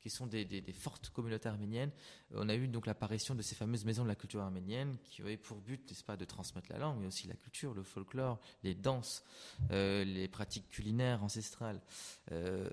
qui 0.09 0.15
sont 0.15 0.27
des, 0.27 0.63
fortes 0.73 1.09
communautés 1.09 1.49
arméniennes. 1.49 1.91
On 2.33 2.47
a 2.49 2.55
eu 2.55 2.67
donc 2.67 2.85
l'apparition 2.85 3.35
de 3.35 3.41
ces 3.41 3.55
fameuses 3.55 3.83
maisons 3.83 4.03
de 4.03 4.07
la 4.07 4.15
culture 4.15 4.41
arménienne 4.41 4.97
qui 5.03 5.21
avaient 5.21 5.37
pour 5.37 5.57
but, 5.57 5.89
n'est-ce 5.89 6.03
pas, 6.03 6.15
de 6.15 6.25
transmettre 6.25 6.71
la 6.71 6.77
langue, 6.77 6.99
mais 6.99 7.07
aussi 7.07 7.27
la 7.27 7.35
culture, 7.35 7.73
le 7.73 7.83
folklore, 7.83 8.39
les 8.63 8.73
danses, 8.73 9.23
euh, 9.71 10.03
les 10.05 10.27
pratiques 10.27 10.69
culinaires 10.69 11.23
ancestrales. 11.23 11.81
Euh, 12.31 12.69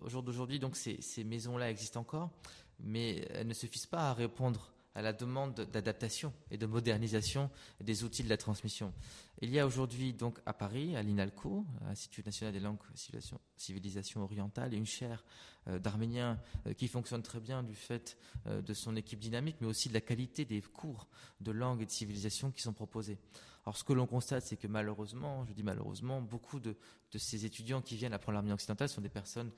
au 0.00 0.08
jour 0.08 0.22
d'aujourd'hui, 0.22 0.58
donc 0.58 0.76
ces, 0.76 1.00
ces 1.02 1.24
maisons-là 1.24 1.70
existent 1.70 2.00
encore, 2.00 2.30
mais 2.78 3.26
elles 3.30 3.46
ne 3.46 3.54
suffisent 3.54 3.86
pas 3.86 4.10
à 4.10 4.14
répondre 4.14 4.72
à 4.94 5.02
la 5.02 5.12
demande 5.12 5.54
d'adaptation 5.54 6.32
et 6.50 6.56
de 6.56 6.66
modernisation 6.66 7.50
des 7.80 8.04
outils 8.04 8.24
de 8.24 8.28
la 8.28 8.36
transmission. 8.36 8.92
Il 9.40 9.50
y 9.50 9.58
a 9.58 9.66
aujourd'hui 9.66 10.12
donc 10.12 10.38
à 10.46 10.52
Paris, 10.52 10.96
à 10.96 11.02
l'INALCO, 11.02 11.64
Institut 11.86 12.22
national 12.24 12.52
des 12.52 12.60
langues 12.60 12.78
civilisation, 12.94 13.40
civilisation 13.60 14.22
orientale, 14.22 14.74
une 14.74 14.86
chaire 14.86 15.24
euh, 15.68 15.78
d'arménien 15.78 16.38
euh, 16.66 16.72
qui 16.72 16.88
fonctionne 16.88 17.22
très 17.22 17.38
bien 17.38 17.62
du 17.62 17.74
fait 17.74 18.16
euh, 18.46 18.62
de 18.62 18.72
son 18.72 18.96
équipe 18.96 19.18
dynamique, 19.18 19.56
mais 19.60 19.66
aussi 19.66 19.90
de 19.90 19.94
la 19.94 20.00
qualité 20.00 20.46
des 20.46 20.62
cours 20.62 21.06
de 21.42 21.50
langue 21.50 21.82
et 21.82 21.86
de 21.86 21.90
civilisation 21.90 22.50
qui 22.50 22.62
sont 22.62 22.72
proposés. 22.72 23.18
Alors 23.66 23.76
ce 23.76 23.84
que 23.84 23.92
l'on 23.92 24.06
constate, 24.06 24.42
c'est 24.42 24.56
que 24.56 24.66
malheureusement, 24.66 25.44
je 25.44 25.52
dis 25.52 25.62
malheureusement, 25.62 26.22
beaucoup 26.22 26.60
de, 26.60 26.76
ces 27.14 27.44
étudiants 27.44 27.82
qui 27.82 27.94
viennent 27.94 28.14
apprendre 28.14 28.34
l'arménien 28.34 28.54
occidental 28.54 28.88
sont 28.88 29.02
des 29.02 29.10
personnes 29.10 29.50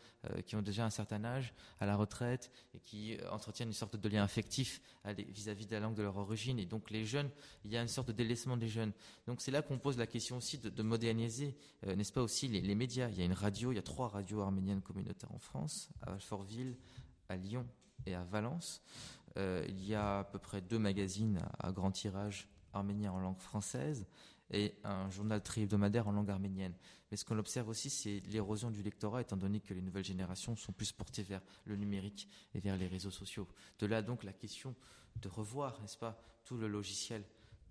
qui 0.45 0.57
ont 0.57 0.63
déjà 0.63 0.85
un 0.85 0.91
certain 0.91 1.23
âge, 1.25 1.55
à 1.79 1.87
la 1.87 1.95
retraite, 1.95 2.51
et 2.75 2.81
qui 2.81 3.17
entretiennent 3.31 3.69
une 3.69 3.75
sorte 3.75 3.95
de 3.95 4.09
lien 4.09 4.25
affectif 4.25 4.83
vis-à-vis 5.05 5.67
de 5.67 5.73
la 5.73 5.81
langue 5.81 5.95
de 5.95 6.03
leur 6.03 6.17
origine. 6.17 6.59
Et 6.59 6.67
donc 6.67 6.91
les 6.91 7.05
jeunes, 7.05 7.31
il 7.65 7.71
y 7.71 7.77
a 7.77 7.83
une 7.83 7.89
sorte 7.89 8.09
de 8.09 8.13
délaissement 8.13 8.57
des 8.57 8.67
jeunes. 8.67 8.93
Donc 9.29 9.41
c'est 9.41 9.53
là 9.53 9.63
qu'on 9.63 9.79
pose 9.79 9.99
la 9.99 10.09
question 10.09 10.39
aussi 10.39 10.59
de, 10.59 10.83
moderniser, 10.83 11.55
n'est-ce 11.87 12.13
pas 12.13 12.23
aussi, 12.23 12.49
les, 12.49 12.75
médias. 12.75 13.09
Il 13.09 13.19
y 13.19 13.23
a 13.23 13.25
une 13.25 13.33
radio, 13.35 13.71
il 13.71 13.77
y 13.77 13.79
a 13.79 13.83
trois 13.93 14.09
radios 14.09 14.41
arméniennes 14.41 14.81
communautaires 14.81 15.33
en 15.35 15.39
France, 15.39 15.91
à 16.01 16.19
Fortville, 16.19 16.79
à 17.29 17.37
Lyon 17.37 17.67
et 18.07 18.15
à 18.15 18.25
Valence. 18.25 18.81
il 19.37 19.85
y 19.85 19.95
a 19.95 20.21
à 20.21 20.25
peu 20.25 20.39
près 20.39 20.63
deux 20.63 20.79
magazines 20.79 21.41
à 21.59 21.73
grand 21.73 21.91
tirage 21.91 22.49
arménien 22.73 23.13
en 23.13 23.19
langue 23.19 23.39
française 23.39 24.07
et 24.51 24.75
un 24.83 25.11
journal 25.11 25.43
tri-hebdomadaire 25.43 26.09
en 26.09 26.13
langue 26.13 26.31
arménienne. 26.31 26.73
Mais 27.11 27.19
ce 27.19 27.27
qu'on 27.27 27.39
observe 27.39 27.69
aussi, 27.69 27.91
c'est 27.91 28.21
l'érosion 28.29 28.71
du 28.71 28.83
lectorat, 28.83 29.21
étant 29.21 29.37
donné 29.37 29.61
que 29.61 29.75
les 29.75 29.83
nouvelles 29.83 30.07
générations 30.07 30.57
sont 30.57 30.73
plus 30.73 30.91
portées 30.91 31.23
vers 31.23 31.43
le 31.67 31.77
numérique 31.77 32.29
et 32.55 32.61
vers 32.61 32.79
les 32.79 32.87
réseaux 32.87 33.11
sociaux. 33.11 33.47
De 33.79 33.85
là 33.85 34.01
donc 34.01 34.25
la 34.25 34.33
question 34.33 34.75
de 35.21 35.29
revoir, 35.29 35.79
n'est-ce 35.83 35.99
pas, 35.99 36.19
tout 36.47 36.57
le 36.57 36.67
logiciel 36.67 37.23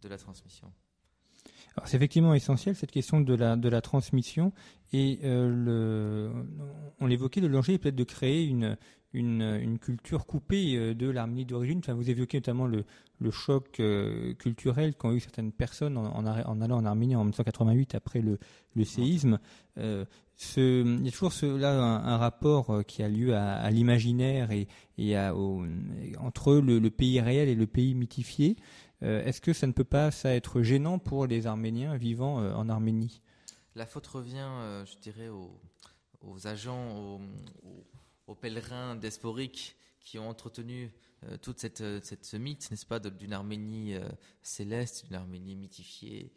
de 0.03 0.07
la 0.07 0.19
transmission. 0.19 0.71
C'est 1.85 1.97
effectivement 1.97 2.33
essentiel 2.33 2.75
cette 2.75 2.91
question 2.91 3.21
de 3.21 3.33
la, 3.33 3.55
de 3.55 3.69
la 3.69 3.81
transmission 3.81 4.51
et 4.93 5.19
euh, 5.23 6.29
on 6.99 7.05
l'évoquait, 7.05 7.39
le 7.39 7.49
danger 7.49 7.73
est 7.73 7.77
peut-être 7.77 7.95
de 7.95 8.03
créer 8.03 8.43
une, 8.43 8.77
une, 9.13 9.41
une, 9.41 9.79
culture 9.79 10.25
coupée 10.25 10.75
euh, 10.75 10.93
de 10.93 11.09
l'Arménie 11.09 11.45
d'origine. 11.45 11.79
Enfin, 11.79 11.93
vous 11.93 12.09
évoquez 12.09 12.39
notamment 12.39 12.67
le, 12.67 12.83
le 13.19 13.31
choc 13.31 13.79
euh, 13.79 14.33
culturel 14.33 14.95
qu'ont 14.95 15.13
eu 15.13 15.21
certaines 15.21 15.53
personnes 15.53 15.97
en, 15.97 16.25
allant 16.25 16.77
en 16.77 16.85
Arménie 16.85 17.15
en 17.15 17.21
1988 17.21 17.95
après 17.95 18.21
le, 18.21 18.37
le 18.75 18.83
séisme. 18.83 19.39
Il 19.77 21.05
y 21.05 21.07
a 21.07 21.11
toujours 21.11 21.31
là 21.57 21.71
un, 21.71 22.17
rapport 22.17 22.83
qui 22.85 23.03
a 23.03 23.07
lieu 23.07 23.35
à, 23.35 23.69
l'imaginaire 23.69 24.51
et, 24.51 24.67
et 24.97 25.15
à, 25.15 25.33
entre 26.19 26.55
le, 26.55 26.89
pays 26.89 27.21
réel 27.21 27.47
et 27.47 27.55
le 27.55 27.67
pays 27.67 27.93
mythifié. 27.93 28.57
Euh, 29.03 29.23
Est-ce 29.23 29.41
que 29.41 29.53
ça 29.53 29.67
ne 29.67 29.71
peut 29.71 29.83
pas 29.83 30.11
ça 30.11 30.33
être 30.35 30.61
gênant 30.61 30.99
pour 30.99 31.25
les 31.27 31.47
Arméniens 31.47 31.97
vivant 31.97 32.37
en 32.37 32.69
Arménie? 32.69 33.21
La 33.75 33.85
faute 33.85 34.07
revient, 34.07 34.49
je 34.85 34.99
dirais, 34.99 35.29
aux, 35.29 36.47
agents, 36.47 37.19
aux, 38.27 38.35
pèlerins 38.35 38.95
diasporiques 38.95 39.75
qui 40.01 40.19
ont 40.19 40.27
entretenu 40.27 40.91
euh, 41.25 41.37
toute 41.37 41.59
cette, 41.59 41.81
euh, 41.81 41.99
cette, 42.01 42.25
ce 42.25 42.35
mythe, 42.35 42.69
n'est-ce 42.71 42.85
pas, 42.85 42.99
d'une 42.99 43.33
Arménie 43.33 43.93
euh, 43.95 44.09
céleste, 44.41 45.05
d'une 45.05 45.15
Arménie 45.15 45.55
mythifiée. 45.55 46.33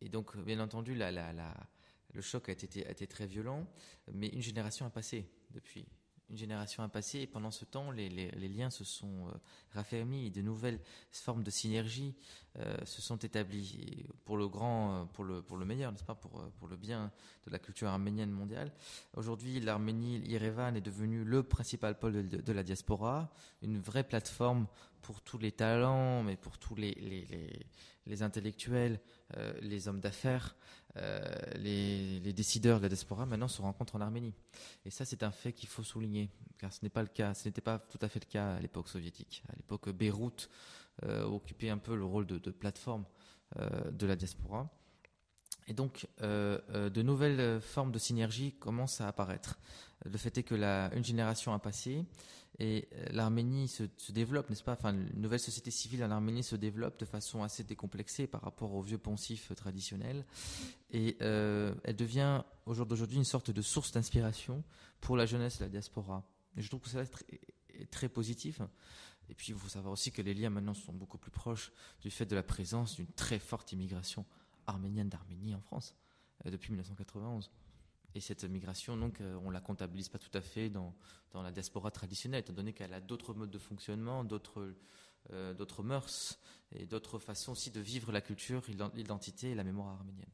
et 0.00 0.08
donc, 0.08 0.36
bien 0.38 0.58
entendu, 0.58 0.94
le 0.94 2.20
choc 2.20 2.48
a 2.48 2.52
été 2.52 3.06
très 3.06 3.26
violent, 3.26 3.66
mais 4.12 4.28
une 4.28 4.42
génération 4.42 4.86
a 4.86 4.90
passé 4.90 5.30
depuis 5.50 5.86
une 6.30 6.36
génération 6.36 6.82
a 6.82 6.88
passé 6.88 7.20
et 7.20 7.26
pendant 7.26 7.50
ce 7.50 7.64
temps, 7.64 7.90
les, 7.90 8.08
liens 8.48 8.70
se 8.70 8.84
sont 8.84 9.28
euh, 9.28 9.32
raffermis. 9.72 10.26
Et 10.26 10.30
de 10.30 10.42
nouvelles 10.42 10.80
formes 11.10 11.42
de 11.42 11.50
synergie 11.50 12.14
euh, 12.58 12.76
se 12.84 13.02
sont 13.02 13.16
établies 13.16 14.06
pour 14.24 14.36
le 14.36 14.48
grand, 14.48 15.02
euh, 15.02 15.04
pour 15.04 15.24
le, 15.24 15.64
meilleur, 15.64 15.92
n'est-ce 15.92 16.04
pas, 16.04 16.14
pour, 16.14 16.68
le 16.68 16.76
bien 16.76 17.12
de 17.46 17.50
la 17.50 17.58
culture 17.58 17.88
arménienne 17.88 18.30
mondiale. 18.30 18.72
Aujourd'hui, 19.14 19.60
l'Arménie, 19.60 20.18
l'Irevan 20.18 20.74
est 20.76 20.80
devenu 20.80 21.24
le 21.24 21.42
principal 21.42 21.98
pôle 21.98 22.28
de, 22.28 22.52
la 22.52 22.62
diaspora, 22.62 23.30
une 23.62 23.78
vraie 23.78 24.04
plateforme 24.04 24.66
pour 25.02 25.20
tous 25.20 25.36
les 25.38 25.52
talents, 25.52 26.22
mais 26.22 26.36
pour 26.36 26.58
tous 26.58 26.74
les 26.76 28.22
intellectuels, 28.22 28.98
euh, 29.36 29.52
les 29.60 29.88
hommes 29.88 30.00
d'affaires, 30.00 30.54
euh, 30.96 31.22
les, 31.56 32.32
décideurs 32.32 32.78
de 32.78 32.84
la 32.84 32.88
diaspora 32.88 33.26
maintenant 33.26 33.48
se 33.48 33.62
rencontrent 33.62 33.96
en 33.96 34.00
Arménie. 34.00 34.34
Et 34.84 34.90
ça, 34.90 35.04
c'est 35.04 35.22
un 35.22 35.30
fait 35.30 35.52
qu'il 35.52 35.68
faut 35.68 35.82
souligner, 35.82 36.30
car 36.58 36.72
ce 36.72 36.80
n'est 36.82 36.90
pas 36.90 37.02
le 37.02 37.08
cas, 37.08 37.34
ce 37.34 37.48
n'était 37.48 37.60
pas 37.60 37.78
tout 37.78 37.98
à 38.02 38.08
fait 38.08 38.20
le 38.24 38.30
cas 38.30 38.54
à 38.54 38.60
l'époque 38.60 38.88
soviétique. 38.88 39.42
À 39.48 39.56
l'époque, 39.56 39.88
Beyrouth 39.90 40.50
euh, 41.04 41.24
occupait 41.24 41.70
un 41.70 41.78
peu 41.78 41.96
le 41.96 42.04
rôle 42.04 42.26
de, 42.26 42.38
de 42.38 42.50
plateforme 42.50 43.04
de 43.92 44.06
la 44.06 44.16
diaspora. 44.16 44.68
Et 45.68 45.74
donc, 45.74 46.08
de 46.20 47.02
nouvelles 47.02 47.60
formes 47.60 47.92
de 47.92 48.00
synergie 48.00 48.52
commencent 48.58 49.00
à 49.00 49.06
apparaître. 49.06 49.60
Le 50.04 50.18
fait 50.18 50.36
est 50.38 50.42
que 50.42 50.56
la, 50.56 50.92
une 50.92 51.04
génération 51.04 51.52
a 51.54 51.60
passé 51.60 52.04
et 52.58 52.88
l'Arménie 53.10 53.66
se, 53.66 53.82
développe, 54.10 54.48
n'est-ce 54.48 54.62
pas? 54.62 54.74
Enfin, 54.74 54.94
une 54.94 55.20
nouvelle 55.20 55.40
société 55.40 55.70
civile 55.70 56.04
en 56.04 56.10
Arménie 56.10 56.44
se 56.44 56.54
développe 56.54 56.98
de 57.00 57.04
façon 57.04 57.42
assez 57.42 57.64
décomplexée 57.64 58.26
par 58.26 58.42
rapport 58.42 58.74
aux 58.74 58.82
vieux 58.82 58.98
poncifs 58.98 59.52
traditionnels. 59.56 60.24
Et 60.90 61.16
euh, 61.20 61.74
elle 61.82 61.96
devient, 61.96 62.42
au 62.66 62.74
jour 62.74 62.86
d'aujourd'hui, 62.86 63.16
une 63.16 63.24
sorte 63.24 63.50
de 63.50 63.62
source 63.62 63.90
d'inspiration 63.90 64.62
pour 65.00 65.16
la 65.16 65.26
jeunesse 65.26 65.60
et 65.60 65.64
la 65.64 65.70
diaspora. 65.70 66.22
Et 66.56 66.62
je 66.62 66.68
trouve 66.68 66.80
que 66.80 66.88
ça 66.88 67.02
est 67.02 67.90
très 67.90 68.08
positif. 68.08 68.60
Et 69.28 69.34
puis, 69.34 69.48
il 69.48 69.58
faut 69.58 69.68
savoir 69.68 69.92
aussi 69.92 70.12
que 70.12 70.22
les 70.22 70.34
liens 70.34 70.50
maintenant 70.50 70.74
sont 70.74 70.92
beaucoup 70.92 71.18
plus 71.18 71.32
proches 71.32 71.72
du 72.02 72.10
fait 72.10 72.26
de 72.26 72.36
la 72.36 72.44
présence 72.44 72.94
d'une 72.94 73.08
très 73.08 73.40
forte 73.40 73.72
immigration 73.72 74.24
arménienne 74.66 75.08
d'Arménie 75.08 75.54
en 75.56 75.60
France 75.60 75.96
euh, 76.46 76.50
depuis 76.50 76.70
1991. 76.70 77.50
Et 78.14 78.20
cette 78.20 78.44
migration, 78.44 78.96
donc, 78.96 79.20
euh, 79.20 79.36
on 79.44 79.50
la 79.50 79.60
comptabilise 79.60 80.08
pas 80.08 80.18
tout 80.18 80.30
à 80.34 80.40
fait 80.40 80.70
dans, 80.70 80.94
dans 81.32 81.42
la 81.42 81.50
diaspora 81.50 81.90
traditionnelle, 81.90 82.40
étant 82.40 82.52
donné 82.52 82.72
qu'elle 82.72 82.94
a 82.94 83.00
d'autres 83.00 83.34
modes 83.34 83.50
de 83.50 83.58
fonctionnement, 83.58 84.24
d'autres 84.24 84.74
euh, 85.32 85.54
d'autres 85.54 85.82
mœurs 85.82 86.38
et 86.72 86.84
d'autres 86.84 87.18
façons 87.18 87.52
aussi 87.52 87.70
de 87.70 87.80
vivre 87.80 88.12
la 88.12 88.20
culture, 88.20 88.60
l'identité 88.94 89.52
et 89.52 89.54
la 89.54 89.64
mémoire 89.64 89.96
arménienne. 89.98 90.28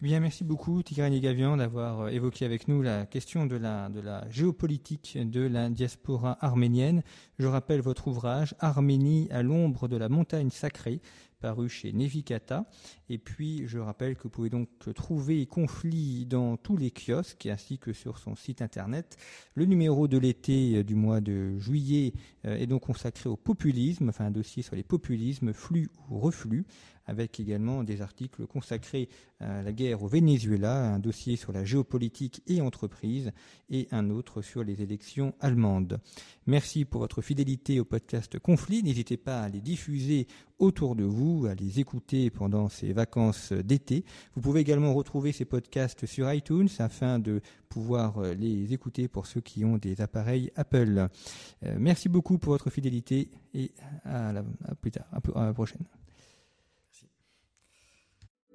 Eh 0.00 0.04
bien, 0.04 0.20
merci 0.20 0.44
beaucoup, 0.44 0.82
Tigrani 0.82 1.20
Gavian, 1.20 1.56
d'avoir 1.56 2.02
euh, 2.02 2.08
évoqué 2.08 2.44
avec 2.44 2.68
nous 2.68 2.82
la 2.82 3.06
question 3.06 3.46
de 3.46 3.56
la, 3.56 3.88
de 3.88 4.00
la 4.00 4.28
géopolitique 4.28 5.16
de 5.18 5.40
la 5.40 5.70
diaspora 5.70 6.36
arménienne. 6.44 7.02
Je 7.38 7.46
rappelle 7.46 7.80
votre 7.80 8.08
ouvrage 8.08 8.54
Arménie 8.58 9.28
à 9.30 9.42
l'ombre 9.42 9.88
de 9.88 9.96
la 9.96 10.10
montagne 10.10 10.50
sacrée, 10.50 11.00
paru 11.46 11.68
chez 11.68 11.92
Nevikata. 11.92 12.64
Et 13.08 13.18
puis, 13.18 13.68
je 13.68 13.78
rappelle 13.78 14.16
que 14.16 14.24
vous 14.24 14.30
pouvez 14.30 14.50
donc 14.50 14.68
trouver 14.96 15.46
Conflit 15.46 16.26
dans 16.26 16.56
tous 16.56 16.76
les 16.76 16.90
kiosques 16.90 17.46
ainsi 17.46 17.78
que 17.78 17.92
sur 17.92 18.18
son 18.18 18.34
site 18.34 18.62
internet. 18.62 19.16
Le 19.54 19.64
numéro 19.64 20.08
de 20.08 20.18
l'été 20.18 20.82
du 20.82 20.96
mois 20.96 21.20
de 21.20 21.56
juillet 21.56 22.14
est 22.42 22.66
donc 22.66 22.82
consacré 22.82 23.28
au 23.28 23.36
populisme, 23.36 24.08
enfin 24.08 24.24
un 24.24 24.32
dossier 24.32 24.64
sur 24.64 24.74
les 24.74 24.82
populismes, 24.82 25.52
flux 25.52 25.88
ou 26.10 26.18
reflux 26.18 26.64
avec 27.06 27.40
également 27.40 27.84
des 27.84 28.02
articles 28.02 28.46
consacrés 28.46 29.08
à 29.40 29.62
la 29.62 29.72
guerre 29.72 30.02
au 30.02 30.08
Venezuela, 30.08 30.94
un 30.94 30.98
dossier 30.98 31.36
sur 31.36 31.52
la 31.52 31.64
géopolitique 31.64 32.42
et 32.46 32.60
entreprise 32.60 33.32
et 33.70 33.88
un 33.90 34.10
autre 34.10 34.42
sur 34.42 34.64
les 34.64 34.82
élections 34.82 35.34
allemandes. 35.40 35.98
Merci 36.46 36.84
pour 36.84 37.00
votre 37.00 37.22
fidélité 37.22 37.80
au 37.80 37.84
podcast 37.84 38.38
Conflit. 38.38 38.82
N'hésitez 38.82 39.16
pas 39.16 39.42
à 39.42 39.48
les 39.48 39.60
diffuser 39.60 40.26
autour 40.58 40.96
de 40.96 41.04
vous, 41.04 41.46
à 41.46 41.54
les 41.54 41.80
écouter 41.80 42.30
pendant 42.30 42.68
ces 42.68 42.92
vacances 42.92 43.52
d'été. 43.52 44.04
Vous 44.34 44.40
pouvez 44.40 44.60
également 44.60 44.94
retrouver 44.94 45.32
ces 45.32 45.44
podcasts 45.44 46.06
sur 46.06 46.32
iTunes 46.32 46.68
afin 46.78 47.18
de 47.18 47.40
pouvoir 47.68 48.20
les 48.34 48.72
écouter 48.72 49.08
pour 49.08 49.26
ceux 49.26 49.40
qui 49.40 49.64
ont 49.64 49.76
des 49.76 50.00
appareils 50.00 50.50
Apple. 50.56 51.08
Euh, 51.64 51.76
merci 51.78 52.08
beaucoup 52.08 52.38
pour 52.38 52.52
votre 52.52 52.70
fidélité 52.70 53.30
et 53.54 53.72
à 54.04 54.32
plus 54.80 54.92
tard, 54.92 55.06
à 55.34 55.46
la 55.46 55.52
prochaine. 55.52 55.84